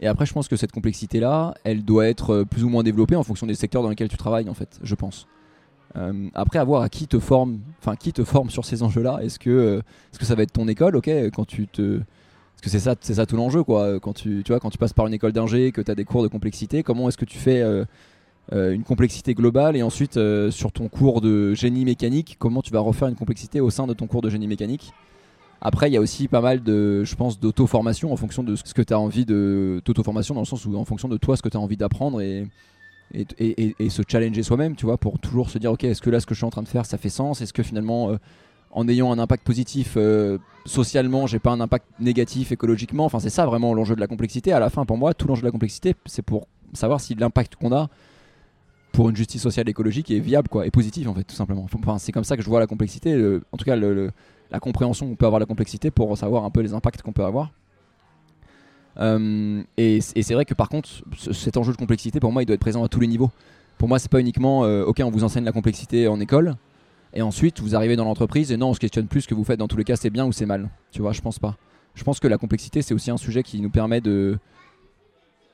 Et 0.00 0.06
après, 0.06 0.26
je 0.26 0.32
pense 0.32 0.48
que 0.48 0.56
cette 0.56 0.72
complexité-là, 0.72 1.54
elle 1.62 1.84
doit 1.84 2.08
être 2.08 2.30
euh, 2.30 2.44
plus 2.44 2.64
ou 2.64 2.70
moins 2.70 2.82
développée 2.82 3.16
en 3.16 3.22
fonction 3.22 3.46
des 3.46 3.54
secteurs 3.54 3.82
dans 3.82 3.90
lesquels 3.90 4.08
tu 4.08 4.16
travailles, 4.16 4.48
en 4.48 4.54
fait, 4.54 4.80
je 4.82 4.94
pense. 4.94 5.26
Euh, 5.96 6.28
après, 6.34 6.58
à 6.58 6.64
voir 6.64 6.82
à 6.82 6.88
qui 6.88 7.06
te 7.06 7.18
forme, 7.18 7.60
enfin 7.80 7.96
qui 7.96 8.12
te 8.12 8.24
forme 8.24 8.48
sur 8.48 8.64
ces 8.64 8.82
enjeux-là. 8.82 9.18
Est-ce 9.22 9.38
que, 9.38 9.50
euh, 9.50 9.82
est-ce 10.10 10.18
que 10.18 10.24
ça 10.24 10.34
va 10.34 10.42
être 10.42 10.52
ton 10.52 10.68
école, 10.68 10.96
ok, 10.96 11.08
quand 11.34 11.44
tu 11.44 11.66
te, 11.66 11.98
parce 11.98 12.62
que 12.62 12.70
c'est 12.70 12.78
ça, 12.78 12.94
c'est 13.00 13.14
ça 13.14 13.26
tout 13.26 13.36
l'enjeu, 13.36 13.62
quoi. 13.62 14.00
Quand 14.00 14.14
tu, 14.14 14.42
tu 14.42 14.52
vois, 14.52 14.60
quand 14.60 14.70
tu 14.70 14.78
passes 14.78 14.94
par 14.94 15.06
une 15.06 15.14
école 15.14 15.32
d'ingé, 15.32 15.70
que 15.70 15.82
tu 15.82 15.90
as 15.90 15.94
des 15.94 16.04
cours 16.04 16.22
de 16.22 16.28
complexité, 16.28 16.82
comment 16.82 17.08
est-ce 17.08 17.18
que 17.18 17.24
tu 17.24 17.38
fais 17.38 17.62
une 18.52 18.82
complexité 18.82 19.34
globale? 19.34 19.76
Et 19.76 19.82
ensuite 19.82 20.18
sur 20.50 20.70
ton 20.70 20.88
cours 20.88 21.22
de 21.22 21.54
génie 21.54 21.86
mécanique, 21.86 22.36
comment 22.38 22.60
tu 22.60 22.70
vas 22.70 22.80
refaire 22.80 23.08
une 23.08 23.14
complexité 23.14 23.60
au 23.60 23.70
sein 23.70 23.86
de 23.86 23.94
ton 23.94 24.06
cours 24.06 24.20
de 24.20 24.28
génie 24.28 24.46
mécanique? 24.46 24.92
Après, 25.60 25.90
il 25.90 25.94
y 25.94 25.96
a 25.96 26.00
aussi 26.00 26.28
pas 26.28 26.40
mal 26.40 26.62
de, 26.62 27.04
je 27.04 27.14
pense, 27.14 27.38
d'auto-formation 27.38 28.12
en 28.12 28.16
fonction 28.16 28.42
de 28.42 28.56
ce 28.56 28.74
que 28.74 28.82
tu 28.82 28.92
as 28.94 28.98
envie 28.98 29.24
de. 29.26 29.82
Dans 29.84 30.40
le 30.40 30.44
sens 30.44 30.64
où, 30.64 30.74
en 30.76 30.84
fonction 30.84 31.08
de 31.08 31.16
toi, 31.16 31.36
ce 31.36 31.42
que 31.42 31.48
tu 31.48 31.56
envie 31.56 31.76
d'apprendre 31.76 32.20
et- 32.20 32.46
et- 33.38 33.74
et 33.78 33.90
se 33.90 34.02
challenger 34.06 34.42
soi-même, 34.42 34.76
tu 34.76 34.86
vois, 34.86 34.96
pour 34.96 35.18
toujours 35.18 35.50
se 35.50 35.58
dire, 35.58 35.72
ok, 35.72 35.84
est-ce 35.84 36.00
que 36.00 36.10
là, 36.10 36.20
ce 36.20 36.26
que 36.26 36.34
je 36.34 36.38
suis 36.38 36.46
en 36.46 36.50
train 36.50 36.62
de 36.62 36.68
faire, 36.68 36.86
ça 36.86 36.96
fait 36.96 37.08
sens? 37.08 37.40
Est-ce 37.40 37.52
que 37.52 37.62
finalement, 37.62 38.10
euh, 38.10 38.16
en 38.70 38.86
ayant 38.88 39.10
un 39.12 39.18
impact 39.18 39.44
positif 39.44 39.94
euh, 39.96 40.38
socialement, 40.64 41.26
j'ai 41.26 41.40
pas 41.40 41.50
un 41.50 41.60
impact 41.60 41.86
négatif 41.98 42.52
écologiquement? 42.52 43.04
Enfin, 43.04 43.18
c'est 43.18 43.30
ça 43.30 43.46
vraiment 43.46 43.74
l'enjeu 43.74 43.96
de 43.96 44.00
la 44.00 44.06
complexité. 44.06 44.52
À 44.52 44.60
la 44.60 44.70
fin, 44.70 44.84
pour 44.86 44.96
moi, 44.96 45.12
tout 45.12 45.26
l'enjeu 45.26 45.42
de 45.42 45.46
la 45.46 45.50
complexité, 45.52 45.94
c'est 46.06 46.22
pour 46.22 46.46
savoir 46.72 47.00
si 47.00 47.14
l'impact 47.16 47.56
qu'on 47.56 47.72
a 47.72 47.88
pour 48.92 49.08
une 49.10 49.16
justice 49.16 49.42
sociale 49.42 49.68
et 49.68 49.70
écologique 49.70 50.10
est 50.10 50.18
viable, 50.20 50.48
quoi, 50.48 50.66
et 50.66 50.70
positif, 50.70 51.06
en 51.08 51.14
fait, 51.14 51.24
tout 51.24 51.34
simplement. 51.36 51.66
Enfin, 51.72 51.98
c'est 51.98 52.12
comme 52.12 52.24
ça 52.24 52.36
que 52.36 52.42
je 52.42 52.48
vois 52.48 52.60
la 52.60 52.66
complexité. 52.66 53.14
le- 53.14 53.42
en 53.52 53.56
tout 53.56 53.64
cas, 53.64 53.76
la 53.76 54.60
compréhension 54.60 55.06
qu'on 55.08 55.14
peut 55.16 55.26
avoir 55.26 55.38
de 55.38 55.44
la 55.44 55.46
complexité 55.46 55.90
pour 55.90 56.16
savoir 56.18 56.44
un 56.44 56.50
peu 56.50 56.60
les 56.60 56.74
impacts 56.74 57.02
qu'on 57.02 57.12
peut 57.12 57.24
avoir. 57.24 57.50
Euh, 58.98 59.62
et 59.76 59.98
et 60.16 60.22
c'est 60.22 60.34
vrai 60.34 60.44
que 60.44 60.54
par 60.54 60.68
contre, 60.68 60.88
ce- 61.16 61.32
cet 61.32 61.56
enjeu 61.56 61.72
de 61.72 61.76
complexité, 61.76 62.18
pour 62.20 62.32
moi, 62.32 62.42
il 62.42 62.46
doit 62.46 62.54
être 62.54 62.60
présent 62.60 62.82
à 62.84 62.88
tous 62.88 63.00
les 63.00 63.06
niveaux. 63.06 63.30
Pour 63.78 63.88
moi, 63.88 63.98
c'est 63.98 64.10
pas 64.10 64.20
uniquement, 64.20 64.64
euh, 64.64 64.84
ok, 64.84 65.00
on 65.04 65.10
vous 65.10 65.24
enseigne 65.24 65.44
la 65.44 65.52
complexité 65.52 66.08
en 66.08 66.18
école, 66.20 66.56
et 67.14 67.22
ensuite 67.22 67.60
vous 67.60 67.74
arrivez 67.76 67.96
dans 67.96 68.04
l'entreprise 68.04 68.52
et 68.52 68.56
non, 68.56 68.70
on 68.70 68.74
se 68.74 68.80
questionne 68.80 69.06
plus 69.06 69.22
ce 69.22 69.28
que 69.28 69.34
vous 69.34 69.44
faites 69.44 69.58
dans 69.58 69.68
tous 69.68 69.76
les 69.76 69.84
cas, 69.84 69.96
c'est 69.96 70.10
bien 70.10 70.26
ou 70.26 70.32
c'est 70.32 70.46
mal. 70.46 70.68
Tu 70.90 71.00
vois, 71.00 71.12
je 71.12 71.20
pense 71.20 71.38
pas. 71.38 71.56
Je 71.94 72.04
pense 72.04 72.20
que 72.20 72.28
la 72.28 72.36
complexité, 72.38 72.82
c'est 72.82 72.94
aussi 72.94 73.10
un 73.10 73.16
sujet 73.16 73.42
qui 73.42 73.60
nous 73.60 73.70
permet 73.70 74.00
de. 74.00 74.38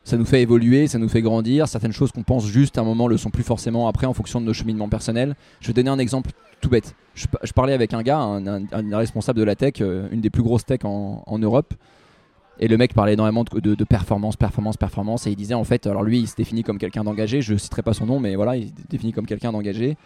Ça 0.07 0.17
nous 0.17 0.25
fait 0.25 0.41
évoluer, 0.41 0.87
ça 0.87 0.99
nous 0.99 1.09
fait 1.09 1.21
grandir. 1.21 1.67
Certaines 1.67 1.91
choses 1.91 2.13
qu'on 2.13 2.23
pense 2.23 2.47
juste 2.47 2.79
à 2.79 2.83
un 2.83 2.85
moment 2.85 3.09
le 3.09 3.17
sont 3.17 3.31
plus 3.31 3.43
forcément 3.43 3.89
après 3.89 4.07
en 4.07 4.15
fonction 4.15 4.41
de 4.41 4.47
nos 4.47 4.53
cheminements 4.53 4.89
personnels. 4.89 5.35
Je 5.61 5.67
vais 5.67 5.73
donner 5.73 5.91
un 5.91 5.99
exemple 5.99 6.31
tout 6.61 6.69
bête. 6.69 6.95
Je, 7.17 7.27
pa- 7.27 7.41
je 7.43 7.53
parlais 7.53 7.73
avec 7.73 7.93
un 7.93 8.03
gars, 8.05 8.21
un, 8.21 8.97
responsable 8.97 9.41
de 9.41 9.45
la 9.45 9.57
tech, 9.57 9.81
euh, 9.81 10.07
une 10.13 10.21
des 10.21 10.31
plus 10.31 10.45
grosses 10.45 10.65
tech 10.65 10.85
en, 10.85 11.39
Europe. 11.41 11.75
Et 12.61 12.69
le 12.69 12.77
mec 12.77 12.95
parlait 12.95 13.15
énormément 13.15 13.43
de, 13.43 13.85
performance, 13.85 14.37
performance, 14.37 14.77
performance. 14.77 15.27
Et 15.27 15.31
il 15.31 15.37
disait 15.37 15.55
en 15.55 15.65
fait, 15.65 15.89
alors 15.89 16.05
lui, 16.05 16.21
il 16.21 16.29
se 16.29 16.37
définit 16.37 16.63
comme 16.63 16.79
quelqu'un 16.79 17.03
d'engagé. 17.03 17.43
Je 17.43 17.57
citerai 17.57 17.83
pas 17.83 17.93
son 17.93 18.07
nom, 18.07 18.21
mais 18.21 18.37
voilà, 18.37 18.57
il 18.57 18.69
se 18.69 18.73
définit 18.89 19.13
comme 19.13 19.27
quelqu'un 19.27 19.51
d'engagé. 19.51 19.97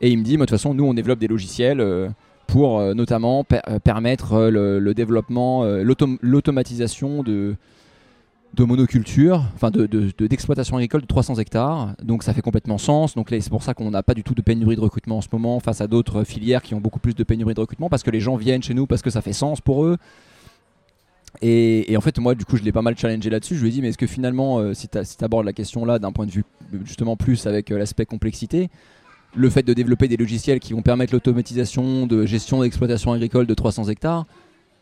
Et 0.00 0.08
il 0.08 0.18
me 0.18 0.22
dit, 0.22 0.34
de 0.34 0.38
toute 0.38 0.50
façon, 0.50 0.72
nous, 0.72 0.84
on 0.84 0.94
développe 0.94 1.18
des 1.18 1.26
logiciels 1.26 1.80
euh, 1.80 2.08
pour 2.46 2.78
euh, 2.78 2.94
notamment 2.94 3.42
per- 3.42 3.80
permettre 3.82 4.50
le, 4.50 4.94
développement, 4.94 5.64
l'autom- 5.64 6.18
l'automatisation 6.22 7.24
de, 7.24 7.56
de 8.56 8.64
monoculture, 8.64 9.44
enfin 9.54 9.70
de, 9.70 9.86
de- 9.86 10.26
d'exploitation 10.26 10.76
agricole 10.76 11.02
de 11.02 11.06
300 11.06 11.36
hectares. 11.36 11.94
Donc 12.02 12.22
ça 12.22 12.32
fait 12.32 12.40
complètement 12.42 12.78
sens. 12.78 13.14
Donc 13.14 13.28
c'est 13.30 13.48
pour 13.50 13.62
ça 13.62 13.74
qu'on 13.74 13.90
n'a 13.90 14.02
pas 14.02 14.14
du 14.14 14.22
tout 14.22 14.34
de 14.34 14.42
pénurie 14.42 14.76
de 14.76 14.80
recrutement 14.80 15.18
en 15.18 15.20
ce 15.20 15.28
moment 15.30 15.60
face 15.60 15.80
à 15.80 15.86
d'autres 15.86 16.24
filières 16.24 16.62
qui 16.62 16.74
ont 16.74 16.80
beaucoup 16.80 16.98
plus 17.00 17.14
de 17.14 17.22
pénurie 17.24 17.54
de 17.54 17.60
recrutement 17.60 17.88
parce 17.88 18.02
que 18.02 18.10
les 18.10 18.20
gens 18.20 18.36
viennent 18.36 18.62
chez 18.62 18.74
nous 18.74 18.86
parce 18.86 19.02
que 19.02 19.10
ça 19.10 19.20
fait 19.20 19.32
sens 19.32 19.60
pour 19.60 19.84
eux. 19.84 19.98
Et, 21.42 21.94
en 21.96 22.00
fait, 22.00 22.18
moi, 22.18 22.34
du 22.34 22.46
coup, 22.46 22.56
je 22.56 22.62
l'ai 22.62 22.72
pas 22.72 22.80
mal 22.80 22.96
challengé 22.96 23.28
là-dessus. 23.28 23.56
Je 23.56 23.60
lui 23.60 23.68
ai 23.68 23.72
dit, 23.72 23.82
mais 23.82 23.88
est-ce 23.88 23.98
que 23.98 24.06
finalement, 24.06 24.58
euh, 24.58 24.72
si 24.72 24.88
tu 24.88 24.98
abordes 25.20 25.44
la 25.44 25.52
question 25.52 25.84
là 25.84 25.98
d'un 25.98 26.10
point 26.10 26.24
de 26.24 26.30
vue 26.30 26.44
euh, 26.72 26.78
justement 26.84 27.16
plus 27.16 27.46
avec 27.46 27.70
euh, 27.70 27.78
l'aspect 27.78 28.06
complexité, 28.06 28.70
le 29.34 29.50
fait 29.50 29.62
de 29.62 29.74
développer 29.74 30.08
des 30.08 30.16
logiciels 30.16 30.60
qui 30.60 30.72
vont 30.72 30.80
permettre 30.80 31.12
l'automatisation 31.12 32.06
de 32.06 32.24
gestion 32.24 32.62
d'exploitation 32.62 33.12
agricole 33.12 33.46
de 33.46 33.52
300 33.52 33.90
hectares, 33.90 34.24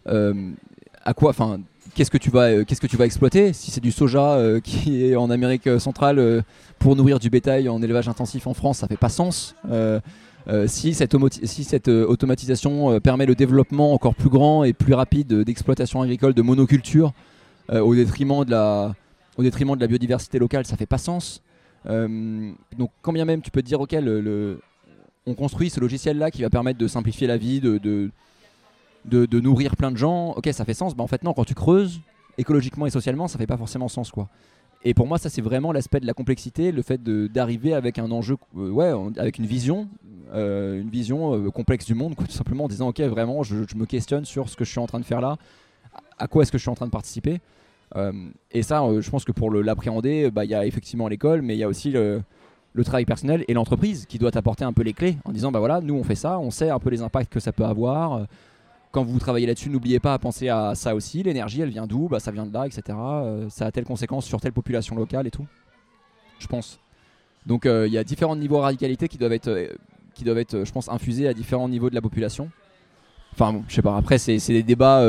euh, 0.07 0.53
à 1.05 1.13
quoi, 1.13 1.31
enfin, 1.31 1.59
qu'est-ce 1.95 2.11
que 2.11 2.19
tu 2.19 2.31
vas, 2.31 2.51
euh, 2.51 2.65
qu'est-ce 2.65 2.81
que 2.81 2.87
tu 2.87 2.97
vas 2.97 3.07
exploiter 3.07 3.53
Si 3.53 3.71
c'est 3.71 3.81
du 3.81 3.93
soja 3.93 4.33
euh, 4.33 4.61
qui 4.65 5.05
est 5.05 5.17
en 5.17 5.31
Amérique 5.31 5.67
euh, 5.67 5.79
centrale 5.79 6.45
pour 6.79 6.97
nourrir 6.97 7.19
du 7.19 7.31
bétail 7.31 7.69
en 7.69 7.81
élevage 7.81 8.09
intensif 8.09 8.47
en 8.47 8.55
France, 8.55 8.79
ça 8.79 8.89
fait 8.89 8.97
pas 8.97 9.09
sens. 9.09 9.55
Si 10.67 10.93
cette, 10.93 11.15
automatisation 11.89 13.01
permet 13.01 13.25
le 13.25 13.35
développement 13.35 13.95
encore 13.95 14.15
plus 14.15 14.29
grand 14.29 14.65
et 14.65 14.75
plus 14.75 14.93
rapide 14.93 15.33
d'exploitation 15.45 16.03
agricole, 16.03 16.35
de 16.35 16.43
monoculture, 16.43 17.13
au, 17.73 17.95
détriment 17.95 18.45
de 18.45 18.51
la, 18.51 18.95
au 19.39 19.43
détriment 19.43 19.75
de 19.77 19.81
la 19.81 19.87
biodiversité 19.87 20.39
locale, 20.39 20.67
ça 20.67 20.77
fait 20.77 20.85
pas 20.85 20.99
sens. 20.99 21.43
Donc 21.87 22.91
quand 23.01 23.15
bien 23.15 23.25
même 23.25 23.41
tu 23.41 23.51
peux 23.51 23.63
te 23.63 23.67
dire, 23.67 23.81
ok, 23.81 23.93
le, 23.93 24.61
on 25.25 25.35
construit 25.35 25.71
ce 25.71 25.81
logiciel-là 25.81 26.31
qui 26.31 26.43
va 26.43 26.51
permettre 26.51 26.79
de 26.79 26.89
simplifier 26.89 27.27
la 27.27 27.39
vie, 27.39 27.61
de, 27.61 28.11
de- 29.05 29.41
nourrir 29.41 29.77
plein 29.77 29.91
de 29.91 29.97
gens, 29.97 30.33
ok, 30.33 30.49
ça 30.53 30.65
fait 30.65 30.75
sens. 30.75 30.95
Bah, 30.95 31.05
en 31.05 31.07
fait, 31.07 31.23
non, 31.23 31.33
quand 31.33 31.45
tu 31.45 31.55
creuses, 31.55 32.01
écologiquement 32.39 32.87
et 32.87 32.91
socialement, 32.91 33.29
ça 33.29 33.39
fait 33.39 33.47
pas 33.47 33.57
forcément 33.57 33.89
sens. 33.89 34.11
quoi. 34.11 34.29
Et 34.85 34.93
pour 34.93 35.07
moi, 35.07 35.19
ça, 35.19 35.31
c'est 35.31 35.41
vraiment 35.41 35.73
l'aspect 35.73 36.01
de 36.01 36.07
la 36.07 36.13
complexité, 36.13 36.71
le 36.71 36.83
fait 36.83 37.03
d'arriver 37.03 37.73
avec 37.73 37.99
un 37.99 38.11
enjeu, 38.11 38.37
euh, 38.57 38.71
ouais, 38.71 38.93
avec 39.17 39.39
une 39.39 39.47
vision, 39.47 39.89
euh, 40.35 40.81
une 40.81 40.91
vision 40.91 41.35
euh, 41.35 41.51
complexe 41.51 41.87
du 41.87 41.95
monde, 41.95 42.15
tout 42.17 42.31
simplement 42.31 42.65
en 42.65 42.69
disant, 42.69 42.89
ok, 42.89 43.01
vraiment, 43.01 43.43
je, 43.43 43.57
me 43.77 43.87
questionne 43.87 44.27
sur 44.27 44.51
ce 44.51 44.57
que 44.57 44.65
je 44.65 44.71
suis 44.71 44.81
en 44.81 44.87
train 44.87 45.01
de 45.01 45.05
faire 45.05 45.23
là, 45.23 45.39
à 46.19 46.29
quoi 46.29 46.43
est-ce 46.43 46.53
que 46.53 46.59
je 46.59 46.63
suis 46.63 46.71
en 46.71 46.75
train 46.75 46.87
de 46.87 46.91
participer. 46.91 47.41
Et 48.51 48.65
ça, 48.65 48.83
je 48.99 49.09
pense 49.09 49.25
que 49.25 49.31
pour 49.31 49.53
l'appréhender, 49.53 50.29
bah, 50.33 50.45
il 50.45 50.51
y 50.51 50.55
a 50.55 50.67
effectivement 50.67 51.07
l'école, 51.07 51.43
mais 51.43 51.55
il 51.55 51.59
y 51.59 51.63
a 51.63 51.69
aussi 51.69 51.93
le, 51.93 52.23
le 52.73 52.85
travail 52.85 53.05
personnel 53.05 53.45
et 53.47 53.55
l'entreprise 53.55 54.05
qui 54.07 54.19
doit 54.19 54.33
t'apporter 54.33 54.65
un 54.65 54.73
peu 54.73 54.83
les 54.83 54.93
clés 54.93 55.17
en 55.25 55.31
disant, 55.31 55.53
bah 55.53 55.61
voilà, 55.61 55.81
nous 55.81 55.95
on 55.95 56.03
fait 56.03 56.17
ça, 56.17 56.41
on 56.41 56.51
sait 56.51 56.71
un 56.71 56.81
peu 56.81 56.91
les 56.91 57.03
impacts 57.03 57.33
que 57.33 57.39
ça 57.39 57.53
peut 57.53 57.65
avoir. 57.65 58.27
Quand 58.95 59.03
vous 59.03 59.19
travaillez 59.19 59.49
là-dessus, 59.49 59.71
n'oubliez 59.71 59.99
pas 59.99 60.15
à 60.15 60.21
penser 60.21 60.49
à 60.49 60.77
ça 60.77 60.95
aussi. 60.95 61.25
L'énergie, 61.25 61.61
elle 61.61 61.69
vient 61.69 61.89
d'où? 61.89 62.07
Bah, 62.07 62.21
Ça 62.21 62.31
vient 62.31 62.47
de 62.47 62.55
là, 62.55 62.65
etc. 62.65 62.97
Euh, 62.97 63.51
ça 63.51 63.67
a 63.67 63.73
telle 63.73 63.83
conséquence 63.83 64.25
sur 64.25 64.41
telle 64.41 64.53
population 64.53 64.95
locale 64.95 65.27
et 65.27 65.33
tout. 65.33 65.49
Je 66.39 66.47
pense. 66.47 66.79
Donc 67.45 67.67
euh, 67.67 67.89
il 67.89 67.93
y 67.93 67.99
a 67.99 68.05
différents 68.05 68.37
niveaux 68.37 68.59
de 68.59 68.63
radicalité 68.63 69.09
qui 69.09 69.19
doivent 69.19 69.33
être, 69.33 69.49
euh, 69.49 69.67
qui 70.15 70.23
doivent 70.23 70.39
être, 70.39 70.63
je 70.63 70.71
pense, 70.71 70.89
infusés 70.89 71.27
à 71.27 71.35
différents 71.35 71.69
niveaux 71.69 71.91
de 71.91 71.97
la 71.97 72.01
population. 72.01 72.53
Enfin, 73.33 73.53
bon, 73.53 73.65
je 73.67 73.75
sais 73.75 73.83
pas. 73.83 73.97
Après, 73.97 74.17
c'est 74.17 74.39
des 74.47 74.63
débats, 74.63 75.05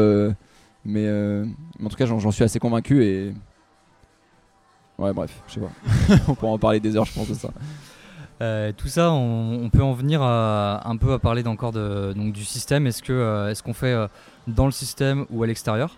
mais, 0.83 1.07
en 1.07 1.87
tout 1.87 1.95
cas, 1.95 2.07
j'en 2.07 2.31
suis 2.31 2.43
assez 2.43 2.57
convaincu 2.57 3.05
et. 3.05 3.33
Ouais, 4.97 5.13
bref, 5.13 5.43
je 5.47 5.53
sais 5.53 5.59
pas. 5.59 6.15
on 6.27 6.33
pourra 6.33 6.53
en 6.53 6.57
parler 6.57 6.79
des 6.79 6.95
heures, 6.95 7.05
je 7.05 7.13
pense, 7.13 7.29
de 7.29 7.35
ça. 7.35 7.51
Euh, 8.41 8.73
tout 8.75 8.89
ça, 8.89 9.11
on, 9.11 9.69
peut 9.69 9.81
en 9.81 9.93
venir 9.93 10.21
un 10.21 10.97
peu 10.97 11.13
à 11.13 11.19
parler 11.19 11.43
d'encore 11.43 11.71
de, 11.71 12.13
donc, 12.13 12.33
du 12.33 12.43
système. 12.43 12.87
Est-ce 12.87 13.01
euh, 13.09 13.53
qu'on 13.63 13.73
fait 13.73 13.93
euh, 13.93 14.07
dans 14.47 14.65
le 14.65 14.71
système 14.71 15.25
ou 15.29 15.43
à 15.43 15.47
l'extérieur? 15.47 15.97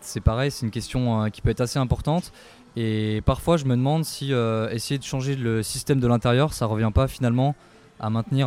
C'est 0.00 0.20
pareil, 0.20 0.50
c'est 0.50 0.64
une 0.64 0.72
question 0.72 1.22
euh, 1.24 1.28
qui 1.28 1.42
peut 1.42 1.50
être 1.50 1.60
assez 1.60 1.78
importante. 1.78 2.32
Et 2.76 3.20
parfois, 3.26 3.56
je 3.56 3.64
me 3.64 3.76
demande 3.76 4.04
si 4.04 4.32
essayer 4.70 4.98
de 4.98 5.04
changer 5.04 5.36
le 5.36 5.62
système 5.62 6.00
de 6.00 6.06
l'intérieur, 6.06 6.54
ça 6.54 6.66
revient 6.66 6.90
pas 6.94 7.06
finalement 7.06 7.54
à 8.00 8.08
maintenir 8.08 8.46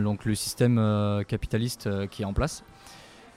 donc, 0.00 0.24
le 0.24 0.34
système 0.34 1.22
capitaliste 1.28 1.88
qui 2.08 2.22
est 2.22 2.24
en 2.24 2.32
place. 2.32 2.64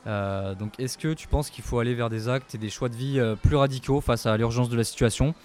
Donc, 0.08 0.80
est-ce 0.80 0.98
que 0.98 1.14
tu 1.14 1.28
penses 1.28 1.52
qu'il 1.52 1.64
faut 1.64 1.78
aller 1.78 1.94
vers 1.94 2.10
des 2.10 2.28
actes 2.28 2.56
et 2.56 2.58
des 2.58 2.72
choix 2.72 2.90
de 2.90 2.96
vie 2.96 3.22
plus 3.44 3.56
radicaux 3.56 4.02
face 4.02 4.26
à 4.26 4.36
l'urgence 4.36 4.68
de 4.68 4.78
la 4.78 4.84
situation? 4.84 5.36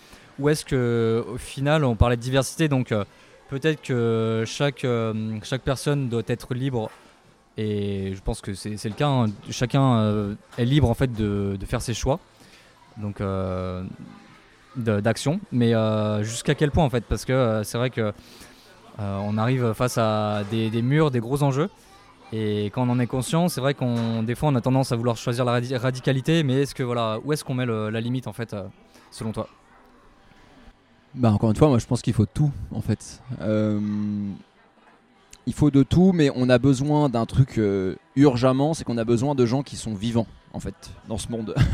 Ou 0.40 0.48
est-ce 0.48 0.64
que 0.64 1.24
au 1.28 1.36
final 1.36 1.84
on 1.84 1.94
parlait 1.94 2.16
de 2.16 2.22
diversité 2.22 2.66
donc 2.68 2.90
euh, 2.92 3.04
peut-être 3.48 3.82
que 3.82 4.44
chaque, 4.46 4.84
euh, 4.84 5.38
chaque 5.42 5.62
personne 5.62 6.08
doit 6.08 6.22
être 6.26 6.54
libre. 6.54 6.90
Et 7.56 8.14
je 8.14 8.20
pense 8.22 8.40
que 8.40 8.54
c'est 8.54 8.82
le 8.84 8.94
cas 8.94 9.08
hein. 9.08 9.26
chacun 9.50 9.98
euh, 9.98 10.34
est 10.56 10.64
libre 10.64 10.88
en 10.88 10.94
fait 10.94 11.12
de, 11.12 11.56
de 11.60 11.66
faire 11.66 11.82
ses 11.82 11.94
choix 11.94 12.18
donc 12.96 13.22
d'action. 14.76 15.40
Mais 15.52 15.72
jusqu'à 16.22 16.54
quel 16.54 16.70
point 16.70 16.84
en 16.84 16.90
fait? 16.90 17.04
Parce 17.04 17.24
que 17.24 17.62
c'est 17.64 17.76
vrai 17.76 17.90
que 17.90 18.12
on 18.98 19.36
arrive 19.36 19.72
face 19.74 19.98
à 19.98 20.42
des, 20.50 20.82
murs 20.82 21.10
des 21.10 21.20
gros 21.20 21.42
enjeux. 21.42 21.70
Et 22.32 22.66
quand 22.66 22.86
on 22.86 22.90
en 22.90 23.00
est 23.00 23.06
conscient 23.06 23.48
c'est 23.48 23.60
vrai 23.60 23.74
qu'on 23.74 24.22
des 24.22 24.36
fois 24.36 24.50
on 24.50 24.54
a 24.54 24.60
tendance 24.60 24.92
à 24.92 24.96
vouloir 24.96 25.16
choisir 25.16 25.44
la 25.44 25.60
radi- 25.60 25.76
radicalité. 25.76 26.42
Mais 26.44 26.62
est-ce 26.62 26.74
que 26.74 26.84
voilà 26.84 27.18
où 27.24 27.32
est-ce 27.32 27.44
qu'on 27.44 27.54
met 27.54 27.66
la 27.66 28.00
limite 28.00 28.26
en 28.26 28.32
fait 28.32 28.54
selon 29.10 29.32
toi? 29.32 29.48
Bah 31.14 31.32
encore 31.32 31.50
une 31.50 31.56
fois, 31.56 31.68
moi 31.68 31.78
je 31.78 31.86
pense 31.86 32.02
qu'il 32.02 32.14
faut 32.14 32.26
tout 32.26 32.50
en 32.72 32.80
fait. 32.80 33.20
Euh, 33.40 33.80
il 35.46 35.52
faut 35.52 35.70
de 35.70 35.82
tout, 35.82 36.12
mais 36.12 36.30
on 36.36 36.48
a 36.48 36.58
besoin 36.58 37.08
d'un 37.08 37.26
truc 37.26 37.58
euh, 37.58 37.96
urgemment, 38.14 38.74
c'est 38.74 38.84
qu'on 38.84 38.98
a 38.98 39.04
besoin 39.04 39.34
de 39.34 39.44
gens 39.46 39.62
qui 39.62 39.76
sont 39.76 39.94
vivants 39.94 40.26
en 40.52 40.60
fait 40.60 40.74
dans 41.08 41.18
ce 41.18 41.30
monde. 41.30 41.54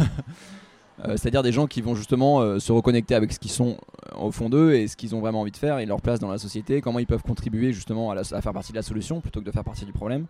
Euh, 1.04 1.18
C'est-à-dire 1.18 1.42
des 1.42 1.52
gens 1.52 1.66
qui 1.66 1.82
vont 1.82 1.94
justement 1.94 2.40
euh, 2.40 2.58
se 2.58 2.72
reconnecter 2.72 3.14
avec 3.14 3.30
ce 3.30 3.38
qu'ils 3.38 3.50
sont 3.50 3.76
au 4.18 4.32
fond 4.32 4.48
d'eux 4.48 4.72
et 4.72 4.88
ce 4.88 4.96
qu'ils 4.96 5.14
ont 5.14 5.20
vraiment 5.20 5.42
envie 5.42 5.50
de 5.50 5.56
faire 5.58 5.78
et 5.78 5.84
leur 5.84 6.00
place 6.00 6.20
dans 6.20 6.30
la 6.30 6.38
société, 6.38 6.80
comment 6.80 6.98
ils 6.98 7.06
peuvent 7.06 7.22
contribuer 7.22 7.74
justement 7.74 8.12
à, 8.12 8.14
à 8.16 8.40
faire 8.40 8.54
partie 8.54 8.72
de 8.72 8.78
la 8.78 8.82
solution 8.82 9.20
plutôt 9.20 9.40
que 9.40 9.44
de 9.44 9.50
faire 9.50 9.62
partie 9.62 9.84
du 9.84 9.92
problème. 9.92 10.24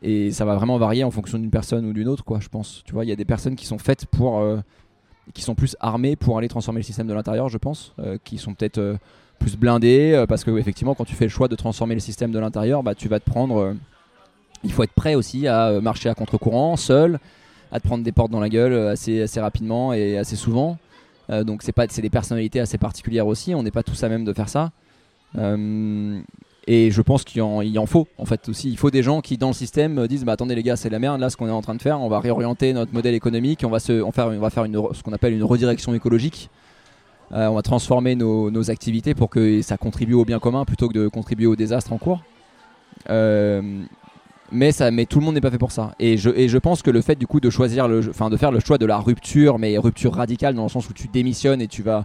Et 0.00 0.32
ça 0.32 0.46
va 0.46 0.54
vraiment 0.54 0.78
varier 0.78 1.04
en 1.04 1.10
fonction 1.10 1.38
d'une 1.38 1.50
personne 1.50 1.84
ou 1.84 1.92
d'une 1.92 2.08
autre, 2.08 2.24
quoi, 2.24 2.40
je 2.40 2.48
pense. 2.48 2.82
Tu 2.86 2.94
vois, 2.94 3.04
il 3.04 3.10
y 3.10 3.12
a 3.12 3.16
des 3.16 3.26
personnes 3.26 3.54
qui 3.54 3.66
sont 3.66 3.76
faites 3.76 4.06
pour 4.06 4.42
qui 5.34 5.42
sont 5.42 5.54
plus 5.54 5.76
armés 5.80 6.16
pour 6.16 6.38
aller 6.38 6.48
transformer 6.48 6.80
le 6.80 6.84
système 6.84 7.06
de 7.06 7.14
l'intérieur, 7.14 7.48
je 7.48 7.58
pense, 7.58 7.94
euh, 7.98 8.18
qui 8.24 8.38
sont 8.38 8.54
peut-être 8.54 8.78
euh, 8.78 8.96
plus 9.38 9.56
blindés, 9.56 10.12
euh, 10.12 10.26
parce 10.26 10.44
que 10.44 10.50
effectivement, 10.58 10.94
quand 10.94 11.04
tu 11.04 11.14
fais 11.14 11.24
le 11.24 11.30
choix 11.30 11.48
de 11.48 11.56
transformer 11.56 11.94
le 11.94 12.00
système 12.00 12.32
de 12.32 12.38
l'intérieur, 12.38 12.82
bah, 12.82 12.94
tu 12.94 13.08
vas 13.08 13.20
te 13.20 13.28
prendre. 13.28 13.74
il 14.64 14.72
faut 14.72 14.82
être 14.82 14.92
prêt 14.92 15.14
aussi 15.14 15.46
à 15.46 15.80
marcher 15.80 16.08
à 16.08 16.14
contre-courant, 16.14 16.76
seul, 16.76 17.18
à 17.70 17.80
te 17.80 17.86
prendre 17.86 18.04
des 18.04 18.12
portes 18.12 18.30
dans 18.30 18.40
la 18.40 18.48
gueule 18.48 18.88
assez, 18.88 19.22
assez 19.22 19.40
rapidement 19.40 19.92
et 19.92 20.18
assez 20.18 20.36
souvent. 20.36 20.78
Donc 21.28 21.62
c'est 21.62 21.72
pas, 21.72 21.86
c'est 21.88 22.02
des 22.02 22.10
personnalités 22.10 22.60
assez 22.60 22.76
particulières 22.76 23.26
aussi. 23.26 23.54
On 23.54 23.62
n'est 23.62 23.70
pas 23.70 23.82
tous 23.82 24.04
à 24.04 24.08
même 24.08 24.24
de 24.24 24.32
faire 24.34 24.48
ça. 24.50 24.70
Et 26.68 26.90
je 26.92 27.02
pense 27.02 27.24
qu'il 27.24 27.42
en, 27.42 27.60
en 27.60 27.86
faut 27.86 28.06
en 28.18 28.24
fait 28.24 28.48
aussi. 28.48 28.70
Il 28.70 28.78
faut 28.78 28.90
des 28.90 29.02
gens 29.02 29.20
qui 29.20 29.36
dans 29.36 29.48
le 29.48 29.52
système 29.52 29.98
euh, 29.98 30.06
disent 30.06 30.24
bah 30.24 30.32
attendez 30.32 30.54
les 30.54 30.62
gars 30.62 30.76
c'est 30.76 30.90
la 30.90 31.00
merde 31.00 31.20
là 31.20 31.28
ce 31.28 31.36
qu'on 31.36 31.48
est 31.48 31.52
en 31.52 31.62
train 31.62 31.74
de 31.74 31.82
faire. 31.82 32.00
On 32.00 32.08
va 32.08 32.20
réorienter 32.20 32.72
notre 32.72 32.92
modèle 32.92 33.14
économique. 33.14 33.62
On 33.66 33.70
va 33.70 33.80
se, 33.80 34.00
on 34.00 34.12
faire, 34.12 34.30
va 34.30 34.50
faire 34.50 34.64
une, 34.64 34.80
ce 34.92 35.02
qu'on 35.02 35.12
appelle 35.12 35.32
une 35.32 35.42
redirection 35.42 35.92
écologique. 35.92 36.50
Euh, 37.32 37.48
on 37.48 37.54
va 37.54 37.62
transformer 37.62 38.14
nos, 38.14 38.50
nos 38.50 38.70
activités 38.70 39.14
pour 39.14 39.30
que 39.30 39.62
ça 39.62 39.76
contribue 39.76 40.14
au 40.14 40.24
bien 40.24 40.38
commun 40.38 40.64
plutôt 40.64 40.88
que 40.88 40.94
de 40.94 41.08
contribuer 41.08 41.46
au 41.46 41.56
désastre 41.56 41.92
en 41.92 41.98
cours. 41.98 42.22
Euh, 43.10 43.82
mais, 44.52 44.70
ça, 44.70 44.90
mais 44.90 45.06
tout 45.06 45.18
le 45.18 45.24
monde 45.24 45.34
n'est 45.34 45.40
pas 45.40 45.50
fait 45.50 45.58
pour 45.58 45.72
ça. 45.72 45.94
Et 45.98 46.18
je, 46.18 46.28
et 46.28 46.48
je 46.48 46.58
pense 46.58 46.82
que 46.82 46.90
le 46.90 47.00
fait 47.00 47.16
du 47.16 47.26
coup 47.26 47.40
de 47.40 47.48
choisir, 47.48 47.88
le, 47.88 48.06
enfin 48.10 48.28
de 48.28 48.36
faire 48.36 48.52
le 48.52 48.60
choix 48.60 48.76
de 48.76 48.84
la 48.84 48.98
rupture, 48.98 49.58
mais 49.58 49.78
rupture 49.78 50.14
radicale 50.14 50.54
dans 50.54 50.64
le 50.64 50.68
sens 50.68 50.88
où 50.90 50.92
tu 50.92 51.08
démissionnes 51.08 51.62
et 51.62 51.68
tu 51.68 51.82
vas, 51.82 52.04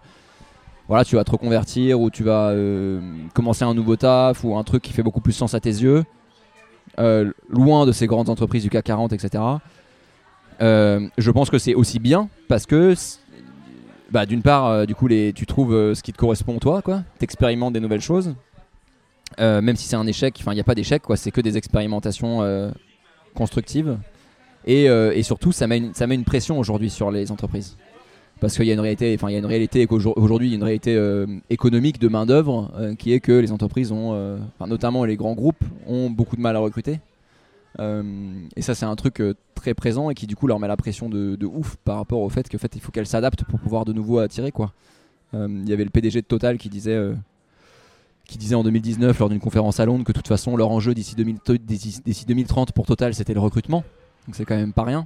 voilà, 0.88 1.04
tu 1.04 1.15
vas 1.15 1.23
te 1.23 1.32
reconvertir 1.32 2.00
ou 2.00 2.10
tu 2.10 2.23
vas 2.23 2.50
euh, 2.50 3.02
commencer 3.34 3.63
un 3.63 3.73
nouveau 3.73 3.95
taf 3.95 4.43
ou 4.43 4.56
un 4.56 4.63
truc 4.63 4.82
qui 4.82 4.93
fait 4.93 5.04
beaucoup 5.04 5.19
plus 5.19 5.34
sens 5.34 5.54
à 5.54 5.60
tes 5.60 5.70
yeux, 5.70 6.05
euh, 6.99 7.32
loin 7.49 7.86
de 7.86 7.91
ces 7.91 8.07
grandes 8.07 8.30
entreprises 8.30 8.64
du 8.64 8.70
CAC 8.70 8.86
40, 8.86 9.14
etc. 9.14 9.43
Euh, 10.61 11.07
je 11.18 11.32
pense 11.32 11.49
que 11.49 11.57
c'est 11.57 11.76
aussi 11.76 11.99
bien 11.99 12.30
parce 12.47 12.66
que 12.66 12.93
bah, 14.11 14.26
d'une 14.26 14.41
part, 14.41 14.88
du 14.88 14.95
coup, 14.95 15.07
les, 15.07 15.34
tu 15.34 15.45
trouves 15.45 15.93
ce 15.93 16.01
qui 16.01 16.14
te 16.14 16.18
correspond 16.18 16.57
toi, 16.59 16.82
quoi. 16.82 17.03
T'expérimentes 17.20 17.74
des 17.74 17.82
nouvelles 17.82 18.01
choses. 18.01 18.36
Même 19.39 19.76
si 19.76 19.88
c'est 19.88 19.97
un 19.97 20.07
échec, 20.07 20.38
enfin 20.39 20.53
il 20.53 20.55
n'y 20.55 20.61
a 20.61 20.64
pas 20.64 20.76
d'échec, 20.76 21.01
quoi. 21.01 21.18
C'est 21.18 21.32
que 21.32 21.41
des 21.41 21.57
expérimentations 21.57 22.72
constructives. 23.36 23.97
Et, 24.66 25.24
surtout, 25.24 25.51
ça 25.51 25.68
met 25.68 25.82
une 26.16 26.24
pression 26.24 26.57
aujourd'hui 26.57 26.89
sur 26.89 27.11
les 27.11 27.30
entreprises. 27.30 27.76
Parce 28.39 28.55
qu'il 28.55 28.65
y 28.65 28.69
a 28.69 28.73
une 28.75 28.79
réalité, 28.79 29.15
enfin 29.15 29.29
il 29.29 29.33
y 29.33 29.35
a 29.35 29.39
une 29.39 29.45
réalité 29.47 29.88
aujourd'hui, 29.89 30.53
une 30.53 30.63
réalité 30.63 30.95
euh, 30.95 31.25
économique 31.49 31.99
de 31.99 32.07
main 32.07 32.27
d'œuvre 32.27 32.71
euh, 32.77 32.93
qui 32.93 33.11
est 33.11 33.19
que 33.19 33.31
les 33.31 33.51
entreprises 33.51 33.91
ont, 33.91 34.13
euh, 34.13 34.38
notamment 34.67 35.05
les 35.05 35.15
grands 35.15 35.33
groupes, 35.33 35.63
ont 35.88 36.09
beaucoup 36.11 36.35
de 36.35 36.41
mal 36.41 36.55
à 36.55 36.59
recruter. 36.59 36.99
Et 37.79 38.61
ça, 38.63 38.73
c'est 38.73 38.85
un 38.85 38.95
truc 38.95 39.21
très 39.53 39.75
présent 39.75 40.09
et 40.09 40.15
qui 40.15 40.25
du 40.25 40.35
coup 40.35 40.47
leur 40.47 40.59
met 40.59 40.67
la 40.67 40.77
pression 40.77 41.09
de, 41.09 41.35
de 41.35 41.45
ouf 41.45 41.75
par 41.83 41.97
rapport 41.97 42.21
au 42.21 42.29
fait 42.29 42.49
que 42.49 42.57
fait, 42.57 42.75
il 42.75 42.81
faut 42.81 42.91
qu'elles 42.91 43.05
s'adaptent 43.05 43.43
pour 43.43 43.59
pouvoir 43.59 43.85
de 43.85 43.93
nouveau 43.93 44.17
attirer 44.17 44.51
quoi. 44.51 44.73
Il 45.33 45.69
y 45.69 45.73
avait 45.73 45.83
le 45.83 45.91
PDG 45.91 46.21
de 46.21 46.25
Total 46.25 46.57
qui 46.57 46.69
disait, 46.69 46.99
qui 48.25 48.39
disait 48.39 48.55
en 48.55 48.63
2019 48.63 49.19
lors 49.19 49.29
d'une 49.29 49.39
conférence 49.39 49.79
à 49.79 49.85
Londres 49.85 50.03
que 50.05 50.11
de 50.11 50.17
toute 50.17 50.27
façon 50.27 50.57
leur 50.57 50.71
enjeu 50.71 50.95
d'ici 50.95 51.13
2000 51.15 51.38
d'ici- 51.61 52.01
d'ici 52.03 52.25
2030 52.25 52.71
pour 52.71 52.88
Total 52.88 53.13
c'était 53.13 53.35
le 53.35 53.41
recrutement. 53.41 53.83
Donc 54.25 54.35
c'est 54.35 54.45
quand 54.45 54.55
même 54.55 54.73
pas 54.73 54.83
rien. 54.83 55.05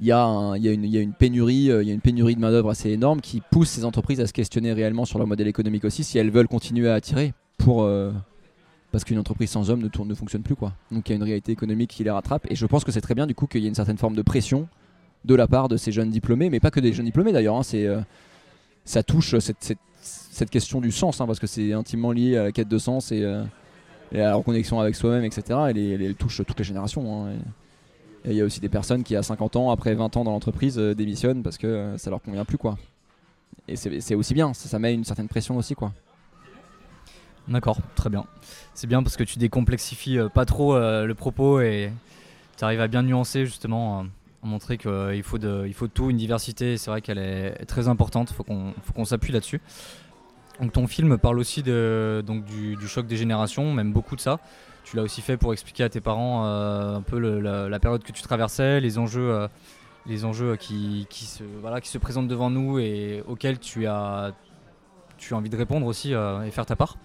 Il 0.00 0.06
y, 0.06 0.12
a 0.12 0.54
une- 0.72 1.12
pénurie, 1.12 1.70
euh, 1.70 1.82
il 1.82 1.88
y 1.88 1.90
a 1.90 1.94
une 1.94 2.00
pénurie 2.00 2.36
de 2.36 2.40
main 2.40 2.50
d'œuvre 2.50 2.70
assez 2.70 2.90
énorme 2.90 3.20
qui 3.20 3.42
pousse 3.50 3.68
ces 3.68 3.84
entreprises 3.84 4.20
à 4.20 4.26
se 4.26 4.32
questionner 4.32 4.72
réellement 4.72 5.04
sur 5.04 5.18
leur 5.18 5.26
modèle 5.26 5.48
économique 5.48 5.84
aussi 5.84 6.04
si 6.04 6.18
elles 6.18 6.30
veulent 6.30 6.48
continuer 6.48 6.88
à 6.88 6.94
attirer 6.94 7.32
euh, 7.66 8.12
parce 8.92 9.04
qu'une 9.04 9.18
entreprise 9.18 9.50
sans 9.50 9.70
hommes 9.70 9.82
ne, 9.82 9.88
tourne, 9.88 10.08
ne 10.08 10.14
fonctionne 10.14 10.42
plus. 10.42 10.54
Donc 10.90 11.08
il 11.08 11.10
y 11.10 11.12
a 11.12 11.16
une 11.16 11.22
réalité 11.22 11.52
économique 11.52 11.90
qui 11.90 12.04
les 12.04 12.10
rattrape 12.10 12.46
et 12.50 12.54
je 12.54 12.64
pense 12.66 12.84
que 12.84 12.92
c'est 12.92 13.00
très 13.00 13.14
bien 13.14 13.26
du 13.26 13.34
coup 13.34 13.46
qu'il 13.46 13.62
y 13.62 13.66
ait 13.66 13.68
une 13.68 13.74
certaine 13.74 13.98
forme 13.98 14.14
de 14.14 14.22
pression 14.22 14.68
de 15.24 15.34
la 15.34 15.46
part 15.48 15.68
de 15.68 15.76
ces 15.76 15.92
jeunes 15.92 16.10
diplômés, 16.10 16.48
mais 16.48 16.60
pas 16.60 16.70
que 16.70 16.80
des 16.80 16.92
jeunes 16.92 17.06
diplômés 17.06 17.32
d'ailleurs. 17.32 17.56
hein, 17.56 17.62
euh, 17.74 18.00
ça 18.84 19.02
touche 19.02 19.34
cette, 19.38 20.50
question 20.50 20.80
du 20.80 20.92
sens 20.92 21.20
hein, 21.20 21.26
parce 21.26 21.40
que 21.40 21.46
c'est 21.46 21.72
intimement 21.72 22.12
lié 22.12 22.36
à 22.36 22.44
la 22.44 22.52
quête 22.52 22.68
de 22.68 22.78
sens 22.78 23.12
et, 23.12 23.24
à 23.24 23.44
la 24.12 24.34
reconnexion 24.36 24.80
avec 24.80 24.94
soi-même, 24.94 25.24
etc. 25.24 25.58
Elle, 25.68 25.78
elle, 25.78 26.14
touche 26.14 26.40
toutes 26.46 26.58
les 26.58 26.64
générations. 26.64 27.26
hein, 27.26 27.32
et 28.24 28.30
il 28.30 28.36
y 28.36 28.40
a 28.40 28.44
aussi 28.44 28.60
des 28.60 28.68
personnes 28.68 29.04
qui, 29.04 29.16
à 29.16 29.22
50 29.22 29.56
ans, 29.56 29.70
après 29.70 29.94
20 29.94 30.16
ans 30.16 30.24
dans 30.24 30.32
l'entreprise, 30.32 30.78
euh, 30.78 30.94
démissionnent 30.94 31.42
parce 31.42 31.58
que 31.58 31.66
euh, 31.66 31.98
ça 31.98 32.10
leur 32.10 32.20
convient 32.20 32.44
plus, 32.44 32.58
quoi. 32.58 32.76
Et 33.68 33.76
c'est 33.76 34.14
aussi 34.14 34.32
bien, 34.32 34.54
ça, 34.54 34.78
met 34.78 34.94
une 34.94 35.04
certaine 35.04 35.28
pression 35.28 35.56
aussi, 35.56 35.74
quoi. 35.74 35.92
D'accord, 37.48 37.78
très 37.94 38.10
bien. 38.10 38.24
C'est 38.74 38.86
bien 38.86 39.02
parce 39.02 39.16
que 39.16 39.24
tu 39.24 39.38
décomplexifies 39.38 40.18
euh, 40.18 40.28
pas 40.28 40.44
trop 40.44 40.74
euh, 40.74 41.06
le 41.06 41.14
propos 41.14 41.60
et 41.60 41.90
tu 42.56 42.64
arrives 42.64 42.80
à 42.80 42.88
bien 42.88 43.02
nuancer 43.02 43.46
justement, 43.46 44.00
à 44.00 44.46
montrer 44.46 44.76
qu'il 44.76 45.22
faut, 45.22 45.38
de, 45.38 45.70
faut 45.74 45.88
tout, 45.88 46.10
une 46.10 46.16
diversité, 46.16 46.76
c'est 46.76 46.90
vrai 46.90 47.00
qu'elle 47.00 47.18
est 47.18 47.64
très 47.66 47.88
importante, 47.88 48.30
il 48.30 48.34
faut 48.34 48.44
qu'on 48.44 48.74
faut 48.82 48.92
qu'on 48.92 49.04
s'appuie 49.06 49.32
là-dessus. 49.32 49.60
Donc 50.60 50.72
ton 50.72 50.86
film 50.86 51.16
parle 51.18 51.38
aussi 51.38 51.62
de, 51.62 52.22
donc 52.26 52.44
du, 52.44 52.76
du 52.76 52.88
choc 52.88 53.06
des 53.06 53.16
générations, 53.16 53.72
même 53.72 53.92
beaucoup 53.92 54.16
de 54.16 54.20
ça. 54.20 54.40
Tu 54.88 54.96
l'as 54.96 55.02
aussi 55.02 55.20
fait 55.20 55.36
pour 55.36 55.52
expliquer 55.52 55.84
à 55.84 55.88
tes 55.88 56.00
parents 56.00 56.46
euh, 56.46 56.96
un 56.96 57.02
peu 57.02 57.18
la, 57.18 57.80
période 57.80 58.02
que 58.02 58.12
tu 58.12 58.22
traversais, 58.22 58.80
les 58.80 58.98
enjeux, 58.98 59.30
euh, 59.30 59.48
les 60.06 60.24
enjeux 60.24 60.56
qui, 60.56 61.06
qui, 61.10 61.24
se, 61.24 61.42
voilà, 61.60 61.80
qui 61.80 61.88
se 61.88 61.98
présentent 61.98 62.28
devant 62.28 62.50
nous 62.50 62.78
et 62.78 63.22
auxquels 63.26 63.58
tu 63.58 63.86
as, 63.86 64.32
tu 65.18 65.34
as 65.34 65.36
envie 65.36 65.50
de 65.50 65.56
répondre 65.56 65.86
aussi 65.86 66.14
euh, 66.14 66.42
et 66.42 66.50
faire 66.50 66.66
ta 66.66 66.76
part. 66.76 66.96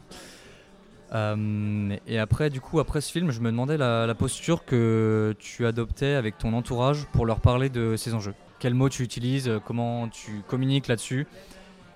Euh, 1.14 1.96
et 2.08 2.18
après, 2.18 2.50
du 2.50 2.60
coup, 2.62 2.80
après 2.80 3.02
ce 3.02 3.12
film, 3.12 3.32
je 3.32 3.40
me 3.40 3.52
demandais 3.52 3.78
la, 3.78 4.14
posture 4.16 4.66
que 4.66 5.36
tu 5.40 5.66
adoptais 5.66 6.14
avec 6.14 6.38
ton 6.38 6.54
entourage 6.54 7.06
pour 7.12 7.26
leur 7.26 7.40
parler 7.40 7.70
de 7.70 7.96
ces 7.96 8.14
enjeux. 8.14 8.34
Quels 8.60 8.74
mots 8.74 8.90
tu 8.90 9.04
utilises 9.04 9.50
euh, 9.50 9.60
Comment 9.60 10.08
tu 10.08 10.42
communiques 10.48 10.88
là-dessus? 10.88 11.28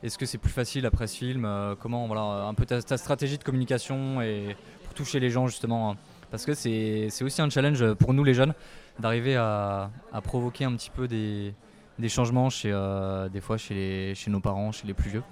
Est-ce 0.04 0.18
que 0.18 0.26
c'est 0.26 0.38
plus 0.38 0.52
facile 0.52 0.86
après 0.86 1.08
ce 1.08 1.18
film 1.18 1.46
euh, 1.46 1.76
Comment, 1.80 2.06
voilà, 2.08 2.22
un 2.22 2.54
peu 2.54 2.66
ta, 2.66 2.82
ta 2.82 2.98
stratégie 2.98 3.38
de 3.38 3.44
communication 3.44 4.22
et 4.22 4.56
toucher 4.98 5.20
les 5.20 5.30
gens 5.30 5.48
justement 5.48 5.91
hein. 5.91 5.98
Parce 6.30 6.45
que 6.45 6.54
c'est 6.54 7.10
aussi 7.22 7.41
un 7.41 7.50
challenge 7.50 7.93
pour 7.93 8.14
nous 8.14 8.24
les 8.26 8.34
jeunes 8.34 8.54
d'arriver 9.00 9.38
à, 9.38 9.91
à 10.12 10.22
provoquer 10.22 10.66
un 10.66 10.74
petit 10.76 10.89
peu 10.89 11.08
des, 11.08 11.54
des 12.00 12.10
changements 12.10 12.50
chez, 12.50 12.72
euh, 12.74 13.30
des 13.30 13.41
fois 13.41 13.58
chez, 13.58 13.74
les, 13.74 14.16
chez 14.16 14.30
nos 14.30 14.39
parents, 14.39 14.72
chez 14.72 14.88
les 14.88 14.93
plus 14.93 15.10
vieux. 15.10 15.24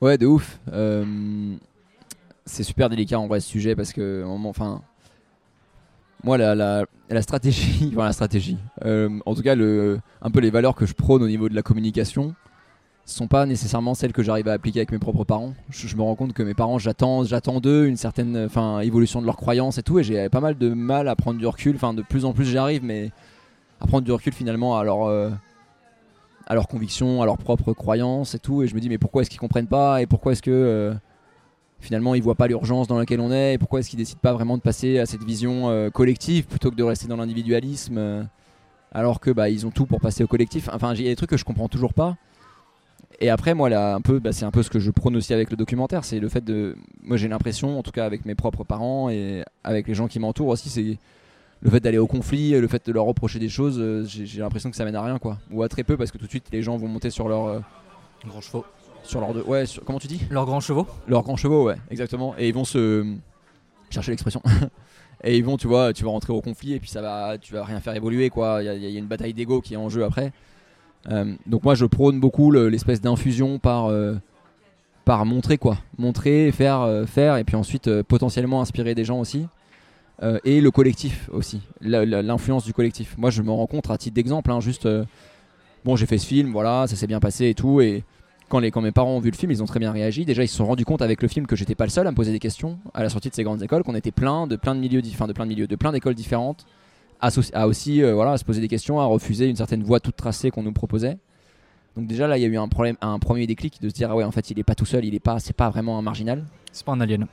Ouais, 0.00 0.16
de 0.16 0.26
ouf. 0.26 0.60
Euh, 0.72 1.56
c'est 2.46 2.62
super 2.62 2.88
délicat 2.88 3.18
en 3.18 3.26
vrai 3.26 3.40
ce 3.40 3.48
sujet 3.48 3.74
parce 3.74 3.92
que, 3.92 4.24
enfin, 4.26 4.82
moi, 6.22 6.38
la, 6.38 6.54
la, 6.54 6.84
la 7.08 7.22
stratégie, 7.22 7.90
enfin 7.96 8.04
la 8.04 8.12
stratégie, 8.12 8.58
euh, 8.84 9.18
en 9.26 9.34
tout 9.34 9.42
cas, 9.42 9.54
le, 9.54 9.98
un 10.22 10.30
peu 10.30 10.40
les 10.40 10.50
valeurs 10.50 10.74
que 10.74 10.86
je 10.86 10.94
prône 10.94 11.22
au 11.22 11.28
niveau 11.28 11.48
de 11.48 11.54
la 11.54 11.62
communication 11.62 12.34
sont 13.06 13.28
pas 13.28 13.46
nécessairement 13.46 13.94
celles 13.94 14.12
que 14.12 14.22
j'arrive 14.22 14.48
à 14.48 14.52
appliquer 14.52 14.80
avec 14.80 14.92
mes 14.92 14.98
propres 14.98 15.24
parents. 15.24 15.54
Je, 15.68 15.94
me 15.96 16.02
rends 16.02 16.14
compte 16.14 16.32
que 16.32 16.42
mes 16.42 16.54
parents, 16.54 16.78
j'attends, 16.78 17.24
j'attends 17.24 17.60
d'eux 17.60 17.86
une 17.86 17.96
certaine, 17.96 18.36
enfin, 18.46 18.80
évolution 18.80 19.20
de 19.20 19.26
leurs 19.26 19.36
croyances 19.36 19.78
et 19.78 19.82
tout, 19.82 19.98
et 19.98 20.04
j'ai 20.04 20.28
pas 20.28 20.40
mal 20.40 20.56
de 20.56 20.70
mal 20.70 21.08
à 21.08 21.16
prendre 21.16 21.38
du 21.38 21.46
recul. 21.46 21.76
Enfin, 21.76 21.92
de 21.92 22.02
plus 22.02 22.24
en 22.24 22.32
plus 22.32 22.46
j'y 22.46 22.56
arrive, 22.56 22.82
mais 22.82 23.10
à 23.80 23.86
prendre 23.86 24.04
du 24.04 24.12
recul 24.12 24.32
finalement 24.32 24.78
à 24.78 24.84
leur, 24.84 25.04
euh, 25.04 25.30
à 26.46 26.54
leurs 26.54 26.68
convictions, 26.68 27.20
à 27.20 27.26
leurs 27.26 27.38
propres 27.38 27.72
croyances 27.74 28.34
et 28.34 28.38
tout. 28.38 28.62
Et 28.62 28.68
je 28.68 28.74
me 28.74 28.80
dis, 28.80 28.88
mais 28.88 28.98
pourquoi 28.98 29.22
est-ce 29.22 29.30
qu'ils 29.30 29.40
comprennent 29.40 29.68
pas 29.68 30.00
et 30.00 30.06
pourquoi 30.06 30.32
est-ce 30.32 30.42
que 30.42 30.50
euh, 30.50 30.94
finalement 31.80 32.14
ils 32.14 32.22
voient 32.22 32.36
pas 32.36 32.46
l'urgence 32.46 32.88
dans 32.88 32.98
laquelle 32.98 33.20
on 33.20 33.30
est 33.30 33.54
et 33.54 33.58
pourquoi 33.58 33.80
est-ce 33.80 33.90
qu'ils 33.90 33.98
décident 33.98 34.20
pas 34.22 34.32
vraiment 34.32 34.56
de 34.56 34.62
passer 34.62 34.98
à 34.98 35.04
cette 35.04 35.22
vision 35.22 35.68
euh, 35.68 35.90
collective 35.90 36.46
plutôt 36.46 36.70
que 36.70 36.76
de 36.76 36.82
rester 36.82 37.06
dans 37.06 37.16
l'individualisme 37.16 38.26
alors 38.92 39.20
que 39.20 39.30
bah, 39.30 39.50
ils 39.50 39.66
ont 39.66 39.70
tout 39.70 39.86
pour 39.86 40.00
passer 40.00 40.22
au 40.22 40.28
collectif. 40.28 40.70
Enfin, 40.72 40.94
il 40.94 41.02
y 41.02 41.06
a 41.06 41.10
des 41.10 41.16
trucs 41.16 41.30
que 41.30 41.36
je 41.36 41.44
comprends 41.44 41.68
toujours 41.68 41.92
pas. 41.92 42.16
Et 43.20 43.30
après, 43.30 43.54
moi, 43.54 43.68
là, 43.68 43.94
un 43.94 44.00
peu, 44.00 44.18
bah, 44.18 44.32
c'est 44.32 44.44
un 44.44 44.50
peu 44.50 44.62
ce 44.62 44.70
que 44.70 44.78
je 44.78 44.90
prône 44.90 45.16
aussi 45.16 45.32
avec 45.32 45.50
le 45.50 45.56
documentaire, 45.56 46.04
c'est 46.04 46.18
le 46.20 46.28
fait 46.28 46.44
de, 46.44 46.76
moi, 47.02 47.16
j'ai 47.16 47.28
l'impression, 47.28 47.78
en 47.78 47.82
tout 47.82 47.90
cas 47.92 48.04
avec 48.06 48.24
mes 48.24 48.34
propres 48.34 48.64
parents 48.64 49.08
et 49.10 49.44
avec 49.62 49.86
les 49.88 49.94
gens 49.94 50.08
qui 50.08 50.18
m'entourent 50.18 50.48
aussi, 50.48 50.68
c'est 50.68 50.98
le 51.60 51.70
fait 51.70 51.80
d'aller 51.80 51.98
au 51.98 52.06
conflit, 52.06 52.50
le 52.52 52.68
fait 52.68 52.84
de 52.86 52.92
leur 52.92 53.04
reprocher 53.04 53.38
des 53.38 53.48
choses, 53.48 53.78
euh, 53.78 54.04
j'ai 54.06 54.40
l'impression 54.40 54.70
que 54.70 54.76
ça 54.76 54.84
mène 54.84 54.96
à 54.96 55.02
rien, 55.02 55.18
quoi, 55.18 55.38
ou 55.50 55.62
à 55.62 55.68
très 55.68 55.84
peu, 55.84 55.96
parce 55.96 56.10
que 56.10 56.18
tout 56.18 56.24
de 56.26 56.30
suite 56.30 56.46
les 56.52 56.62
gens 56.62 56.76
vont 56.76 56.88
monter 56.88 57.10
sur 57.10 57.28
leur, 57.28 57.46
euh, 57.46 57.60
Grands 58.26 58.40
chevaux. 58.40 58.64
sur 59.02 59.20
leur, 59.20 59.32
de- 59.32 59.42
ouais, 59.42 59.64
sur- 59.66 59.84
comment 59.84 59.98
tu 59.98 60.06
dis? 60.08 60.20
Leurs 60.30 60.44
grands 60.46 60.60
chevaux 60.60 60.86
leurs 61.06 61.22
grands 61.22 61.36
chevaux, 61.36 61.64
ouais, 61.64 61.76
exactement. 61.90 62.34
Et 62.38 62.48
ils 62.48 62.54
vont 62.54 62.64
se 62.64 63.06
chercher 63.90 64.10
l'expression. 64.10 64.42
et 65.24 65.36
ils 65.38 65.44
vont, 65.44 65.56
tu 65.56 65.66
vois, 65.68 65.92
tu 65.92 66.04
vas 66.04 66.10
rentrer 66.10 66.32
au 66.32 66.40
conflit 66.42 66.74
et 66.74 66.80
puis 66.80 66.90
ça 66.90 67.00
va, 67.00 67.38
tu 67.38 67.52
vas 67.54 67.64
rien 67.64 67.80
faire 67.80 67.94
évoluer, 67.94 68.28
quoi. 68.28 68.62
Il 68.62 68.82
y, 68.84 68.92
y 68.92 68.96
a 68.96 68.98
une 68.98 69.06
bataille 69.06 69.32
d'ego 69.34 69.60
qui 69.60 69.74
est 69.74 69.78
en 69.78 69.88
jeu 69.88 70.04
après. 70.04 70.32
Euh, 71.10 71.34
donc 71.46 71.64
moi, 71.64 71.74
je 71.74 71.84
prône 71.86 72.18
beaucoup 72.20 72.50
le- 72.50 72.68
l'espèce 72.68 73.00
d'infusion 73.00 73.58
par 73.58 73.86
euh, 73.86 74.14
par 75.04 75.26
montrer 75.26 75.58
quoi, 75.58 75.78
montrer, 75.98 76.50
faire, 76.50 76.80
euh, 76.80 77.04
faire, 77.04 77.36
et 77.36 77.44
puis 77.44 77.56
ensuite 77.56 78.02
potentiellement 78.02 78.62
inspirer 78.62 78.94
des 78.94 79.04
gens 79.04 79.20
aussi. 79.20 79.46
Et 80.44 80.62
le 80.62 80.70
collectif 80.70 81.28
aussi, 81.32 81.60
l'influence 81.82 82.64
du 82.64 82.72
collectif. 82.72 83.14
Moi, 83.18 83.28
je 83.28 83.42
me 83.42 83.50
rends 83.50 83.66
compte 83.66 83.90
à 83.90 83.98
titre 83.98 84.14
d'exemple, 84.14 84.50
hein, 84.52 84.60
juste, 84.60 84.88
bon, 85.84 85.96
j'ai 85.96 86.06
fait 86.06 86.16
ce 86.16 86.26
film, 86.26 86.50
voilà, 86.52 86.86
ça 86.86 86.96
s'est 86.96 87.08
bien 87.08 87.20
passé 87.20 87.48
et 87.50 87.54
tout, 87.54 87.82
et 87.82 88.04
quand, 88.48 88.60
les, 88.60 88.70
quand 88.70 88.80
mes 88.80 88.92
parents 88.92 89.16
ont 89.16 89.20
vu 89.20 89.30
le 89.30 89.36
film, 89.36 89.50
ils 89.52 89.62
ont 89.62 89.66
très 89.66 89.80
bien 89.80 89.92
réagi. 89.92 90.24
Déjà, 90.24 90.42
ils 90.42 90.48
se 90.48 90.56
sont 90.56 90.64
rendus 90.64 90.86
compte 90.86 91.02
avec 91.02 91.20
le 91.20 91.28
film 91.28 91.46
que 91.46 91.56
j'étais 91.56 91.74
pas 91.74 91.84
le 91.84 91.90
seul 91.90 92.06
à 92.06 92.10
me 92.10 92.16
poser 92.16 92.32
des 92.32 92.38
questions 92.38 92.78
à 92.94 93.02
la 93.02 93.10
sortie 93.10 93.28
de 93.28 93.34
ces 93.34 93.42
grandes 93.42 93.62
écoles, 93.62 93.82
qu'on 93.82 93.96
était 93.96 94.12
plein 94.12 94.46
de 94.46 94.56
plein 94.56 94.74
de 94.74 94.80
milieux, 94.80 95.02
enfin, 95.10 95.26
de 95.26 95.34
plein 95.34 95.44
de 95.44 95.50
milieux, 95.50 95.66
de 95.66 95.76
plein 95.76 95.92
d'écoles 95.92 96.14
différentes, 96.14 96.64
à, 97.52 97.66
aussi 97.66 98.02
euh, 98.02 98.14
voilà, 98.14 98.32
à 98.32 98.38
se 98.38 98.44
poser 98.44 98.60
des 98.60 98.68
questions, 98.68 99.00
à 99.00 99.04
refuser 99.04 99.48
une 99.48 99.56
certaine 99.56 99.82
voie 99.82 100.00
toute 100.00 100.16
tracée 100.16 100.50
qu'on 100.50 100.62
nous 100.62 100.72
proposait. 100.72 101.18
Donc 101.96 102.06
déjà 102.06 102.26
là, 102.26 102.36
il 102.38 102.42
y 102.42 102.44
a 102.44 102.48
eu 102.48 102.56
un 102.56 102.68
problème, 102.68 102.96
un 103.00 103.18
premier 103.18 103.46
déclic 103.46 103.80
de 103.80 103.88
se 103.88 103.94
dire 103.94 104.10
ah 104.10 104.16
ouais, 104.16 104.24
en 104.24 104.30
fait, 104.32 104.50
il 104.50 104.58
est 104.58 104.64
pas 104.64 104.74
tout 104.74 104.84
seul, 104.84 105.04
il 105.04 105.14
est 105.14 105.20
pas, 105.20 105.38
c'est 105.38 105.56
pas 105.56 105.70
vraiment 105.70 105.98
un 105.98 106.02
marginal. 106.02 106.44
C'est 106.72 106.84
pas 106.84 106.92
un 106.92 107.00
alien. 107.00 107.26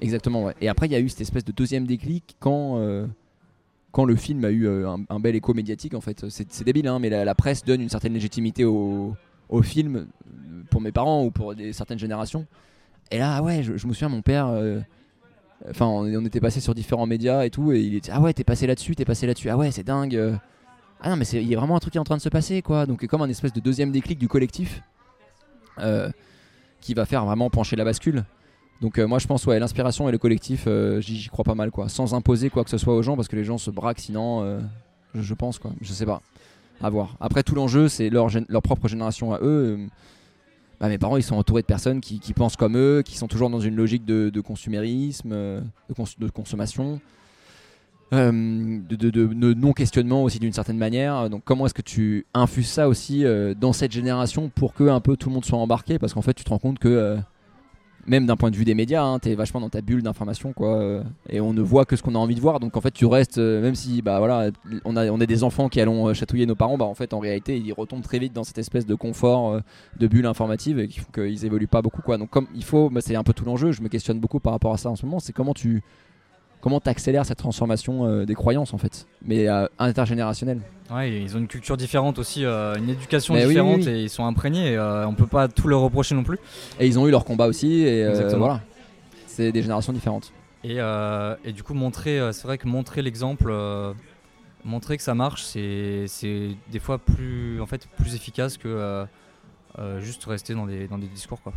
Exactement, 0.00 0.44
ouais. 0.44 0.54
Et 0.60 0.68
après, 0.68 0.86
il 0.86 0.92
y 0.92 0.94
a 0.94 1.00
eu 1.00 1.08
cette 1.08 1.20
espèce 1.20 1.44
de 1.44 1.52
deuxième 1.52 1.86
déclic 1.86 2.36
quand, 2.38 2.78
euh, 2.78 3.06
quand 3.92 4.04
le 4.04 4.16
film 4.16 4.44
a 4.44 4.50
eu 4.50 4.66
euh, 4.66 4.88
un, 4.88 5.00
un 5.10 5.20
bel 5.20 5.34
écho 5.36 5.52
médiatique. 5.54 5.94
En 5.94 6.00
fait, 6.00 6.24
c'est 6.30 6.64
débile, 6.64 6.88
hein, 6.88 6.98
mais 6.98 7.10
la, 7.10 7.24
la 7.24 7.34
presse 7.34 7.64
donne 7.64 7.80
une 7.80 7.88
certaine 7.88 8.14
légitimité 8.14 8.64
au, 8.64 9.14
au 9.48 9.62
film 9.62 10.06
pour 10.70 10.80
mes 10.80 10.92
parents 10.92 11.24
ou 11.24 11.30
pour 11.30 11.54
des, 11.54 11.72
certaines 11.72 11.98
générations. 11.98 12.46
Et 13.10 13.18
là, 13.18 13.42
ouais, 13.42 13.62
je, 13.62 13.76
je 13.76 13.86
me 13.86 13.92
souviens, 13.92 14.08
mon 14.08 14.22
père. 14.22 14.48
Enfin, 15.68 15.86
on, 15.86 16.24
était 16.24 16.40
passé 16.40 16.60
sur 16.60 16.74
différents 16.74 17.06
médias 17.06 17.44
et 17.44 17.50
tout, 17.50 17.72
et 17.72 17.80
il 17.80 17.96
était 17.96 18.12
ah 18.12 18.20
ouais, 18.20 18.32
t'es 18.32 18.44
passé 18.44 18.66
là-dessus, 18.66 18.94
t'es 18.94 19.04
passé 19.04 19.26
là-dessus, 19.26 19.50
ah 19.50 19.56
ouais, 19.56 19.70
c'est 19.70 19.82
dingue. 19.82 20.38
Ah 21.00 21.10
non, 21.10 21.16
mais 21.16 21.26
il 21.26 21.48
y 21.48 21.54
a 21.54 21.58
vraiment 21.58 21.76
un 21.76 21.80
truc 21.80 21.92
qui 21.92 21.98
est 21.98 22.00
en 22.00 22.04
train 22.04 22.16
de 22.16 22.22
se 22.22 22.28
passer, 22.28 22.62
quoi. 22.62 22.86
Donc, 22.86 23.06
comme 23.06 23.22
un 23.22 23.28
espèce 23.28 23.52
de 23.52 23.60
deuxième 23.60 23.92
déclic 23.92 24.18
du 24.18 24.28
collectif 24.28 24.82
euh, 25.80 26.10
qui 26.80 26.94
va 26.94 27.06
faire 27.06 27.24
vraiment 27.24 27.50
pencher 27.50 27.74
la 27.74 27.84
bascule. 27.84 28.24
Donc 28.80 28.98
euh, 28.98 29.08
moi 29.08 29.18
je 29.18 29.26
pense 29.26 29.44
ouais 29.46 29.58
l'inspiration 29.58 30.08
et 30.08 30.12
le 30.12 30.18
collectif 30.18 30.66
euh, 30.68 31.00
j'y 31.00 31.28
crois 31.28 31.44
pas 31.44 31.56
mal 31.56 31.72
quoi 31.72 31.88
sans 31.88 32.14
imposer 32.14 32.50
quoi 32.50 32.62
que 32.62 32.70
ce 32.70 32.78
soit 32.78 32.94
aux 32.94 33.02
gens 33.02 33.16
parce 33.16 33.26
que 33.26 33.34
les 33.34 33.42
gens 33.42 33.58
se 33.58 33.72
braquent 33.72 33.98
sinon 33.98 34.60
je, 35.14 35.34
pense 35.34 35.58
quoi 35.58 35.72
je 35.80 35.92
sais 35.92 36.06
pas 36.06 36.22
à 36.80 36.88
voir 36.88 37.16
après 37.18 37.42
tout 37.42 37.56
l'enjeu 37.56 37.88
c'est 37.88 38.08
leur, 38.08 38.30
propre 38.62 38.86
génération 38.86 39.32
à 39.34 39.40
eux 39.42 39.80
bah, 40.80 40.88
mes 40.88 40.98
parents 40.98 41.16
ils 41.16 41.22
sont 41.22 41.36
entourés 41.36 41.62
de 41.62 41.66
personnes 41.66 42.00
qui, 42.00 42.32
pensent 42.34 42.56
comme 42.56 42.76
eux 42.76 43.02
qui 43.04 43.16
sont 43.16 43.28
toujours 43.28 43.50
dans 43.50 43.60
une 43.60 43.74
logique 43.74 44.04
de, 44.04 44.30
de 44.30 44.40
consumérisme 44.40 45.30
euh, 45.32 45.60
de, 45.88 45.94
cons- 45.94 46.04
de 46.18 46.28
consommation 46.28 47.00
euh, 48.14 48.30
de, 48.88 49.54
non-questionnement 49.54 50.22
aussi 50.22 50.38
d'une 50.38 50.52
certaine 50.52 50.78
manière. 50.78 51.28
Donc 51.28 51.42
comment 51.44 51.66
est-ce 51.66 51.74
que 51.74 51.82
tu 51.82 52.24
infuses 52.32 52.68
ça 52.68 52.88
aussi 52.88 53.24
euh, 53.24 53.54
dans 53.54 53.72
cette 53.74 53.92
génération 53.92 54.50
pour 54.54 54.72
que 54.72 54.84
un 54.84 55.00
peu 55.00 55.16
tout 55.16 55.28
le 55.28 55.34
monde 55.34 55.44
soit 55.44 55.58
embarqué? 55.58 55.98
Parce 55.98 56.14
qu'en 56.14 56.22
fait 56.22 56.34
tu 56.34 56.44
te 56.44 56.48
rends 56.50 56.58
compte 56.58 56.78
que 56.78 57.18
même 58.08 58.26
d'un 58.26 58.36
point 58.36 58.50
de 58.50 58.56
vue 58.56 58.64
des 58.64 58.74
médias, 58.74 59.02
hein, 59.02 59.18
t'es 59.18 59.34
vachement 59.34 59.60
dans 59.60 59.68
ta 59.68 59.80
bulle 59.80 60.02
d'information 60.02 60.52
quoi, 60.52 60.78
euh, 60.78 61.02
et 61.28 61.40
on 61.40 61.52
ne 61.52 61.60
voit 61.60 61.84
que 61.84 61.94
ce 61.94 62.02
qu'on 62.02 62.14
a 62.14 62.18
envie 62.18 62.34
de 62.34 62.40
voir. 62.40 62.58
Donc 62.58 62.76
en 62.76 62.80
fait 62.80 62.90
tu 62.90 63.06
restes, 63.06 63.38
euh, 63.38 63.60
même 63.60 63.74
si 63.74 64.02
bah 64.02 64.18
voilà, 64.18 64.50
on 64.84 65.20
est 65.20 65.26
des 65.26 65.44
enfants 65.44 65.68
qui 65.68 65.80
allons 65.80 66.08
euh, 66.08 66.14
chatouiller 66.14 66.46
nos 66.46 66.54
parents, 66.54 66.78
bah 66.78 66.86
en 66.86 66.94
fait 66.94 67.12
en 67.12 67.18
réalité 67.18 67.58
ils 67.58 67.72
retombent 67.72 68.02
très 68.02 68.18
vite 68.18 68.32
dans 68.32 68.44
cette 68.44 68.58
espèce 68.58 68.86
de 68.86 68.94
confort 68.94 69.60
de 69.98 70.06
bulle 70.06 70.26
informative 70.26 70.78
et 70.78 70.88
qu'ils 70.88 71.44
évoluent 71.44 71.66
pas 71.66 71.82
beaucoup 71.82 72.02
quoi. 72.02 72.18
Donc 72.18 72.30
comme 72.30 72.46
il 72.54 72.64
faut, 72.64 72.90
bah, 72.90 73.00
c'est 73.00 73.16
un 73.16 73.22
peu 73.22 73.32
tout 73.32 73.44
l'enjeu. 73.44 73.72
Je 73.72 73.82
me 73.82 73.88
questionne 73.88 74.18
beaucoup 74.18 74.40
par 74.40 74.52
rapport 74.52 74.72
à 74.72 74.78
ça 74.78 74.90
en 74.90 74.96
ce 74.96 75.04
moment. 75.04 75.20
C'est 75.20 75.32
comment 75.32 75.54
tu 75.54 75.82
comment 76.60 76.80
t'accélères 76.80 77.26
cette 77.26 77.38
transformation 77.38 78.06
euh, 78.06 78.24
des 78.24 78.34
croyances 78.34 78.74
en 78.74 78.78
fait, 78.78 79.06
mais 79.22 79.48
euh, 79.48 79.66
intergénérationnelle. 79.78 80.60
Ouais, 80.90 81.20
ils 81.20 81.36
ont 81.36 81.38
une 81.38 81.48
culture 81.48 81.76
différente 81.76 82.18
aussi, 82.18 82.44
euh, 82.44 82.74
une 82.76 82.88
éducation 82.88 83.34
Mais 83.34 83.46
différente 83.46 83.78
oui, 83.78 83.84
oui. 83.86 83.92
et 83.92 84.02
ils 84.04 84.10
sont 84.10 84.24
imprégnés. 84.24 84.72
Et, 84.72 84.80
on 84.80 85.14
peut 85.14 85.26
pas 85.26 85.48
tout 85.48 85.68
leur 85.68 85.80
reprocher 85.80 86.14
non 86.14 86.24
plus. 86.24 86.38
Et 86.80 86.86
ils 86.86 86.98
ont 86.98 87.06
eu 87.06 87.10
leur 87.10 87.24
combat 87.24 87.46
aussi, 87.46 87.82
et 87.82 88.08
voilà. 88.36 88.60
C'est 89.26 89.52
des 89.52 89.62
générations 89.62 89.92
différentes. 89.92 90.32
Et, 90.64 90.78
et 91.44 91.52
du 91.52 91.62
coup, 91.62 91.74
montrer, 91.74 92.20
c'est 92.32 92.44
vrai 92.44 92.58
que 92.58 92.66
montrer 92.66 93.02
l'exemple, 93.02 93.52
montrer 94.64 94.96
que 94.96 95.02
ça 95.02 95.14
marche, 95.14 95.44
c'est 95.44 96.04
c'est 96.06 96.50
des 96.70 96.78
fois 96.78 96.98
plus, 96.98 97.60
en 97.60 97.66
fait, 97.66 97.86
plus 97.96 98.14
efficace 98.14 98.56
que 98.56 99.04
juste 99.98 100.24
rester 100.24 100.54
dans 100.54 100.66
des, 100.66 100.88
dans 100.88 100.98
des 100.98 101.08
discours. 101.08 101.42
Quoi. 101.42 101.52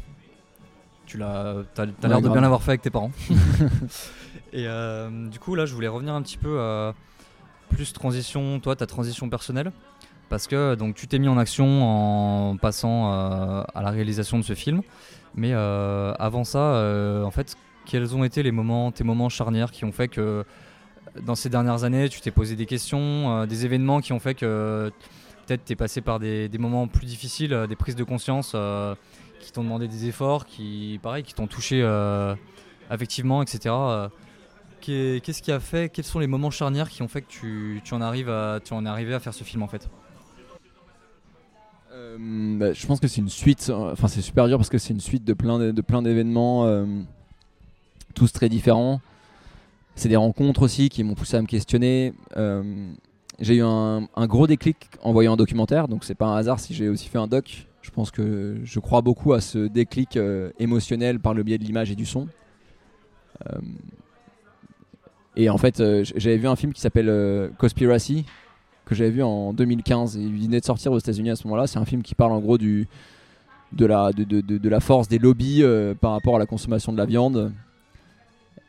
Tu 1.05 1.17
l'as, 1.17 1.55
t'as, 1.73 1.87
t'as 1.87 2.07
l'air 2.07 2.21
de 2.21 2.29
bien 2.29 2.41
l'avoir 2.41 2.61
fait 2.61 2.71
avec 2.71 2.81
tes 2.81 2.89
parents. 2.89 3.11
et 4.53 4.67
euh, 4.67 5.09
du 5.29 5.39
coup, 5.39 5.55
là, 5.55 5.65
je 5.65 5.73
voulais 5.73 5.87
revenir 5.87 6.13
un 6.13 6.21
petit 6.21 6.37
peu 6.37 6.57
euh, 6.59 6.91
plus 7.69 7.93
transition, 7.93 8.59
toi, 8.59 8.75
ta 8.75 8.85
transition 8.85 9.29
personnelle. 9.29 9.71
Parce 10.29 10.47
que 10.47 10.75
donc 10.75 10.95
tu 10.95 11.07
t'es 11.07 11.19
mis 11.19 11.27
en 11.27 11.37
action 11.37 11.83
en 11.83 12.55
passant 12.55 13.11
euh, 13.11 13.63
à 13.75 13.81
la 13.81 13.89
réalisation 13.89 14.37
de 14.37 14.43
ce 14.43 14.53
film, 14.55 14.81
mais 15.35 15.51
avant 15.53 16.45
ça, 16.45 16.81
en 17.25 17.31
fait, 17.31 17.57
quels 17.85 18.15
ont 18.15 18.23
été 18.23 18.41
les 18.41 18.53
moments, 18.53 18.93
tes 18.93 19.03
moments 19.03 19.27
charnières 19.27 19.71
qui 19.71 19.83
ont 19.83 19.91
fait 19.91 20.07
que 20.07 20.45
dans 21.21 21.35
ces 21.35 21.49
dernières 21.49 21.83
années, 21.83 22.07
tu 22.07 22.21
t'es 22.21 22.31
posé 22.31 22.55
des 22.55 22.65
questions, 22.65 23.45
des 23.45 23.65
événements 23.65 23.99
qui 23.99 24.13
ont 24.13 24.21
fait 24.21 24.33
que 24.33 24.89
peut-être 25.45 25.65
tu 25.65 25.73
es 25.73 25.75
passé 25.75 25.99
par 25.99 26.17
des, 26.17 26.47
des 26.47 26.57
moments 26.57 26.87
plus 26.87 27.05
difficiles, 27.05 27.65
des 27.67 27.75
prises 27.75 27.97
de 27.97 28.05
conscience 28.05 28.55
qui 29.41 29.51
t'ont 29.51 29.63
demandé 29.63 29.89
des 29.89 30.07
efforts, 30.07 30.45
qui, 30.45 30.97
pareil, 31.03 31.23
qui 31.23 31.33
t'ont 31.33 31.47
touché 31.47 31.83
affectivement, 32.89 33.41
etc. 33.41 33.75
Qu'est- 34.81 35.21
Qu'est-ce 35.23 35.41
qui 35.41 35.51
a 35.51 35.59
fait, 35.59 35.89
quels 35.89 36.05
sont 36.05 36.19
les 36.19 36.27
moments 36.27 36.51
charnières 36.51 36.89
qui 36.89 37.01
ont 37.01 37.07
fait 37.07 37.21
que 37.21 37.27
tu, 37.29 37.81
en 37.91 38.01
arrives 38.01 38.29
à, 38.29 38.59
tu 38.63 38.73
en 38.73 38.85
es 38.85 38.89
arrivé 38.89 39.13
à 39.13 39.19
faire 39.19 39.33
ce 39.33 39.43
film 39.43 39.63
en 39.63 39.67
fait? 39.67 39.87
Euh, 41.93 42.17
bah, 42.57 42.73
je 42.73 42.85
pense 42.87 42.99
que 42.99 43.07
c'est 43.07 43.21
une 43.21 43.29
suite, 43.29 43.67
euh, 43.69 43.91
enfin 43.91 44.07
c'est 44.07 44.21
super 44.21 44.47
dur 44.47 44.57
parce 44.57 44.69
que 44.69 44.77
c'est 44.77 44.93
une 44.93 45.01
suite 45.01 45.23
de 45.23 45.33
plein 45.33 46.01
d'événements, 46.01 46.65
euh, 46.65 46.85
tous 48.15 48.31
très 48.31 48.49
différents. 48.49 49.01
C'est 49.95 50.09
des 50.09 50.15
rencontres 50.15 50.61
aussi 50.63 50.89
qui 50.89 51.03
m'ont 51.03 51.15
poussé 51.15 51.37
à 51.37 51.41
me 51.41 51.47
questionner. 51.47 52.13
J'ai 53.39 53.55
eu 53.55 53.63
un, 53.63 54.07
un 54.15 54.27
gros 54.27 54.47
déclic 54.47 54.77
en 55.01 55.11
voyant 55.11 55.33
un 55.33 55.37
documentaire, 55.37 55.87
donc 55.87 56.03
c'est 56.05 56.15
pas 56.15 56.27
un 56.27 56.35
hasard 56.37 56.59
si 56.59 56.73
j'ai 56.73 56.89
aussi 56.89 57.09
fait 57.09 57.17
un 57.17 57.27
doc. 57.27 57.67
Je 57.81 57.89
pense 57.89 58.09
que 58.11 58.59
je 58.63 58.79
crois 58.79 59.01
beaucoup 59.01 59.33
à 59.33 59.41
ce 59.41 59.67
déclic 59.67 60.17
émotionnel 60.59 61.19
par 61.19 61.33
le 61.33 61.43
biais 61.43 61.57
de 61.57 61.63
l'image 61.63 61.91
et 61.91 61.95
du 61.95 62.05
son. 62.05 62.27
Et 65.35 65.49
en 65.49 65.57
fait, 65.57 65.79
euh, 65.79 66.03
j'avais 66.15 66.37
vu 66.37 66.47
un 66.47 66.55
film 66.55 66.73
qui 66.73 66.81
s'appelle 66.81 67.07
euh, 67.09 67.49
Conspiracy, 67.57 68.25
que 68.85 68.95
j'avais 68.95 69.11
vu 69.11 69.23
en 69.23 69.53
2015 69.53 70.17
et 70.17 70.21
il 70.21 70.43
venait 70.45 70.59
de 70.59 70.65
sortir 70.65 70.91
aux 70.91 70.99
États-Unis 70.99 71.29
à 71.29 71.35
ce 71.35 71.47
moment-là. 71.47 71.67
C'est 71.67 71.79
un 71.79 71.85
film 71.85 72.01
qui 72.01 72.15
parle 72.15 72.33
en 72.33 72.39
gros 72.39 72.57
du, 72.57 72.87
de, 73.71 73.85
la, 73.85 74.11
de, 74.11 74.23
de- 74.25 74.41
de- 74.41 74.69
la 74.69 74.79
force 74.81 75.07
des 75.07 75.19
lobbies 75.19 75.63
euh, 75.63 75.93
par 75.93 76.11
rapport 76.11 76.35
à 76.35 76.39
la 76.39 76.45
consommation 76.45 76.91
de 76.91 76.97
la 76.97 77.05
viande. 77.05 77.53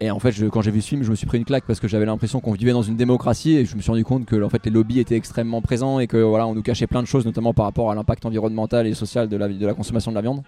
Et 0.00 0.10
en 0.10 0.18
fait, 0.20 0.32
quand 0.50 0.62
j'ai 0.62 0.70
vu 0.70 0.80
ce 0.80 0.88
film, 0.88 1.02
je 1.02 1.10
me 1.10 1.16
suis 1.16 1.26
pris 1.26 1.38
une 1.38 1.44
claque 1.44 1.64
parce 1.66 1.78
que 1.80 1.86
j'avais 1.88 2.06
l'impression 2.06 2.40
qu'on 2.40 2.52
vivait 2.52 2.72
dans 2.72 2.82
une 2.82 2.96
démocratie 2.96 3.56
et 3.56 3.64
je 3.64 3.76
me 3.76 3.80
suis 3.82 3.90
rendu 3.90 4.04
compte 4.04 4.24
que 4.26 4.40
en 4.42 4.48
fait, 4.48 4.64
les 4.64 4.70
lobbies 4.70 4.98
étaient 5.00 5.16
extrêmement 5.16 5.60
présents 5.62 5.98
et 5.98 6.06
que 6.06 6.16
voilà, 6.16 6.46
on 6.46 6.54
nous 6.54 6.62
cachait 6.62 6.86
plein 6.88 7.02
de 7.02 7.06
choses, 7.06 7.24
notamment 7.24 7.52
par 7.54 7.64
rapport 7.66 7.90
à 7.90 7.94
l'impact 7.94 8.24
environnemental 8.26 8.86
et 8.86 8.94
social 8.94 9.28
de 9.28 9.36
la, 9.36 9.48
de 9.48 9.66
la 9.66 9.74
consommation 9.74 10.10
de 10.12 10.16
la 10.16 10.22
viande. 10.22 10.42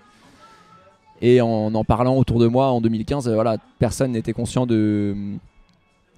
Et 1.21 1.41
en 1.41 1.73
en 1.75 1.85
parlant 1.85 2.17
autour 2.17 2.39
de 2.41 2.47
moi 2.49 2.71
en 2.71 2.81
2015, 2.81 3.29
euh, 3.29 3.35
voilà, 3.35 3.57
personne 3.79 4.13
n'était 4.13 4.33
conscient 4.33 4.67
de, 4.67 5.15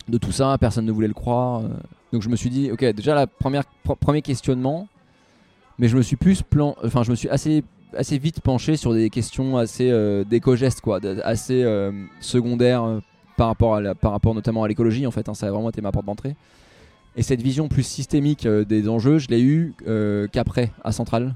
de 0.08 0.18
tout 0.18 0.32
ça, 0.32 0.56
personne 0.58 0.84
ne 0.86 0.92
voulait 0.92 1.08
le 1.08 1.14
croire. 1.14 1.60
euh. 1.60 1.68
Donc 2.12 2.22
je 2.22 2.28
me 2.28 2.36
suis 2.36 2.50
dit, 2.50 2.70
ok, 2.70 2.84
déjà 2.86 3.14
la 3.14 3.26
première 3.26 3.64
premier 4.00 4.22
questionnement, 4.22 4.88
mais 5.78 5.88
je 5.88 5.96
me 5.96 6.02
suis 6.02 6.16
plus 6.16 6.42
plan, 6.42 6.76
enfin 6.84 7.02
je 7.02 7.10
me 7.10 7.16
suis 7.16 7.28
assez 7.28 7.64
assez 7.96 8.18
vite 8.18 8.40
penché 8.40 8.76
sur 8.76 8.92
des 8.92 9.10
questions 9.10 9.56
assez 9.56 9.90
euh, 9.90 10.24
d'éco-gestes 10.24 10.80
quoi, 10.80 11.00
assez 11.24 11.62
euh, 11.62 11.92
secondaires 12.20 13.00
par 13.36 13.48
rapport 13.48 13.76
à 13.76 13.94
par 13.94 14.12
rapport 14.12 14.34
notamment 14.34 14.64
à 14.64 14.68
l'écologie 14.68 15.06
en 15.06 15.10
fait. 15.10 15.28
hein, 15.28 15.34
ça 15.34 15.46
a 15.46 15.50
vraiment 15.50 15.70
été 15.70 15.80
ma 15.80 15.92
porte 15.92 16.06
d'entrée. 16.06 16.36
Et 17.16 17.22
cette 17.22 17.42
vision 17.42 17.68
plus 17.68 17.82
systémique 17.82 18.46
des 18.46 18.88
enjeux, 18.88 19.18
je 19.18 19.28
l'ai 19.28 19.40
eu 19.40 19.74
qu'après 20.32 20.70
à 20.84 20.92
Centrale. 20.92 21.34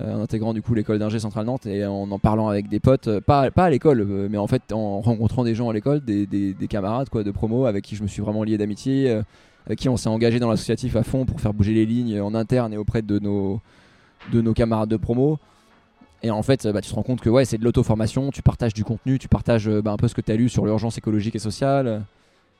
Euh, 0.00 0.14
en 0.14 0.20
intégrant 0.20 0.54
du 0.54 0.62
coup 0.62 0.74
l'école 0.74 0.98
d'ingé 0.98 1.18
Centrale 1.18 1.46
Nantes 1.46 1.66
et 1.66 1.84
en 1.84 2.10
en 2.10 2.18
parlant 2.18 2.48
avec 2.48 2.68
des 2.68 2.80
potes, 2.80 3.08
euh, 3.08 3.20
pas, 3.20 3.50
pas 3.50 3.64
à 3.64 3.70
l'école, 3.70 4.00
euh, 4.00 4.28
mais 4.30 4.38
en 4.38 4.46
fait 4.46 4.72
en 4.72 5.00
rencontrant 5.00 5.44
des 5.44 5.54
gens 5.54 5.68
à 5.68 5.72
l'école, 5.72 6.00
des, 6.04 6.26
des- 6.26 6.54
des 6.54 6.68
camarades 6.68 7.08
quoi, 7.10 7.22
de 7.24 7.30
promo 7.30 7.66
avec 7.66 7.84
qui 7.84 7.96
je 7.96 8.02
me 8.02 8.08
suis 8.08 8.22
vraiment 8.22 8.42
lié 8.42 8.56
d'amitié, 8.56 9.20
avec 9.66 9.78
qui 9.78 9.88
on 9.88 9.96
s'est 9.96 10.08
engagé 10.08 10.38
dans 10.40 10.48
l'associatif 10.50 10.96
à 10.96 11.02
fond 11.02 11.24
pour 11.26 11.40
faire 11.40 11.52
bouger 11.54 11.74
les 11.74 11.86
lignes 11.86 12.20
en 12.20 12.34
interne 12.34 12.72
et 12.72 12.76
auprès 12.76 13.02
de 13.02 13.18
nos, 13.18 13.60
de 14.32 14.40
nos 14.40 14.54
camarades 14.54 14.88
de 14.88 14.96
promo. 14.96 15.38
Et 16.24 16.30
en 16.30 16.42
fait, 16.42 16.66
bah, 16.68 16.80
tu 16.80 16.88
te 16.90 16.94
rends 16.94 17.02
compte 17.02 17.20
que 17.20 17.28
ouais, 17.28 17.44
c'est 17.44 17.58
de 17.58 17.64
l'auto-formation, 17.64 18.30
tu 18.30 18.42
partages 18.42 18.74
du 18.74 18.84
contenu, 18.84 19.18
tu 19.18 19.26
partages 19.28 19.68
bah, 19.68 19.90
un 19.92 19.96
peu 19.96 20.06
ce 20.08 20.14
que 20.14 20.20
tu 20.20 20.30
as 20.30 20.36
lu 20.36 20.48
sur 20.48 20.64
l'urgence 20.64 20.96
écologique 20.96 21.34
et 21.34 21.40
sociale. 21.40 22.02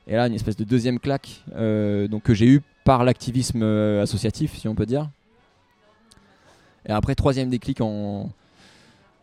Et 0.09 0.15
là, 0.17 0.27
une 0.27 0.35
espèce 0.35 0.57
de 0.57 0.65
deuxième 0.65 0.99
claque 0.99 1.45
donc, 1.57 2.25
que 2.25 2.35
j'ai 2.35 2.47
eu 2.49 2.61
par 2.85 3.05
l'activisme 3.05 3.63
associatif, 3.63 4.57
si 4.57 4.67
on 4.67 4.75
peut 4.75 4.87
dire. 4.87 5.09
Et 6.87 6.93
après, 6.93 7.15
troisième 7.15 7.49
déclic 7.49 7.81
en, 7.81 8.31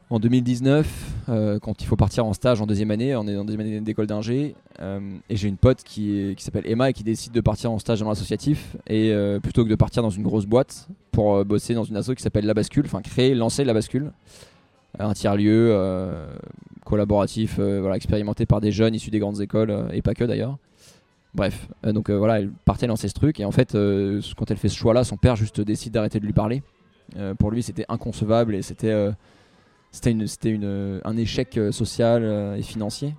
en 0.10 0.20
2019, 0.20 0.88
euh, 1.30 1.60
quand 1.60 1.82
il 1.82 1.86
faut 1.86 1.96
partir 1.96 2.26
en 2.26 2.34
stage 2.34 2.62
en 2.62 2.66
deuxième 2.66 2.90
année, 2.90 3.16
on 3.16 3.28
est 3.28 3.38
en 3.38 3.46
deuxième 3.46 3.62
année 3.62 3.80
d'école 3.80 4.08
d'ingé, 4.08 4.56
euh, 4.82 5.00
et 5.30 5.36
j'ai 5.36 5.48
une 5.48 5.58
pote 5.58 5.84
qui, 5.84 6.36
s'appelle 6.40 6.66
Emma 6.66 6.90
et 6.90 6.94
qui 6.94 7.04
décide 7.04 7.32
de 7.32 7.42
partir 7.42 7.72
en 7.72 7.78
stage 7.78 8.00
dans 8.00 8.10
l'associatif, 8.10 8.76
et 8.88 9.12
euh, 9.12 9.40
plutôt 9.40 9.64
que 9.64 9.70
de 9.70 9.76
partir 9.76 10.02
dans 10.02 10.10
une 10.10 10.24
grosse 10.24 10.48
boîte 10.48 10.88
pour 11.12 11.46
bosser 11.46 11.76
dans 11.76 11.84
une 11.84 11.96
asso 11.96 12.16
qui 12.16 12.24
s'appelle 12.24 12.46
La 12.46 12.56
Bascule, 12.56 12.86
enfin 12.86 13.02
créer, 13.04 13.36
lancer 13.36 13.64
La 13.64 13.74
Bascule, 13.74 14.12
un 14.98 15.14
tiers-lieu 15.14 15.78
collaboratif, 16.86 17.60
voilà, 17.60 17.96
expérimenté 17.96 18.48
par 18.48 18.62
des 18.62 18.72
jeunes 18.72 18.96
issus 18.96 19.12
des 19.12 19.20
grandes 19.20 19.42
écoles, 19.42 19.90
et 19.94 20.02
pas 20.02 20.16
que 20.16 20.24
d'ailleurs. 20.24 20.58
Bref, 21.36 21.68
donc 21.84 22.10
voilà, 22.10 22.40
elle 22.40 22.50
partait 22.66 22.88
lancer 22.88 23.08
ce 23.10 23.14
truc, 23.14 23.40
et 23.40 23.46
en 23.46 23.52
fait, 23.52 23.74
quand 23.74 24.50
elle 24.50 24.58
fait 24.58 24.70
ce 24.70 24.78
choix-là, 24.78 25.04
son 25.04 25.18
père 25.18 25.36
juste 25.36 25.62
décide 25.62 25.94
d'arrêter 25.94 26.20
de 26.20 26.26
lui 26.26 26.34
parler. 26.34 26.64
Euh, 27.18 27.34
pour 27.34 27.52
lui, 27.52 27.64
c'était 27.64 27.86
inconcevable 27.90 28.56
et 28.56 28.62
c'était 28.62 28.92
euh, 28.92 29.12
c'était 29.92 30.12
une, 30.12 30.28
une, 30.46 31.02
un 31.04 31.18
échec 31.18 31.58
euh, 31.58 31.72
social 31.72 32.56
et 32.58 32.62
financier. 32.62 33.16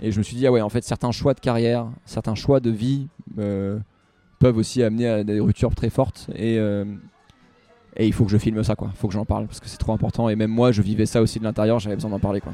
Et 0.00 0.12
je 0.12 0.18
me 0.18 0.22
suis 0.22 0.36
dit, 0.36 0.46
ah 0.46 0.52
ouais, 0.52 0.60
en 0.60 0.68
fait, 0.68 0.84
certains 0.84 1.10
choix 1.10 1.34
de 1.34 1.40
carrière, 1.40 1.88
certains 2.04 2.36
choix 2.36 2.60
de 2.60 2.70
vie 2.70 3.08
peuvent 3.34 4.56
aussi 4.56 4.82
amener 4.84 5.08
à 5.08 5.24
des 5.24 5.40
ruptures 5.40 5.74
très 5.74 5.90
fortes. 5.90 6.30
Et, 6.36 6.54
et 6.54 8.06
il 8.06 8.12
faut 8.12 8.24
que 8.24 8.30
je 8.30 8.38
filme 8.38 8.62
ça, 8.62 8.76
quoi. 8.76 8.90
Il 8.94 8.96
faut 8.96 9.08
que 9.08 9.14
j'en 9.14 9.24
parle 9.24 9.48
parce 9.48 9.58
que 9.58 9.66
c'est 9.66 9.76
trop 9.76 9.92
important. 9.92 10.28
Et 10.28 10.36
même 10.36 10.52
moi, 10.52 10.70
je 10.70 10.82
vivais 10.82 11.04
ça 11.04 11.20
aussi 11.20 11.40
de 11.40 11.44
l'intérieur, 11.44 11.80
j'avais 11.80 11.96
besoin 11.96 12.12
d'en 12.12 12.20
parler, 12.20 12.40
quoi. 12.40 12.52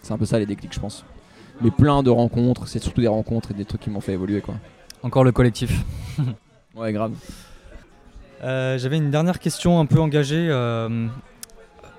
C'est 0.00 0.12
un 0.12 0.18
peu 0.18 0.26
ça 0.26 0.38
les 0.38 0.46
déclics, 0.46 0.72
je 0.72 0.78
pense. 0.78 1.04
Mais 1.60 1.72
plein 1.72 2.04
de 2.04 2.10
rencontres, 2.10 2.68
c'est 2.68 2.80
surtout 2.80 3.00
des 3.00 3.08
rencontres 3.08 3.50
et 3.50 3.54
des 3.54 3.64
trucs 3.64 3.80
qui 3.80 3.90
m'ont 3.90 4.00
fait 4.00 4.12
évoluer, 4.12 4.40
quoi. 4.40 4.54
Encore 5.02 5.24
le 5.24 5.32
collectif. 5.32 5.84
Ouais, 6.76 6.92
grave. 6.92 7.12
Euh, 8.44 8.76
J'avais 8.76 8.98
une 8.98 9.10
dernière 9.10 9.38
question 9.38 9.80
un 9.80 9.86
peu 9.86 9.98
engagée 9.98 10.48
euh, 10.50 11.08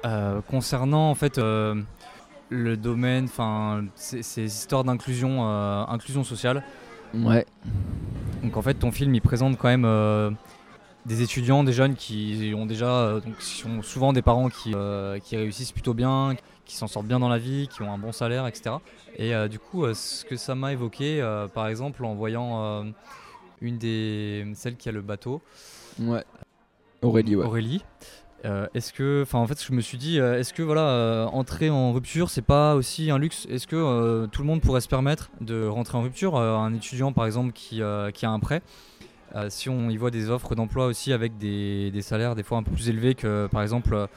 euh, 0.06 0.42
concernant 0.42 1.10
en 1.10 1.16
fait 1.16 1.38
le 1.38 2.78
domaine, 2.78 3.26
enfin 3.26 3.86
ces, 3.96 4.44
histoires 4.44 4.84
d'inclusion, 4.84 5.48
inclusion 5.88 6.24
sociale. 6.24 6.64
Ouais. 7.16 7.46
Donc 8.44 8.58
en 8.58 8.62
fait 8.62 8.76
ton 8.76 8.92
film 8.92 9.16
il 9.16 9.22
présente 9.22 9.58
quand 9.58 9.76
même 9.76 10.38
des 11.06 11.22
étudiants, 11.22 11.64
des 11.64 11.74
jeunes 11.74 11.96
qui 11.96 12.54
ont 12.56 12.66
déjà, 12.66 13.20
donc, 13.26 13.38
qui 13.38 13.58
sont 13.58 13.82
souvent 13.82 14.14
des 14.14 14.22
parents 14.22 14.50
qui, 14.50 14.76
qui 15.24 15.38
réussissent 15.38 15.72
plutôt 15.72 15.96
bien, 15.96 16.36
qui 16.66 16.76
s'en 16.76 16.88
sortent 16.88 17.08
bien 17.08 17.20
dans 17.20 17.30
la 17.30 17.40
vie, 17.40 17.68
qui 17.68 17.82
ont 17.82 17.92
un 17.92 17.98
bon 17.98 18.12
salaire, 18.12 18.46
etc. 18.46 18.76
Et 19.18 19.34
du 19.50 19.58
coup, 19.58 19.92
ce 19.96 20.24
que 20.26 20.36
ça 20.36 20.54
m'a 20.54 20.74
évoqué, 20.74 21.28
par 21.56 21.68
exemple 21.68 22.06
en 22.06 22.14
voyant 22.14 22.86
une 23.62 23.80
des 23.80 24.46
celles 24.54 24.76
qui 24.76 24.90
a 24.90 24.92
le 24.92 25.02
bateau. 25.02 25.42
Ouais. 26.00 26.24
Aurélie, 27.02 27.36
ouais. 27.36 27.46
Aurélie. 27.46 27.84
Euh, 28.46 28.68
est-ce 28.76 28.94
que, 28.94 29.24
enfin, 29.24 29.40
en 29.40 29.48
fait, 29.48 29.64
je 29.64 29.74
me 29.74 29.82
suis 29.82 29.98
dit, 29.98 30.20
euh, 30.20 30.40
est-ce 30.40 30.54
que 30.54 30.62
voilà, 30.62 30.82
euh, 30.82 31.26
entrer 31.26 31.70
en 31.70 31.94
rupture, 31.94 32.30
c'est 32.30 32.44
pas 32.44 32.76
aussi 32.76 33.10
un 33.10 33.18
luxe? 33.18 33.48
Est-ce 33.50 33.66
que 33.66 34.26
tout 34.28 34.42
le 34.42 34.48
monde 34.48 34.62
pourrait 34.62 34.82
se 34.82 34.88
permettre 34.88 35.32
de 35.42 35.66
rentrer 35.68 35.98
en 35.98 36.04
rupture? 36.04 36.38
Un 36.38 36.74
étudiant, 36.74 37.12
par 37.12 37.26
exemple, 37.26 37.54
qui, 37.54 37.82
qui 38.14 38.26
a 38.26 38.30
un 38.30 38.40
prêt, 38.40 38.62
si 39.50 39.70
on 39.70 39.90
y 39.90 39.98
voit 39.98 40.12
des 40.12 40.30
offres 40.30 40.56
d'emploi 40.56 40.86
aussi 40.86 41.12
avec 41.12 41.38
des, 41.38 41.92
salaires 42.02 42.36
des 42.36 42.44
fois 42.44 42.58
un 42.58 42.64
peu 42.64 42.72
plus 42.72 42.90
élevés 42.90 43.16
que, 43.16 43.48
par 43.48 43.62
exemple, 43.62 44.08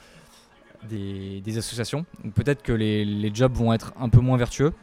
des, 0.87 1.57
associations, 1.57 2.05
peut-être 2.35 2.61
que 2.61 2.71
les, 2.71 3.05
les 3.05 3.33
jobs 3.33 3.53
vont 3.53 3.73
être 3.73 3.93
un 3.99 4.09
peu 4.09 4.19
moins 4.19 4.37
vertueux. 4.37 4.73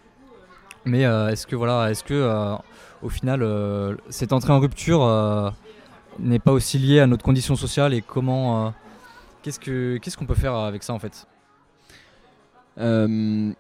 Mais 0.85 1.03
est-ce 1.03 1.47
que 1.47 1.55
voilà, 1.55 1.91
est-ce 1.91 2.03
que 2.03 2.57
au 3.03 3.09
final, 3.09 3.47
cette 4.11 4.33
entrée 4.33 4.53
en 4.53 4.59
rupture 4.59 5.53
n'est 6.19 6.39
pas 6.39 6.53
aussi 6.53 6.79
liée 6.79 7.01
à 7.01 7.07
notre 7.07 7.25
condition 7.25 7.57
sociale 7.57 7.95
et 7.95 8.03
comment 8.03 8.67
euh, 8.67 8.71
qu'est-ce 9.43 9.61
que 9.61 9.99
qu'est-ce 9.99 10.17
qu'on 10.17 10.27
peut 10.27 10.35
faire 10.35 10.55
avec 10.55 10.83
ça 10.83 10.93
en 10.93 10.99
fait? 10.99 11.27
Euh, 12.79 13.53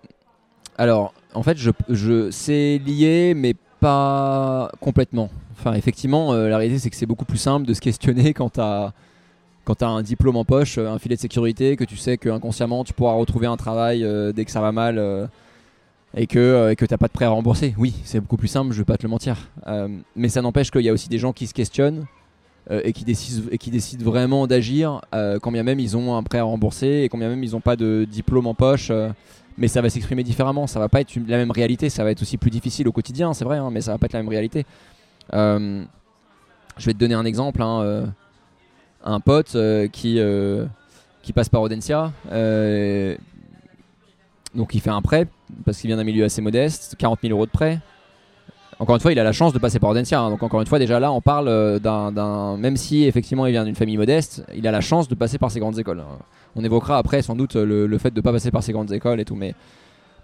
alors, 0.77 1.15
en 1.35 1.43
fait, 1.43 1.57
je, 1.57 1.71
je, 1.89 2.31
c'est 2.31 2.79
lié, 2.85 3.35
mais 3.35 3.55
pas 3.81 4.71
complètement. 4.81 5.31
Enfin, 5.59 5.73
effectivement, 5.73 6.33
euh, 6.33 6.49
la 6.49 6.59
réalité, 6.59 6.79
c'est 6.79 6.91
que 6.91 6.97
c'est 6.97 7.07
beaucoup 7.07 7.25
plus 7.25 7.39
simple 7.39 7.67
de 7.67 7.75
se 7.75 7.81
questionner 7.81 8.35
quand 8.35 8.61
quand 9.65 9.83
as 9.83 9.89
un 9.89 10.03
diplôme 10.03 10.37
en 10.37 10.45
poche, 10.45 10.79
un 10.79 10.99
filet 11.01 11.17
de 11.17 11.21
sécurité, 11.21 11.77
que 11.77 11.83
tu 11.85 11.97
sais 11.97 12.19
que 12.19 12.29
inconsciemment 12.29 12.85
tu 12.85 12.93
pourras 12.93 13.15
retrouver 13.15 13.49
un 13.49 13.57
travail 13.57 14.07
dès 14.33 14.45
que 14.45 14.53
ça 14.53 14.61
va 14.61 14.71
mal 14.71 15.29
et 16.15 16.29
que 16.29 16.73
que 16.75 16.87
t'as 16.87 16.99
pas 16.99 17.09
de 17.09 17.13
prêt 17.13 17.25
à 17.25 17.31
rembourser. 17.31 17.75
Oui, 17.77 17.93
c'est 18.05 18.21
beaucoup 18.21 18.37
plus 18.37 18.47
simple, 18.47 18.73
je 18.73 18.79
vais 18.79 18.85
pas 18.85 18.97
te 18.97 19.03
le 19.03 19.09
mentir. 19.09 19.49
Mais 20.15 20.29
ça 20.29 20.41
n'empêche 20.41 20.71
qu'il 20.71 20.83
y 20.83 20.89
a 20.89 20.93
aussi 20.93 21.09
des 21.09 21.19
gens 21.19 21.33
qui 21.33 21.49
se 21.49 21.55
questionnent 21.55 22.07
euh, 22.71 22.81
et 22.83 22.93
qui 22.93 23.05
décident 23.05 23.49
et 23.51 23.59
qui 23.59 23.71
décident 23.71 24.05
vraiment 24.05 24.49
d'agir 24.49 25.01
euh, 25.15 25.39
quand 25.39 25.53
même 25.53 25.79
ils 25.79 25.97
ont 25.97 26.17
un 26.17 26.23
prêt 26.25 26.39
à 26.39 26.43
rembourser 26.43 27.03
et 27.05 27.09
quand 27.09 27.17
bien 27.17 27.29
même 27.29 27.45
ils 27.45 27.53
n'ont 27.53 27.61
pas 27.61 27.77
de 27.77 28.07
diplôme 28.11 28.47
en 28.47 28.55
poche. 28.55 28.89
euh, 28.91 29.11
mais 29.59 29.69
ça 29.69 29.81
va 29.81 29.89
s'exprimer 29.89 30.23
différemment, 30.23 30.67
ça 30.67 30.79
va 30.79 30.91
pas 30.91 31.01
être 31.01 31.17
la 31.29 31.39
même 31.39 31.51
réalité, 31.51 31.89
ça 31.89 32.05
va 32.05 32.11
être 32.11 32.21
aussi 32.21 32.37
plus 32.37 32.51
difficile 32.51 32.89
au 32.89 32.93
quotidien, 32.93 33.33
c'est 33.33 33.45
vrai, 33.47 33.57
hein, 33.57 33.71
mais 33.73 33.81
ça 33.81 33.93
va 33.93 33.97
pas 33.97 34.05
être 34.05 34.13
la 34.13 34.19
même 34.19 34.29
réalité. 34.29 34.67
Euh, 35.33 35.83
je 36.77 36.85
vais 36.85 36.93
te 36.93 36.99
donner 36.99 37.15
un 37.15 37.25
exemple, 37.25 37.63
hein, 37.63 38.13
un 39.03 39.21
pote 39.21 39.57
qui, 39.93 40.21
qui 41.23 41.33
passe 41.33 41.49
par 41.49 41.63
Audencia, 41.63 42.13
donc 44.55 44.75
il 44.75 44.81
fait 44.83 44.91
un 44.91 45.01
prêt 45.01 45.27
parce 45.65 45.79
qu'il 45.79 45.89
vient 45.89 45.97
d'un 45.97 46.05
milieu 46.05 46.25
assez 46.25 46.43
modeste, 46.43 46.97
40 46.99 47.21
000 47.23 47.33
euros 47.33 47.47
de 47.47 47.51
prêt. 47.51 47.81
Encore 48.79 48.95
une 48.95 49.01
fois, 49.01 49.13
il 49.13 49.19
a 49.19 49.25
la 49.25 49.33
chance 49.33 49.55
de 49.55 49.59
passer 49.59 49.79
par 49.79 49.89
Audencia, 49.91 50.21
hein, 50.21 50.29
donc 50.29 50.43
encore 50.43 50.61
une 50.61 50.67
fois, 50.67 50.79
déjà 50.79 51.01
là, 51.01 51.11
on 51.11 51.23
parle 51.23 51.49
euh, 51.49 51.79
d'un, 51.79 52.59
même 52.59 52.77
si 52.77 53.05
effectivement 53.05 53.47
il 53.47 53.53
vient 53.53 53.65
d'une 53.65 53.75
famille 53.75 53.97
modeste, 53.97 54.45
il 54.55 54.67
a 54.67 54.71
la 54.71 54.83
chance 54.83 55.09
de 55.09 55.15
passer 55.15 55.39
par 55.39 55.51
ces 55.51 55.61
grandes 55.61 55.79
écoles. 55.79 56.01
hein. 56.01 56.19
On 56.57 56.63
évoquera 56.63 56.99
après 56.99 57.23
sans 57.23 57.35
doute 57.37 57.57
le, 57.57 57.99
fait 57.99 58.11
de 58.11 58.17
ne 58.17 58.21
pas 58.21 58.33
passer 58.33 58.51
par 58.51 58.63
ces 58.63 58.73
grandes 58.73 58.93
écoles 58.93 59.19
et 59.19 59.25
tout, 59.25 59.35
mais 59.35 59.55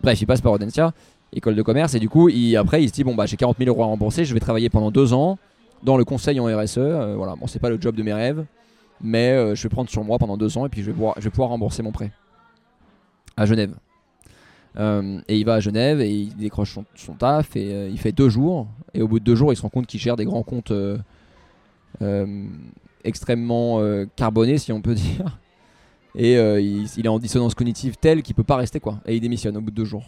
bref, 0.03 0.21
il 0.21 0.27
passe 0.27 0.43
par 0.43 0.53
Audencia, 0.53 0.93
école 1.33 1.55
de 1.55 1.63
commerce, 1.63 1.95
et 1.95 1.99
du 1.99 2.11
coup, 2.11 2.29
il, 2.29 2.55
après, 2.59 2.83
il 2.83 2.89
se 2.89 2.93
dit 2.93 3.05
bon 3.05 3.15
bah 3.15 3.25
j'ai 3.25 3.39
40 3.39 3.57
000 3.57 3.69
euros 3.71 3.85
à 3.85 3.87
rembourser, 3.87 4.27
je 4.27 4.35
vais 4.35 4.41
travailler 4.41 4.69
pendant 4.69 4.91
deux 4.91 5.15
ans 5.15 5.39
dans 5.83 5.97
le 5.97 6.05
conseil 6.05 6.39
en 6.39 6.45
RSE. 6.45 6.77
euh, 6.77 7.15
voilà, 7.17 7.37
bon, 7.37 7.47
c'est 7.47 7.59
pas 7.59 7.71
le 7.71 7.81
job 7.81 7.97
de 7.97 8.03
mes 8.03 8.13
rêves, 8.13 8.45
mais 9.01 9.31
euh, 9.31 9.55
je 9.55 9.63
vais 9.63 9.71
prendre 9.71 9.89
sur 9.89 10.05
moi 10.05 10.19
pendant 10.19 10.37
deux 10.37 10.59
ans 10.59 10.67
et 10.67 10.69
puis 10.69 10.83
je 10.83 10.91
vais 10.91 11.07
je 11.17 11.23
vais 11.23 11.31
pouvoir 11.31 11.49
rembourser 11.49 11.83
mon 11.83 11.91
prêt 11.91 12.13
à 13.35 13.47
Genève. 13.47 13.73
Euh, 14.79 15.21
et 15.29 15.39
il 15.39 15.45
va 15.45 15.55
à 15.55 15.61
Genève 15.61 16.01
et 16.01 16.11
il 16.11 16.37
décroche 16.37 16.79
son, 16.95 17.15
taf 17.15 17.57
et 17.57 17.73
euh, 17.73 17.89
il 17.91 17.99
fait 17.99 18.13
deux 18.13 18.29
jours. 18.29 18.69
Et 18.95 19.03
au 19.03 19.09
bout 19.09 19.21
de 19.21 19.25
deux 19.25 19.35
jours, 19.35 19.53
il 19.53 19.57
se 19.57 19.63
rend 19.63 19.69
compte 19.69 19.87
qu'il 19.87 20.01
gère 20.01 20.17
des 20.17 20.25
grands 20.25 20.43
comptes 20.43 20.73
euh, 20.73 20.99
extrêmement 23.05 23.81
carbonés, 24.17 24.59
si 24.59 24.73
on 24.73 24.81
peut 24.81 24.95
dire. 24.95 25.39
Et 26.15 26.35
il, 26.35 27.07
est 27.07 27.09
en 27.09 27.19
dissonance 27.19 27.55
cognitive 27.55 27.97
telle 27.97 28.23
qu'il 28.23 28.35
peut 28.35 28.43
pas 28.43 28.57
rester 28.57 28.81
quoi. 28.81 29.01
Et 29.07 29.17
il 29.17 29.21
démissionne 29.21 29.57
au 29.57 29.61
bout 29.61 29.71
de 29.71 29.77
deux 29.77 29.85
jours, 29.85 30.05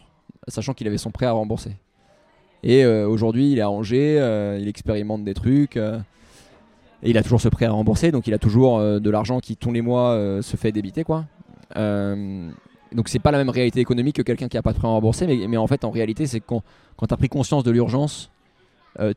sachant 0.49 0.75
qu'il 0.75 0.87
avait 0.87 0.99
son 0.99 1.11
prêt 1.11 1.27
à 1.27 1.33
rembourser. 1.33 1.77
Et 2.63 2.87
aujourd'hui, 2.87 3.53
il 3.53 3.59
est 3.59 3.63
à 3.63 3.71
Angers, 3.71 4.17
il 4.61 4.69
expérimente 4.69 5.25
des 5.25 5.35
trucs. 5.35 5.77
et 5.77 6.01
il 7.03 7.17
a 7.19 7.23
toujours 7.23 7.41
ce 7.41 7.49
prêt 7.49 7.67
à 7.67 7.73
rembourser, 7.73 8.11
donc 8.11 8.27
il 8.27 8.35
a 8.35 8.39
toujours 8.39 8.79
de 8.79 9.11
l'argent 9.11 9.41
qui 9.41 9.57
tous 9.57 9.73
les 9.73 9.83
mois 9.83 10.41
se 10.43 10.57
fait 10.57 10.73
débiter 10.73 11.05
quoi. 11.05 11.25
Donc 12.93 13.09
c'est 13.09 13.19
pas 13.19 13.31
la 13.31 13.39
même 13.39 13.51
réalité 13.51 13.81
économique 13.81 14.17
que 14.17 14.23
quelqu'un 14.23 14.49
qui 14.49 14.57
a 14.57 14.63
pas 14.63 14.73
de 14.73 14.79
prêt 14.79 14.89
à 14.89 14.91
rembourser, 14.91 15.27
mais, 15.27 15.47
mais 15.49 15.57
en 15.57 15.67
fait 15.67 15.85
en 15.85 15.91
réalité 15.91 16.27
c'est 16.27 16.41
quand, 16.41 16.63
quand 16.97 17.07
tu 17.07 17.15
as 17.15 17.17
pris 17.17 17.29
conscience 17.29 17.65
de 17.65 17.71
l'urgence, 17.71 18.31
euh, 19.01 19.13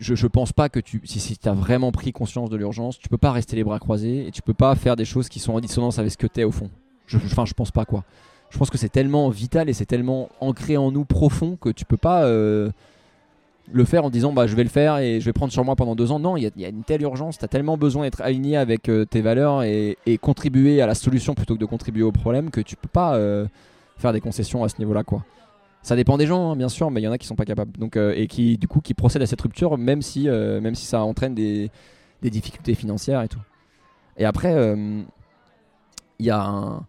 je, 0.00 0.14
je 0.14 0.26
pense 0.26 0.52
pas 0.52 0.68
que 0.68 0.80
tu, 0.80 1.00
si, 1.04 1.20
si 1.20 1.36
tu 1.36 1.48
as 1.48 1.52
vraiment 1.52 1.92
pris 1.92 2.12
conscience 2.12 2.50
de 2.50 2.56
l'urgence, 2.56 2.98
tu 2.98 3.08
peux 3.08 3.18
pas 3.18 3.30
rester 3.32 3.56
les 3.56 3.64
bras 3.64 3.78
croisés 3.78 4.26
et 4.26 4.30
tu 4.30 4.42
peux 4.42 4.54
pas 4.54 4.74
faire 4.74 4.96
des 4.96 5.04
choses 5.04 5.28
qui 5.28 5.38
sont 5.38 5.52
en 5.52 5.60
dissonance 5.60 5.98
avec 5.98 6.10
ce 6.10 6.16
que 6.16 6.26
tu 6.26 6.40
es 6.40 6.44
au 6.44 6.50
fond. 6.52 6.70
Je- 7.06 7.18
Enfin, 7.18 7.44
je 7.44 7.52
pense 7.54 7.70
pas 7.70 7.84
quoi. 7.84 8.04
Je 8.50 8.58
pense 8.58 8.68
que 8.70 8.78
c'est 8.78 8.88
tellement 8.90 9.28
vital 9.30 9.68
et 9.68 9.72
c'est 9.72 9.86
tellement 9.86 10.28
ancré 10.40 10.76
en 10.76 10.90
nous 10.90 11.04
profond 11.04 11.56
que 11.56 11.68
tu 11.70 11.84
peux 11.84 11.96
pas 11.96 12.24
euh, 12.24 12.70
le 13.72 13.84
faire 13.84 14.04
en 14.04 14.10
disant 14.10 14.32
bah 14.32 14.46
je 14.46 14.54
vais 14.54 14.62
le 14.62 14.68
faire 14.68 14.98
et 14.98 15.20
je 15.20 15.24
vais 15.24 15.32
prendre 15.32 15.52
sur 15.52 15.64
moi 15.64 15.76
pendant 15.76 15.94
deux 15.94 16.12
ans. 16.12 16.18
Non, 16.18 16.36
il 16.36 16.50
y, 16.56 16.64
a- 16.64 16.68
une 16.68 16.84
telle 16.84 17.02
urgence, 17.02 17.38
tu 17.38 17.44
as 17.44 17.48
tellement 17.48 17.76
besoin 17.76 18.04
d'être 18.04 18.20
aligné 18.20 18.56
avec 18.56 18.88
euh, 18.88 19.04
tes 19.04 19.20
valeurs 19.20 19.62
et, 19.62 19.96
contribuer 20.20 20.80
à 20.82 20.86
la 20.86 20.94
solution 20.94 21.34
plutôt 21.34 21.54
que 21.54 21.60
de 21.60 21.64
contribuer 21.66 22.02
au 22.02 22.12
problème 22.12 22.50
que 22.50 22.60
tu 22.60 22.76
peux 22.76 22.88
pas 22.88 23.16
euh, 23.16 23.46
faire 23.96 24.12
des 24.12 24.20
concessions 24.20 24.64
à 24.64 24.68
ce 24.68 24.78
niveau-là 24.78 25.02
quoi. 25.04 25.24
Ça 25.82 25.96
dépend 25.96 26.16
des 26.16 26.26
gens, 26.26 26.52
hein, 26.52 26.56
bien 26.56 26.68
sûr, 26.68 26.92
mais 26.92 27.00
il 27.00 27.04
y 27.04 27.08
en 27.08 27.12
a 27.12 27.18
qui 27.18 27.26
sont 27.26 27.34
pas 27.34 27.44
capables. 27.44 27.72
Donc, 27.76 27.96
euh, 27.96 28.14
et 28.16 28.28
qui, 28.28 28.56
du 28.56 28.68
coup, 28.68 28.80
qui 28.80 28.94
procèdent 28.94 29.22
à 29.22 29.26
cette 29.26 29.40
rupture, 29.40 29.76
même 29.78 30.00
si, 30.00 30.28
même 30.28 30.76
ça 30.76 31.02
entraîne 31.02 31.34
des, 31.34 31.72
des 32.22 32.30
difficultés 32.30 32.76
financières 32.76 33.20
et 33.20 33.26
tout. 33.26 33.40
Et 34.16 34.24
après, 34.24 34.54
il 36.20 36.26
y 36.26 36.30
a 36.30 36.40
un. 36.40 36.86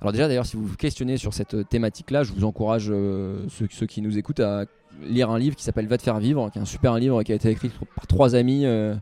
Alors, 0.00 0.12
déjà, 0.12 0.28
d'ailleurs, 0.28 0.46
si 0.46 0.56
vous 0.56 0.66
vous 0.66 0.76
questionnez 0.76 1.16
sur 1.16 1.34
cette 1.34 1.68
thématique-là, 1.68 2.22
je 2.22 2.32
vous 2.32 2.44
encourage, 2.44 2.88
euh, 2.90 3.44
ceux, 3.48 3.86
qui 3.86 4.00
nous 4.00 4.16
écoutent, 4.16 4.40
à 4.40 4.64
lire 5.02 5.30
un 5.30 5.38
livre 5.38 5.56
qui 5.56 5.62
s'appelle 5.62 5.86
Va 5.86 5.98
te 5.98 6.02
faire 6.02 6.18
vivre, 6.18 6.50
qui 6.50 6.58
est 6.58 6.62
un 6.62 6.66
super 6.66 6.96
livre 6.96 7.22
qui 7.22 7.32
a 7.32 7.34
été 7.34 7.50
écrit 7.50 7.70
par 7.94 8.06
trois 8.06 8.34
amis, 8.34 8.64
euh, 8.64 8.94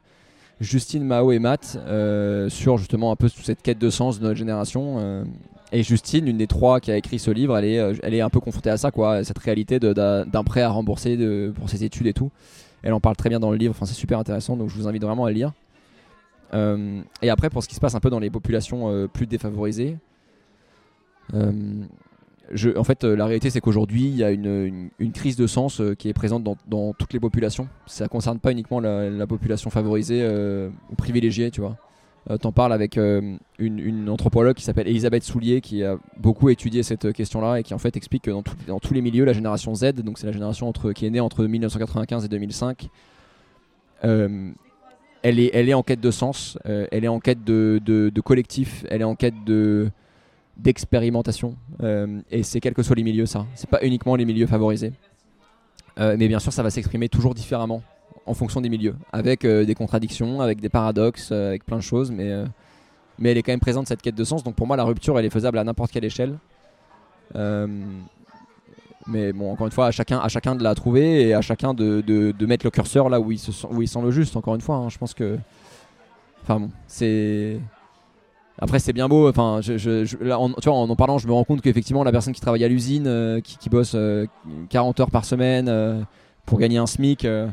Justine, 0.61 1.05
Mao 1.05 1.30
et 1.32 1.38
Matt, 1.38 1.78
euh, 1.86 2.49
sur 2.49 2.78
justement 2.78 3.12
un 3.12 3.16
peu 3.16 3.28
cette 3.28 3.62
quête 3.62 3.78
de 3.78 3.90
sens 3.90 4.18
de 4.18 4.24
notre 4.24 4.36
génération. 4.36 4.96
euh, 4.99 5.24
et 5.70 5.82
Justine, 5.82 6.24
l'une 6.24 6.38
des 6.38 6.46
trois 6.46 6.80
qui 6.80 6.90
a 6.90 6.96
écrit 6.96 7.18
ce 7.18 7.30
livre, 7.30 7.57
elle 7.57 7.64
est, 7.66 7.78
euh, 7.78 8.24
un 8.24 8.30
peu 8.30 8.40
confrontée 8.40 8.70
à 8.70 8.78
ça, 8.78 8.90
quoi, 8.90 9.22
cette 9.22 9.38
réalité 9.38 9.78
d'un 9.78 10.44
prêt 10.44 10.62
à 10.62 10.70
rembourser 10.70 11.16
pour 11.55 11.68
ses 11.68 11.84
études 11.84 12.07
et 12.07 12.14
tout. 12.14 12.30
Elle 12.82 12.92
en 12.92 13.01
parle 13.01 13.16
très 13.16 13.28
bien 13.28 13.38
dans 13.38 13.51
le 13.51 13.57
livre, 13.57 13.74
enfin, 13.76 13.86
c'est 13.86 13.94
super 13.94 14.18
intéressant, 14.18 14.57
donc 14.57 14.70
je 14.70 14.74
vous 14.74 14.88
invite 14.88 15.03
vraiment 15.03 15.26
à 15.26 15.30
le 15.30 15.34
lire. 15.34 15.53
Euh, 16.55 17.03
et 17.22 17.30
après, 17.30 17.51
pour 17.51 17.62
ce 17.62 17.68
qui 17.68 17.74
se 17.74 17.80
passe 17.80 17.94
un 17.94 18.01
peu 18.01 18.11
dans 18.11 18.18
les 18.18 18.30
populations 18.30 18.90
euh, 18.90 19.07
plus 19.07 19.26
défavorisées, 19.26 19.92
euh, 19.92 19.96
je, 21.33 22.76
en 22.76 22.85
fait, 22.85 23.05
euh, 23.05 23.14
la 23.14 23.26
réalité, 23.26 23.51
c'est 23.51 23.61
qu'aujourd'hui, 23.61 24.05
il 24.05 24.16
y 24.16 24.24
a 24.24 24.31
une, 24.31 24.91
crise 25.12 25.37
de 25.37 25.47
sens 25.47 25.81
euh, 25.81 25.95
qui 25.95 26.09
est 26.09 26.14
présente 26.14 26.43
dans, 26.66 26.93
toutes 26.95 27.12
les 27.12 27.20
populations. 27.20 27.68
Ça 27.87 28.05
ne 28.05 28.09
concerne 28.09 28.39
pas 28.39 28.53
uniquement 28.53 28.81
la, 28.81 29.11
la 29.11 29.26
population 29.26 29.70
favorisée 29.70 30.20
euh, 30.22 30.70
ou 30.91 30.95
privilégiée, 30.95 31.51
tu 31.51 31.61
vois. 31.61 31.76
Euh, 32.31 32.37
T'en 32.37 32.53
parles 32.53 32.72
avec 32.72 32.99
euh, 32.99 33.37
une, 33.59 34.09
anthropologue 34.09 34.57
qui 34.57 34.64
s'appelle 34.64 34.89
Elisabeth 34.89 35.24
Soulier, 35.24 35.61
qui 35.61 35.83
a 35.85 35.97
beaucoup 36.18 36.49
étudié 36.51 36.83
cette 36.83 37.07
euh, 37.07 37.12
question-là 37.12 37.61
et 37.61 37.62
qui 37.62 37.74
en 37.74 37.79
fait 37.79 37.97
explique 37.97 38.24
que 38.24 38.31
dans, 38.66 38.81
tous 38.81 38.95
les 38.95 39.01
milieux, 39.01 39.24
la 39.24 39.33
génération 39.33 39.74
Z, 39.74 39.95
donc 39.95 40.18
c'est 40.18 40.26
la 40.26 40.33
génération 40.33 40.72
qui 40.72 41.07
est 41.07 41.11
née 41.11 41.20
entre 41.20 41.45
1995 41.45 42.24
et 42.24 42.29
2005, 42.29 42.89
euh, 44.05 44.51
elle, 45.22 45.39
est, 45.41 45.74
en 45.74 45.83
quête 45.83 46.01
de 46.01 46.11
sens, 46.11 46.59
euh, 46.66 46.87
elle 46.93 47.05
est 47.05 47.09
en 47.09 47.20
quête 47.20 47.45
de 47.45 48.20
collectif, 48.24 48.85
elle 48.89 49.01
est 49.01 49.05
en 49.05 49.14
quête 49.16 49.45
de 49.45 49.91
d'expérimentation. 50.59 51.56
Euh, 51.82 52.20
et 52.30 52.42
c'est 52.42 52.61
quels 52.61 52.74
que 52.74 52.82
soient 52.82 52.96
les 52.96 53.04
milieux 53.04 53.26
ça. 53.26 53.46
C'est 53.54 53.70
pas 53.70 53.78
uniquement 53.82 54.16
les 54.16 54.24
milieux 54.24 54.46
favorisés. 54.46 54.92
Euh, 55.98 56.16
mais 56.18 56.28
bien 56.28 56.38
sûr 56.38 56.52
ça 56.52 56.62
va 56.62 56.70
s'exprimer 56.70 57.09
toujours 57.09 57.34
différemment 57.34 57.82
en 58.26 58.34
fonction 58.34 58.61
des 58.61 58.68
milieux. 58.68 58.96
Avec 59.12 59.44
euh, 59.44 59.64
des 59.64 59.74
contradictions 59.74 60.40
avec 60.40 60.61
des 60.61 60.68
paradoxes 60.68 61.32
avec 61.32 61.64
plein 61.64 61.76
de 61.76 61.82
choses 61.82 62.11
mais 62.11 62.32
mais 63.18 63.32
elle 63.32 63.38
est 63.38 63.42
quand 63.42 63.52
même 63.52 63.61
présente 63.61 63.88
cette 63.88 64.02
quête 64.02 64.14
de 64.14 64.24
sens. 64.24 64.42
Donc 64.42 64.54
pour 64.54 64.66
moi 64.66 64.76
la 64.76 64.84
rupture 64.84 65.18
elle 65.18 65.24
est 65.24 65.30
faisable 65.30 65.59
à 65.59 65.64
n'importe 65.64 65.92
quelle 65.92 66.04
échelle. 66.04 66.38
Mais 69.06 69.32
bon 69.32 69.52
encore 69.52 69.66
une 69.66 69.72
fois 69.72 69.86
à 69.86 69.90
chacun 69.90 70.18
à 70.18 70.28
chacun 70.28 70.54
de 70.54 70.62
la 70.62 70.74
trouver 70.74 71.28
et 71.28 71.34
à 71.34 71.40
chacun 71.40 71.72
de, 71.72 72.00
de, 72.00 72.46
mettre 72.46 72.66
le 72.66 72.70
curseur 72.70 73.09
là 73.09 73.20
où 73.20 73.32
il 73.32 73.38
se 73.38 73.52
sent, 73.52 73.68
où 73.70 73.80
il 73.80 73.90
le 74.02 74.11
juste 74.11 74.36
encore 74.36 74.54
une 74.54 74.61
fois 74.61 74.76
hein. 74.76 74.88
je 74.88 74.98
pense 74.98 75.14
que 75.14 75.38
enfin 76.42 76.61
bon 76.61 76.70
c'est 76.86 77.59
après 78.61 78.80
c'est 78.80 78.92
bien 78.92 79.09
beau, 79.09 79.28
enfin, 79.28 79.61
en, 80.30 80.52
en 80.90 80.96
parlant, 80.96 81.18
je 81.18 81.26
me 81.28 81.32
rends 81.32 81.44
compte 81.44 81.61
qu'effectivement 81.62 82.02
la 82.02 82.12
personne 82.12 82.32
qui 82.32 82.40
travaille 82.40 82.64
à 82.64 82.68
l'usine, 82.68 83.06
euh, 83.06 83.40
qui, 83.40 83.68
bosse 83.68 83.92
euh, 83.94 84.26
40 84.70 85.00
heures 85.00 85.11
par 85.11 85.24
semaine 85.24 85.68
euh, 85.68 86.00
pour 86.44 86.59
gagner 86.59 86.78
un 86.78 86.86
SMIC, 86.86 87.24
euh, 87.24 87.48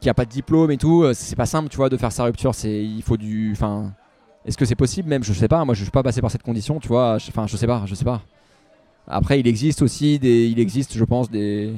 qui 0.00 0.08
a 0.08 0.14
pas 0.14 0.24
de 0.24 0.30
diplôme 0.30 0.70
et 0.70 0.76
tout, 0.76 1.02
euh, 1.02 1.12
c'est 1.14 1.36
pas 1.36 1.46
simple, 1.46 1.68
tu 1.68 1.76
vois, 1.76 1.88
de 1.88 1.96
faire 1.96 2.12
sa 2.12 2.24
rupture. 2.24 2.52
Il 2.64 3.02
faut 3.02 3.16
du, 3.16 3.50
enfin, 3.52 3.92
est-ce 4.44 4.56
que 4.56 4.64
c'est 4.64 4.76
possible 4.76 5.08
même? 5.08 5.24
Je 5.24 5.32
sais 5.32 5.48
pas. 5.48 5.64
Moi, 5.64 5.74
je 5.74 5.82
suis 5.82 5.90
pas 5.90 6.02
passé 6.02 6.20
par 6.20 6.30
cette 6.30 6.42
condition, 6.42 6.78
tu 6.78 6.88
vois. 6.88 7.16
Enfin, 7.16 7.46
je 7.46 7.56
sais 7.56 7.66
pas, 7.66 7.82
je 7.86 7.94
sais 7.94 8.04
pas. 8.04 8.22
Après, 9.08 9.40
il 9.40 9.46
existe 9.46 9.82
aussi 9.82 10.18
des, 10.18 10.46
il 10.46 10.60
existe, 10.60 10.96
je 10.96 11.04
pense, 11.04 11.30
des, 11.30 11.72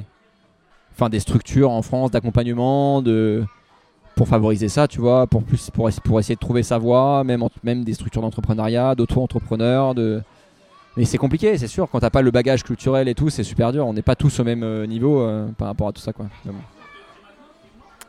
enfin, 0.91 1.09
des 1.09 1.19
structures 1.19 1.71
en 1.71 1.81
France 1.81 2.11
d'accompagnement, 2.11 3.01
de 3.01 3.43
pour 4.19 4.27
favoriser 4.27 4.67
ça, 4.67 4.85
tu 4.85 4.99
vois, 4.99 5.27
pour 5.27 5.43
plus 5.43 5.69
pour, 5.69 5.87
essa- 5.87 6.01
pour 6.01 6.19
essayer 6.19 6.35
de 6.35 6.41
trouver 6.41 6.61
sa 6.61 6.77
voie, 6.77 7.23
même 7.23 7.85
des 7.85 7.93
structures 7.93 8.21
d'entrepreneuriat, 8.21 8.93
d'auto-entrepreneurs, 8.93 9.95
mais 10.97 11.05
c'est 11.05 11.17
compliqué, 11.17 11.57
c'est 11.57 11.67
sûr, 11.69 11.87
quand 11.89 12.01
t'as 12.01 12.09
pas 12.09 12.21
le 12.21 12.29
bagage 12.29 12.63
culturel 12.63 13.07
et 13.07 13.15
tout, 13.15 13.29
c'est 13.29 13.45
super 13.45 13.71
dur, 13.71 13.87
on 13.87 13.93
n'est 13.93 14.01
pas 14.01 14.17
tous 14.17 14.37
au 14.41 14.43
même 14.43 14.61
euh, 14.63 14.85
niveau 14.85 15.21
euh, 15.21 15.47
par 15.57 15.69
rapport 15.69 15.87
à 15.87 15.93
tout 15.93 16.01
ça 16.01 16.11
quoi. 16.11 16.25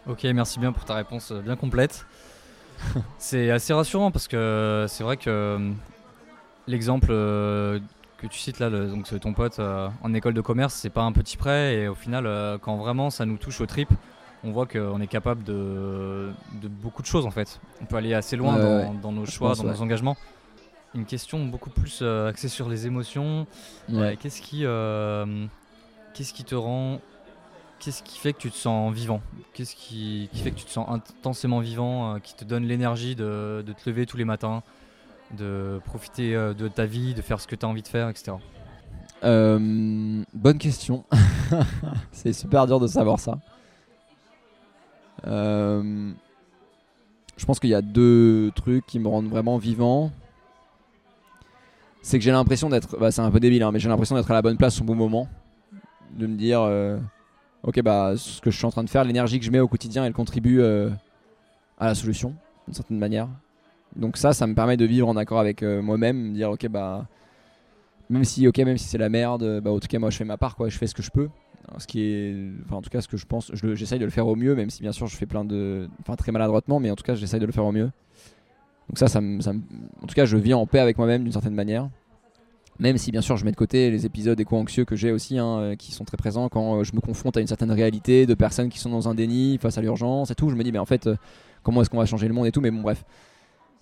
Ok, 0.09 0.25
merci 0.35 0.59
bien 0.59 0.73
pour 0.73 0.85
ta 0.85 0.95
réponse 0.97 1.31
euh, 1.31 1.43
bien 1.43 1.55
complète. 1.55 2.05
c'est 3.19 3.53
assez 3.53 3.73
rassurant 3.73 4.11
parce 4.11 4.27
que 4.27 4.87
c'est 4.89 5.05
vrai 5.05 5.17
que 5.17 5.61
l'exemple 6.67 7.07
que 7.07 8.27
tu 8.29 8.37
cites 8.41 8.59
là, 8.59 8.69
le- 8.69 8.89
donc 8.89 9.05
ton 9.21 9.33
pote 9.33 9.61
en 9.61 10.13
école 10.15 10.35
de 10.35 10.41
commerce, 10.41 10.75
c'est 10.75 10.91
pas 10.91 11.03
un 11.03 11.13
petit 11.13 11.37
prêt 11.37 11.77
et 11.77 11.87
au 11.87 11.95
final, 11.95 12.59
quand 12.63 12.79
vraiment 12.79 13.11
ça 13.11 13.27
nous 13.27 13.37
touche 13.37 13.61
au 13.61 13.67
trip, 13.67 13.91
on 14.45 14.53
voit 14.53 14.67
qu'on 14.67 15.01
est 15.01 15.07
capable 15.07 15.45
de, 15.45 16.31
de 16.61 16.69
beaucoup 16.69 17.03
de 17.03 17.07
choses 17.07 17.27
en 17.27 17.31
fait. 17.31 17.61
On 17.83 17.85
peut 17.85 17.97
aller 17.97 18.15
assez 18.15 18.37
loin 18.37 18.57
dans, 18.59 18.79
ouais. 18.79 18.91
dans 19.03 19.13
nos 19.13 19.27
choix, 19.27 19.51
pense, 19.51 19.59
dans 19.59 19.65
nos 19.71 19.83
engagements. 19.83 20.17
Une 20.95 21.05
question 21.05 21.45
beaucoup 21.45 21.71
plus 21.71 22.01
euh, 22.03 22.29
axée 22.29 22.49
sur 22.49 22.69
les 22.69 22.87
émotions. 22.87 23.47
Euh, 23.93 24.01
Ouais. 24.01 24.17
qu'est-ce 24.17 24.41
qui, 24.43 24.65
euh, 24.65 25.47
qu'est-ce 26.15 26.33
qui 26.35 26.45
te 26.45 26.55
rend 26.55 27.01
qu'est-ce 27.79 28.03
qui 28.03 28.19
fait 28.19 28.33
que 28.33 28.39
tu 28.39 28.51
te 28.51 28.57
sens 28.57 28.93
vivant? 28.93 29.21
Qu'est-ce 29.55 29.75
qui, 29.75 30.29
qui 30.33 30.41
fait 30.41 30.51
que 30.51 30.59
tu 30.59 30.65
te 30.65 30.71
sens 30.71 30.87
intensément 30.91 31.61
vivant, 31.61 32.19
qui 32.23 32.35
te 32.35 32.45
donne 32.45 32.65
l'énergie 32.65 33.15
de, 33.15 33.63
de 33.67 33.73
te 33.73 33.89
lever 33.89 34.05
tous 34.05 34.17
les 34.19 34.27
matins, 34.27 34.63
de 35.39 35.81
profiter 35.87 36.33
de 36.35 36.69
ta 36.69 36.85
vie, 36.85 37.15
de 37.15 37.23
faire 37.23 37.41
ce 37.41 37.47
que 37.47 37.57
tu 37.57 37.65
as 37.65 37.69
envie 37.71 37.81
de 37.83 37.89
faire, 37.89 38.11
etc. 38.11 38.33
Bonne 39.23 40.59
question. 40.59 41.05
c'est 42.13 42.33
super 42.35 42.67
dur 42.67 42.81
de 42.81 42.87
savoir 42.87 43.19
ça. 43.19 43.39
Euh, 45.27 46.13
je 47.37 47.47
pense 47.47 47.61
qu'il 47.61 47.71
y 47.71 47.75
a 47.75 47.83
deux 47.83 48.51
trucs 48.55 48.87
qui 48.87 48.99
me 48.99 49.09
rendent 49.09 49.29
vraiment 49.29 49.59
vivant. 49.59 50.11
C'est 52.03 52.19
que 52.19 52.25
j'ai 52.25 52.33
l'impression 52.33 52.69
d'être. 52.69 52.99
Bah, 52.99 53.11
c'est 53.11 53.21
un 53.21 53.31
peu 53.31 53.41
débile, 53.41 53.63
hein, 53.63 53.73
mais 53.73 53.79
j'ai 53.79 53.89
l'impression 53.89 54.17
d'être 54.17 54.31
à 54.31 54.35
la 54.35 54.43
bonne 54.43 54.57
place 54.57 54.81
au 54.81 54.85
bon 54.85 54.95
moment. 54.95 55.29
De 56.17 56.27
me 56.27 56.37
dire. 56.37 56.61
euh, 56.63 56.99
ok, 57.63 57.83
bah, 57.83 58.15
ce 58.17 58.41
que 58.41 58.51
je 58.51 58.57
suis 58.57 58.67
en 58.67 58.71
train 58.71 58.85
de 58.85 58.91
faire, 58.91 59.05
l'énergie 59.05 59.39
que 59.39 59.45
je 59.45 59.51
mets 59.51 59.61
au 59.61 59.69
quotidien, 59.69 60.05
elle 60.05 60.13
contribue 60.13 60.61
euh, 60.61 60.91
à 61.79 61.87
la 61.87 61.95
solution, 61.95 62.35
d'une 62.67 62.75
certaine 62.75 62.99
manière. 62.99 63.29
Donc, 63.97 64.17
ça, 64.17 64.33
ça 64.33 64.47
me 64.47 64.55
permet 64.55 64.77
de 64.77 64.85
vivre 64.85 65.09
en 65.09 65.17
accord 65.17 65.41
avec 65.41 65.63
moi-même. 65.63 66.31
Me 66.31 66.35
dire, 66.35 66.51
ok, 66.51 66.69
bah 66.69 67.07
même 68.11 68.25
si 68.25 68.47
ok 68.49 68.59
même 68.59 68.77
si 68.77 68.89
c'est 68.89 68.99
la 68.99 69.09
merde 69.09 69.61
bah 69.61 69.71
en 69.71 69.79
tout 69.79 69.87
cas 69.87 70.01
moi 70.01 70.11
je 70.11 70.17
fais 70.17 70.25
ma 70.25 70.37
part 70.37 70.57
quoi 70.57 70.69
je 70.69 70.77
fais 70.77 70.89
ce 70.89 70.95
que 70.95 71.03
je 71.03 71.13
peux 71.13 71.29
ce 71.79 71.87
qui 71.87 72.03
est 72.03 72.35
en 72.71 72.83
tout 72.83 72.91
cas 72.91 73.01
ce 73.01 73.09
que 73.09 73.17
je 73.17 73.27
pense 73.27 73.53
j'essaye 73.55 73.99
de 73.99 74.05
le 74.05 74.11
faire 74.11 74.27
au 74.27 74.37
mieux 74.37 74.55
même 74.55 74.71
si 74.71 74.83
bien 74.83 74.93
sûr 74.93 75.07
je 75.07 75.17
fais 75.17 75.27
plein 75.27 75.45
de 75.45 75.89
enfin 76.01 76.17
très 76.17 76.33
maladroitement 76.33 76.81
mais 76.81 76.91
en 76.91 76.97
tout 76.97 77.05
cas 77.05 77.15
j'essaye 77.15 77.41
de 77.41 77.47
le 77.47 77.53
faire 77.53 77.65
au 77.65 77.73
mieux. 77.73 77.91
Donc 78.89 78.99
ça 78.99 79.09
ça 79.09 79.21
me, 79.21 79.41
ça 79.41 79.53
en 79.53 80.07
tout 80.07 80.15
cas 80.15 80.25
je 80.25 80.37
vis 80.37 80.55
en 80.55 80.67
paix 80.67 80.81
avec 80.81 80.99
moi-même 80.99 81.23
d'une 81.23 81.33
certaine 81.33 81.55
manière. 81.55 81.89
Même 82.81 82.97
si 82.97 83.13
bien 83.13 83.21
sûr 83.21 83.37
je 83.37 83.45
mets 83.45 83.53
de 83.53 83.57
côté 83.57 83.91
les 83.91 84.07
épisodes 84.07 84.41
éco-anxieux 84.41 84.85
que 84.85 84.97
j'ai 84.97 85.13
aussi 85.13 85.39
hein, 85.39 85.59
euh, 85.59 85.77
qui 85.77 85.93
sont 85.93 86.05
très 86.05 86.17
présents 86.17 86.49
quand 86.49 86.79
euh, 86.79 86.85
je 86.85 86.95
me 86.95 87.01
confronte 87.01 87.37
à 87.37 87.41
une 87.41 87.47
certaine 87.47 87.71
réalité 87.71 88.25
de 88.25 88.35
personnes 88.35 88.71
qui 88.71 88.79
sont 88.79 88.89
dans 88.89 89.09
un 89.09 89.15
déni 89.15 89.59
face 89.59 89.77
à 89.77 89.83
l'urgence 89.83 90.31
et 90.31 90.35
tout 90.35 90.49
je 90.49 90.57
me 90.57 90.65
dis 90.65 90.73
mais 90.73 90.79
en 90.79 90.87
fait 90.87 91.07
euh, 91.07 91.17
comment 91.63 91.83
est-ce 91.83 91.91
qu'on 91.91 91.99
va 91.99 92.07
changer 92.07 92.27
le 92.27 92.33
monde 92.33 92.47
et 92.47 92.53
tout 92.53 92.61
mais 92.61 92.71
bon 92.71 92.81
bref. 92.81 93.05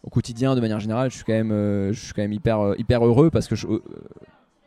Au 0.03 0.11
quotidien 0.11 0.55
de 0.57 0.61
manière 0.61 0.81
générale 0.81 1.11
je 1.11 1.17
suis 1.17 1.25
quand 1.25 1.33
même 1.33 1.53
je 1.93 1.99
suis 1.99 2.13
quand 2.13 2.23
même 2.23 2.33
hyper 2.33 2.75
hyper 2.77 3.05
heureux 3.05 3.31
parce 3.31 3.49
que 3.49 3.57
je, 3.57 3.67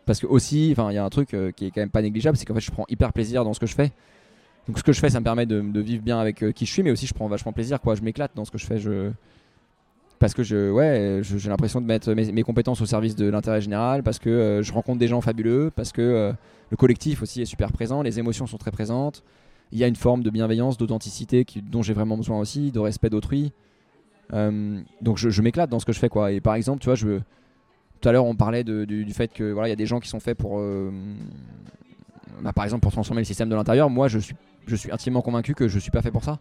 parce 0.05 0.19
que 0.19 0.27
aussi 0.27 0.69
enfin 0.71 0.91
il 0.91 0.95
y 0.95 0.97
a 0.97 1.05
un 1.05 1.09
truc 1.09 1.33
euh, 1.33 1.51
qui 1.51 1.67
est 1.67 1.71
quand 1.71 1.81
même 1.81 1.89
pas 1.89 2.01
négligeable 2.01 2.37
c'est 2.37 2.45
qu'en 2.45 2.53
fait 2.53 2.61
je 2.61 2.71
prends 2.71 2.85
hyper 2.89 3.13
plaisir 3.13 3.43
dans 3.43 3.53
ce 3.53 3.59
que 3.59 3.65
je 3.65 3.75
fais. 3.75 3.91
Donc 4.67 4.77
ce 4.77 4.83
que 4.83 4.93
je 4.93 4.99
fais 4.99 5.09
ça 5.09 5.19
me 5.19 5.23
permet 5.23 5.45
de, 5.45 5.79
vivre 5.79 6.03
bien 6.03 6.19
avec 6.19 6.43
euh, 6.43 6.51
qui 6.51 6.65
je 6.65 6.71
suis 6.71 6.83
mais 6.83 6.91
aussi 6.91 7.07
je 7.07 7.13
prends 7.13 7.27
vachement 7.27 7.53
plaisir 7.53 7.79
quoi. 7.81 7.95
Je 7.95 8.01
m'éclate 8.01 8.31
dans 8.35 8.45
ce 8.45 8.51
que 8.51 8.57
je 8.57 8.65
fais 8.65 8.79
parce 10.19 10.33
que 10.33 10.43
je 10.43 10.71
ouais 10.71 11.21
j'ai 11.23 11.49
l'impression 11.49 11.81
de 11.81 11.85
mettre 11.85 12.13
mes, 12.13 12.43
compétences 12.43 12.81
au 12.81 12.85
service 12.85 13.15
de 13.15 13.27
l'intérêt 13.27 13.61
général 13.61 14.03
parce 14.03 14.19
que 14.19 14.29
euh, 14.29 14.61
je 14.61 14.71
rencontre 14.71 14.99
des 14.99 15.07
gens 15.07 15.21
fabuleux 15.21 15.71
parce 15.75 15.91
que 15.91 16.33
le 16.69 16.77
collectif 16.77 17.21
aussi 17.21 17.41
est 17.41 17.45
super 17.45 17.71
présent 17.71 18.01
les 18.01 18.19
émotions 18.19 18.47
sont 18.47 18.57
très 18.57 18.71
présentes. 18.71 19.23
Il 19.73 19.79
y 19.79 19.85
a 19.85 19.87
une 19.87 19.95
forme 19.95 20.21
de 20.21 20.29
bienveillance 20.29 20.77
d'authenticité 20.77 21.45
dont 21.63 21.81
j'ai 21.81 21.93
vraiment 21.93 22.17
besoin 22.17 22.39
aussi 22.39 22.71
de 22.71 22.79
respect 22.79 23.09
d'autrui. 23.09 23.53
Donc 24.31 25.17
je, 25.17 25.29
je 25.29 25.41
m'éclate 25.41 25.69
dans 25.69 25.79
ce 25.79 25.85
que 25.85 25.93
je 25.93 25.99
fais 25.99 26.09
quoi. 26.09 26.31
Et 26.33 26.41
par 26.41 26.55
exemple, 26.55 26.79
tu 26.79 26.85
vois, 26.85 26.95
je 26.95 27.19
tout 28.01 28.09
à 28.09 28.11
l'heure 28.11 28.25
on 28.25 28.35
parlait 28.35 28.63
du, 28.63 29.05
fait 29.13 29.31
que 29.31 29.51
voilà, 29.51 29.67
il 29.67 29.71
y 29.71 29.73
a 29.73 29.77
des 29.77 29.85
gens 29.85 29.99
qui 29.99 30.09
sont 30.09 30.19
faits 30.19 30.37
pour, 30.37 30.59
euh, 30.59 30.91
bah, 32.41 32.51
par 32.51 32.63
exemple, 32.63 32.81
pour 32.81 32.91
transformer 32.91 33.21
le 33.21 33.25
système 33.25 33.49
de 33.49 33.55
l'intérieur. 33.55 33.89
Moi, 33.89 34.07
je 34.07 34.19
suis, 34.19 34.35
je 34.65 34.75
suis 34.75 34.91
intimement 34.91 35.21
convaincu 35.21 35.53
que 35.53 35.67
je 35.67 35.79
suis 35.79 35.91
pas 35.91 36.01
fait 36.01 36.11
pour 36.11 36.23
ça. 36.23 36.39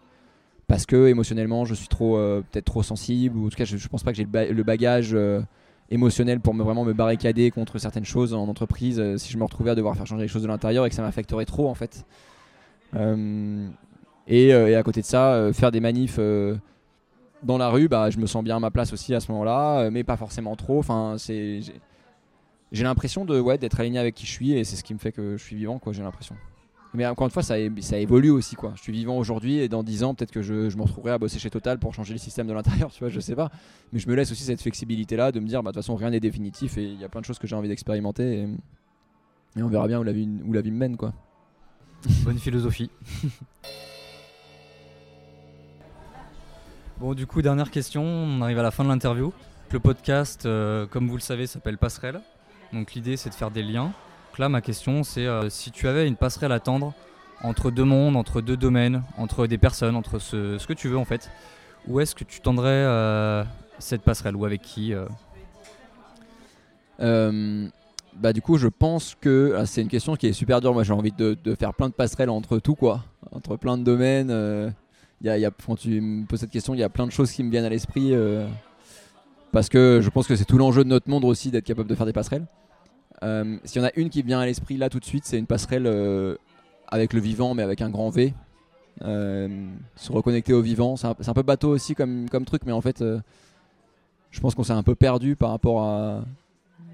Parce 0.66 0.86
que 0.86 1.08
émotionnellement, 1.08 1.64
je 1.64 1.74
suis 1.74 1.88
trop, 1.88 2.16
euh, 2.16 2.42
peut-être 2.50 2.64
trop 2.64 2.82
sensible, 2.82 3.36
ou 3.36 3.46
en 3.46 3.48
tout 3.50 3.56
cas, 3.56 3.64
je, 3.64 3.76
je 3.76 3.88
pense 3.88 4.02
pas 4.02 4.12
que 4.12 4.16
j'ai 4.16 4.22
le, 4.24 4.30
ba- 4.30 4.46
le 4.46 4.62
bagage 4.62 5.10
euh, 5.14 5.42
émotionnel 5.90 6.40
pour 6.40 6.54
me 6.54 6.62
vraiment 6.62 6.84
me 6.84 6.92
barricader 6.92 7.50
contre 7.50 7.78
certaines 7.78 8.04
choses 8.04 8.32
en 8.32 8.46
entreprise. 8.48 9.02
si 9.16 9.32
je 9.32 9.36
me 9.36 9.44
retrouvais 9.44 9.70
à 9.70 9.74
devoir 9.74 9.96
faire 9.96 10.06
changer 10.06 10.22
les 10.22 10.28
choses 10.28 10.42
de 10.42 10.48
l'intérieur 10.48 10.86
et 10.86 10.88
que 10.88 10.94
ça 10.94 11.02
m'affecterait 11.02 11.44
trop, 11.44 11.68
en 11.68 11.74
fait. 11.74 12.06
Et, 14.28 14.52
à 14.54 14.82
côté 14.82 15.00
de 15.00 15.06
ça, 15.06 15.50
faire 15.52 15.72
des 15.72 15.80
manifs. 15.80 16.18
Dans 17.42 17.58
la 17.58 17.68
rue, 17.68 17.88
bah, 17.88 18.10
je 18.10 18.18
me 18.18 18.26
sens 18.26 18.44
bien 18.44 18.56
à 18.56 18.60
ma 18.60 18.70
place 18.70 18.92
aussi 18.92 19.14
à 19.14 19.20
ce 19.20 19.30
moment-là, 19.32 19.80
euh, 19.80 19.90
mais 19.90 20.04
pas 20.04 20.16
forcément 20.16 20.56
trop. 20.56 20.78
Enfin, 20.78 21.16
c'est, 21.18 21.60
j'ai, 22.72 22.84
l'impression 22.84 23.24
de, 23.24 23.40
ouais, 23.40 23.58
d'être 23.58 23.80
aligné 23.80 23.98
avec 23.98 24.14
qui 24.14 24.26
je 24.26 24.30
suis 24.30 24.52
et 24.52 24.64
c'est 24.64 24.76
ce 24.76 24.84
qui 24.84 24.94
me 24.94 24.98
fait 24.98 25.12
que 25.12 25.36
je 25.36 25.42
suis 25.42 25.56
vivant, 25.56 25.78
quoi. 25.78 25.92
J'ai 25.92 26.02
l'impression. 26.02 26.36
Mais 26.92 27.06
encore 27.06 27.26
une 27.26 27.30
fois, 27.30 27.42
ça, 27.42 27.54
ça 27.80 27.98
évolue 27.98 28.30
aussi, 28.30 28.56
quoi. 28.56 28.72
Je 28.76 28.82
suis 28.82 28.92
vivant 28.92 29.16
aujourd'hui 29.16 29.58
et 29.58 29.68
dans 29.68 29.82
10 29.82 30.04
ans, 30.04 30.14
peut-être 30.14 30.32
que 30.32 30.42
je, 30.42 30.68
je 30.68 30.76
me 30.76 30.82
retrouverai 30.82 31.12
à 31.12 31.18
bosser 31.18 31.38
chez 31.38 31.50
Total 31.50 31.78
pour 31.78 31.94
changer 31.94 32.12
le 32.12 32.18
système 32.18 32.46
de 32.46 32.52
l'intérieur, 32.52 32.90
tu 32.92 33.00
vois, 33.00 33.08
je 33.08 33.20
sais 33.20 33.36
pas. 33.36 33.50
Mais 33.92 34.00
je 34.00 34.08
me 34.08 34.14
laisse 34.14 34.32
aussi 34.32 34.42
cette 34.42 34.60
flexibilité-là 34.60 35.30
de 35.32 35.40
me 35.40 35.46
dire, 35.46 35.62
bah, 35.62 35.70
de 35.70 35.74
toute 35.74 35.84
façon, 35.84 35.94
rien 35.94 36.10
n'est 36.10 36.20
définitif 36.20 36.78
et 36.78 36.84
il 36.84 37.00
y 37.00 37.04
a 37.04 37.08
plein 37.08 37.20
de 37.20 37.26
choses 37.26 37.38
que 37.38 37.46
j'ai 37.46 37.56
envie 37.56 37.68
d'expérimenter 37.68 38.40
et, 38.40 38.48
et 39.58 39.62
on 39.62 39.68
verra 39.68 39.86
bien 39.86 40.00
où 40.00 40.02
la 40.02 40.12
vie, 40.12 40.28
où 40.44 40.52
la 40.52 40.62
vie 40.62 40.72
me 40.72 40.78
mène, 40.78 40.96
quoi. 40.96 41.12
Bonne 42.24 42.38
philosophie. 42.38 42.90
bon, 47.00 47.14
du 47.14 47.26
coup, 47.26 47.42
dernière 47.42 47.70
question. 47.70 48.02
On 48.04 48.42
arrive 48.42 48.58
à 48.58 48.62
la 48.62 48.70
fin 48.70 48.84
de 48.84 48.90
l'interview. 48.90 49.32
Le 49.72 49.80
podcast, 49.80 50.44
euh, 50.44 50.86
comme 50.86 51.08
vous 51.08 51.16
le 51.16 51.22
savez, 51.22 51.46
s'appelle 51.46 51.78
Passerelle. 51.78 52.20
Donc 52.72 52.92
l'idée, 52.92 53.16
c'est 53.16 53.30
de 53.30 53.34
faire 53.34 53.50
des 53.50 53.62
liens. 53.62 53.84
Donc 53.84 54.38
là, 54.38 54.48
ma 54.48 54.60
question, 54.60 55.02
c'est 55.02 55.26
euh, 55.26 55.48
si 55.48 55.70
tu 55.70 55.88
avais 55.88 56.06
une 56.06 56.16
passerelle 56.16 56.52
à 56.52 56.60
tendre 56.60 56.92
entre 57.42 57.70
deux 57.70 57.84
mondes, 57.84 58.16
entre 58.16 58.42
deux 58.42 58.56
domaines, 58.56 59.02
entre 59.16 59.46
des 59.46 59.58
personnes, 59.58 59.96
entre 59.96 60.18
ce, 60.18 60.58
ce 60.58 60.66
que 60.66 60.74
tu 60.74 60.88
veux 60.88 60.98
en 60.98 61.06
fait, 61.06 61.30
où 61.88 62.00
est-ce 62.00 62.14
que 62.14 62.24
tu 62.24 62.40
tendrais 62.40 62.68
euh, 62.68 63.42
cette 63.78 64.02
passerelle 64.02 64.36
ou 64.36 64.44
avec 64.44 64.62
qui 64.62 64.92
bah 68.16 68.34
du 68.34 68.42
coup 68.42 68.58
je 68.58 68.68
pense 68.68 69.16
que 69.18 69.54
ah, 69.56 69.64
c'est 69.64 69.80
une 69.80 69.88
question 69.88 70.16
qui 70.16 70.26
est 70.26 70.32
super 70.34 70.60
dure 70.60 70.74
moi 70.74 70.82
j'ai 70.82 70.92
envie 70.92 71.12
de, 71.12 71.36
faire 71.58 71.72
plein 71.72 71.88
de 71.88 71.94
passerelles 71.94 72.28
entre 72.28 72.58
tout 72.58 72.74
quoi 72.74 73.04
entre 73.32 73.56
plein 73.56 73.78
de 73.78 73.84
domaines 73.84 74.74
quand 75.22 75.76
tu 75.76 76.00
me 76.00 76.24
poses 76.26 76.40
cette 76.40 76.50
question 76.50 76.74
il 76.74 76.80
y 76.80 76.82
a 76.82 76.88
plein 76.88 77.06
de 77.06 77.12
choses 77.12 77.30
qui 77.30 77.42
me 77.42 77.50
viennent 77.50 77.64
à 77.64 77.68
l'esprit 77.68 78.14
euh, 78.14 78.46
parce 79.52 79.68
que 79.68 80.00
je 80.02 80.10
pense 80.10 80.26
que 80.26 80.36
c'est 80.36 80.44
tout 80.44 80.58
l'enjeu 80.58 80.84
de 80.84 80.88
notre 80.88 81.10
monde 81.10 81.24
aussi 81.24 81.50
d'être 81.50 81.64
capable 81.64 81.88
de 81.88 81.94
faire 81.94 82.06
des 82.06 82.12
passerelles 82.12 82.46
Euh, 83.22 83.58
s'il 83.64 83.82
y 83.82 83.84
en 83.84 83.88
a 83.88 83.92
une 83.96 84.08
qui 84.08 84.22
vient 84.22 84.40
à 84.40 84.46
l'esprit 84.46 84.78
là 84.78 84.88
tout 84.88 84.98
de 84.98 85.04
suite 85.04 85.26
c'est 85.26 85.38
une 85.38 85.46
passerelle 85.46 85.86
euh, 85.86 86.36
avec 86.88 87.12
le 87.12 87.20
vivant 87.20 87.52
mais 87.54 87.62
avec 87.62 87.82
un 87.82 87.90
grand 87.90 88.08
V 88.08 88.32
se 89.02 90.12
reconnecter 90.12 90.54
au 90.54 90.62
vivant 90.62 90.96
c'est 90.96 91.06
un, 91.06 91.34
peu 91.34 91.42
bateau 91.42 91.68
aussi 91.68 91.94
comme, 91.94 92.26
truc 92.46 92.62
mais 92.64 92.72
en 92.72 92.80
fait 92.80 93.04
je 94.30 94.40
pense 94.40 94.54
qu'on 94.54 94.64
s'est 94.64 94.72
un 94.72 94.82
peu 94.82 94.94
perdu 94.94 95.36
par 95.36 95.50
rapport 95.50 95.82
à 95.82 96.24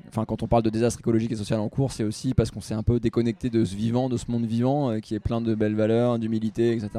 enfin 0.08 0.24
quand 0.24 0.42
on 0.42 0.48
parle 0.48 0.64
de 0.64 0.70
désastre 0.70 0.98
écologique 1.00 1.32
et 1.32 1.36
social 1.36 1.60
en 1.60 1.68
cours, 1.68 1.92
c'est 1.92 2.04
aussi 2.04 2.32
parce 2.32 2.50
qu'on 2.50 2.60
s'est 2.60 2.74
un 2.74 2.84
peu 2.84 2.98
déconnecté 3.00 3.50
de 3.50 3.64
ce 3.64 3.74
vivant, 3.74 4.08
de 4.08 4.16
ce 4.16 4.30
monde 4.30 4.46
vivant 4.46 5.00
qui 5.00 5.14
est 5.14 5.20
plein 5.20 5.40
de 5.40 5.54
belles 5.54 5.74
valeurs, 5.74 6.18
d'humilité, 6.18 6.72
etc. 6.72 6.90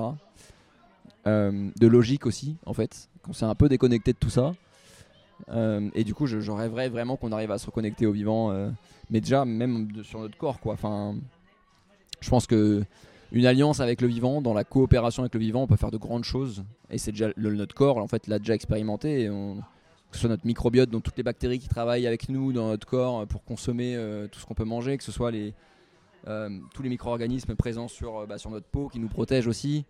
Euh, 1.27 1.69
de 1.77 1.87
logique 1.87 2.25
aussi, 2.25 2.55
en 2.65 2.73
fait, 2.73 3.09
qu'on 3.21 3.33
s'est 3.33 3.45
un 3.45 3.55
peu 3.55 3.67
déconnecté 3.67 4.13
de 4.13 4.17
tout 4.17 4.29
ça. 4.29 4.53
Euh, 5.49 5.89
et 5.93 6.03
du 6.03 6.13
coup, 6.13 6.25
je, 6.25 6.51
rêverais 6.51 6.89
vraiment 6.89 7.17
qu'on 7.17 7.31
arrive 7.31 7.51
à 7.51 7.57
se 7.57 7.65
reconnecter 7.65 8.05
au 8.05 8.13
vivant, 8.13 8.51
euh, 8.51 8.69
mais 9.09 9.19
déjà 9.19 9.43
même 9.43 9.89
sur 10.03 10.21
notre 10.21 10.37
corps, 10.37 10.59
quoi. 10.59 10.73
Enfin, 10.73 11.15
je 12.21 12.29
pense 12.29 12.47
que 12.47 12.83
une 13.33 13.45
alliance 13.45 13.81
avec 13.81 13.99
le 13.99 14.07
vivant, 14.07 14.41
dans 14.41 14.53
la 14.53 14.63
coopération 14.63 15.23
avec 15.23 15.33
le 15.33 15.41
vivant, 15.41 15.63
on 15.63 15.67
peut 15.67 15.75
faire 15.75 15.91
de 15.91 15.97
grandes 15.97 16.23
choses. 16.23 16.63
Et 16.89 16.97
c'est 16.97 17.11
déjà 17.11 17.29
le- 17.35 17.55
notre 17.55 17.75
corps, 17.75 17.97
en 17.97 18.07
fait, 18.07 18.27
l'a 18.27 18.39
déjà 18.39 18.55
expérimenté. 18.55 19.25
Que 20.09 20.15
ce 20.15 20.21
soit 20.21 20.29
notre 20.29 20.45
microbiote, 20.45 20.89
donc 20.89 21.03
toutes 21.03 21.17
les 21.17 21.23
bactéries 21.23 21.59
qui 21.59 21.67
travaillent 21.67 22.07
avec 22.07 22.29
nous 22.29 22.53
dans 22.53 22.69
notre 22.69 22.87
corps 22.87 23.27
pour 23.27 23.43
consommer 23.43 23.97
tout 24.31 24.39
ce 24.39 24.45
qu'on 24.45 24.53
peut 24.53 24.63
manger, 24.63 24.97
que 24.97 25.03
ce 25.03 25.11
soit 25.11 25.31
les, 25.31 25.53
tous 26.73 26.81
les 26.81 26.87
micro-organismes 26.87 27.55
présents 27.55 27.89
sur, 27.89 28.25
bah, 28.25 28.37
sur 28.37 28.49
notre 28.49 28.67
peau 28.67 28.87
qui 28.87 28.99
nous 28.99 29.09
protègent 29.09 29.47
aussi. 29.47 29.83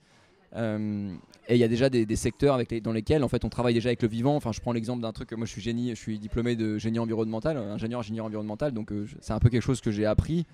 Euh, 0.56 1.14
et 1.50 1.56
il 1.56 1.60
y 1.60 1.64
a 1.64 1.68
déjà 1.68 1.90
des, 1.90 2.16
secteurs 2.16 2.56
avec 2.56 2.72
les- 2.72 2.82
dans 2.82 2.92
lesquels 2.92 3.24
en 3.24 3.28
fait 3.28 3.44
on 3.46 3.50
travaille 3.50 3.74
déjà 3.74 3.90
avec 3.90 4.02
le 4.02 4.08
vivant. 4.08 4.36
Enfin, 4.36 4.52
je 4.52 4.60
prends 4.62 4.74
l'exemple 4.74 5.02
d'un 5.02 5.12
truc. 5.12 5.32
Moi, 5.34 5.46
je 5.46 5.52
suis 5.52 5.62
génie, 5.62 5.90
je 5.90 5.96
suis 5.96 6.20
diplômé 6.20 6.56
de 6.56 6.78
génie 6.78 7.00
environnemental, 7.00 7.58
euh, 7.58 7.74
ingénieur 7.74 8.00
ingénieur 8.00 8.26
environnemental. 8.26 8.72
Donc, 8.74 8.92
euh, 8.92 9.08
c'est 9.22 9.34
un 9.34 9.40
peu 9.40 9.50
quelque 9.50 9.62
chose 9.64 9.82
que 9.82 9.92
j'ai 9.92 10.06
appris. 10.06 10.46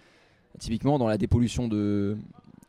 Typiquement, 0.60 1.00
dans 1.00 1.08
la 1.08 1.18
dépollution 1.18 1.68
de, 1.68 2.16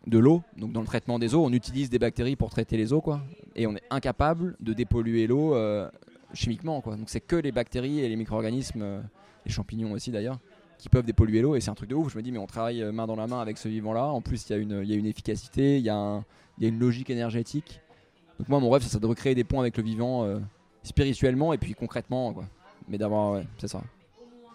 de 0.07 0.19
l'eau, 0.19 0.43
donc 0.57 0.73
dans 0.73 0.81
le 0.81 0.87
traitement 0.87 1.19
des 1.19 1.35
eaux, 1.35 1.45
on 1.45 1.53
utilise 1.53 1.91
des 1.91 1.99
bactéries 1.99 2.37
pour 2.37 2.49
traiter 2.51 2.79
les 2.79 2.95
eaux, 2.95 3.03
quoi. 3.03 3.21
Et 3.57 3.67
on 3.67 3.75
est 3.77 3.83
incapable 3.91 4.57
de 4.61 4.73
dépolluer 4.73 5.27
l'eau 5.27 5.55
chimiquement, 6.33 6.81
quoi. 6.81 6.97
Donc, 6.97 7.11
c'est 7.11 7.21
que 7.21 7.37
les 7.37 7.53
bactéries 7.53 8.01
et 8.01 8.09
les 8.09 8.17
micro-organismes, 8.17 9.03
les 9.45 9.53
champignons 9.53 9.93
aussi 9.93 10.11
d'ailleurs, 10.11 10.39
qui 10.79 10.89
peuvent 10.89 11.05
dépolluer 11.05 11.43
l'eau. 11.43 11.57
Et 11.57 11.61
c'est 11.61 11.71
un 11.71 11.75
truc 11.75 11.91
de 11.91 11.95
ouf. 11.95 12.11
Je 12.11 12.17
me 12.17 12.23
dis, 12.23 12.33
mais 12.33 12.39
on 12.39 12.47
travaille 12.47 12.83
main 12.91 13.07
dans 13.07 13.17
la 13.17 13.27
main 13.27 13.41
avec 13.43 13.59
ce 13.59 13.69
vivant-là. 13.69 14.07
En 14.07 14.23
plus, 14.23 14.49
il 14.49 14.57
y, 14.57 14.87
y 14.89 14.93
a 14.95 14.97
une 14.97 15.07
efficacité, 15.07 15.77
il 15.77 15.85
y, 15.85 15.91
a 15.91 15.97
un- 15.97 16.25
il 16.59 16.65
y 16.65 16.67
a 16.67 16.69
une 16.69 16.79
logique 16.79 17.11
énergétique. 17.11 17.81
Donc, 18.39 18.49
moi, 18.49 18.61
mon 18.61 18.71
rêve, 18.71 18.83
c'est 18.83 18.99
de 19.01 19.07
recréer 19.07 19.35
des 19.35 19.45
ponts 19.45 19.61
avec 19.61 19.77
le 19.77 19.83
vivant 19.83 20.25
euh, 20.25 20.39
spirituellement 20.83 21.53
et 21.53 21.59
puis 21.59 21.75
concrètement, 21.75 22.33
quoi. 22.33 22.45
Mais 22.89 22.99
d'avoir, 22.99 23.33
ouais, 23.33 23.47
c'est 23.59 23.69
ça. 23.69 23.83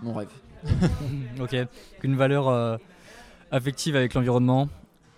Mon 0.02 0.14
rêve. 0.14 0.30
Ok. 1.42 1.56
Une 2.04 2.16
valeur 2.16 2.48
euh, 2.50 2.78
affective 3.52 3.96
avec 3.96 4.14
l'environnement, 4.14 4.68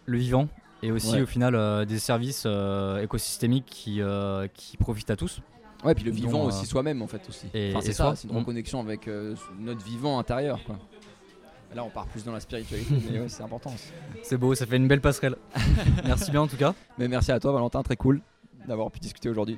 le 0.05 0.17
vivant, 0.17 0.47
et 0.83 0.91
aussi 0.91 1.13
Ouais. 1.15 1.21
au 1.21 1.25
final 1.25 1.55
euh, 1.55 1.85
des 1.85 1.99
services 1.99 2.45
écosystémiques 3.01 3.65
qui, 3.65 4.01
qui 4.53 4.77
profitent 4.77 5.09
à 5.11 5.15
tous. 5.15 5.41
Ouais, 5.83 5.95
puis 5.95 6.03
le 6.03 6.11
vivant 6.11 6.43
aussi 6.43 6.67
soi-même, 6.67 7.01
en 7.01 7.07
fait, 7.07 7.21
aussi. 7.27 7.47
et- 7.55 7.71
Enfin, 7.71 7.79
et 7.79 7.85
c'est 7.87 7.93
ça, 7.93 8.15
c'est 8.15 8.27
une 8.27 8.37
reconnexion 8.37 8.79
avec 8.79 9.09
notre 9.59 9.83
vivant 9.83 10.19
intérieur, 10.19 10.59
quoi. 10.63 10.77
Là, 11.73 11.85
on 11.85 11.89
part 11.89 12.05
plus 12.07 12.23
dans 12.25 12.33
la 12.33 12.39
spiritualité, 12.41 12.93
mais 13.09 13.19
ouais, 13.19 13.29
c'est 13.29 13.43
important. 13.43 13.71
aussi. 13.73 13.91
C'est 14.23 14.37
beau, 14.37 14.53
ça 14.55 14.65
fait 14.65 14.75
une 14.75 14.87
belle 14.87 14.99
passerelle. 14.99 15.37
Merci 16.05 16.31
bien 16.31 16.41
en 16.41 16.47
tout 16.47 16.57
cas. 16.57 16.73
Mais 16.97 17.07
merci 17.07 17.31
à 17.31 17.39
toi, 17.39 17.53
Valentin, 17.53 17.81
très 17.81 17.95
cool 17.95 18.21
d'avoir 18.67 18.91
pu 18.91 18.99
discuter 18.99 19.29
aujourd'hui. 19.29 19.57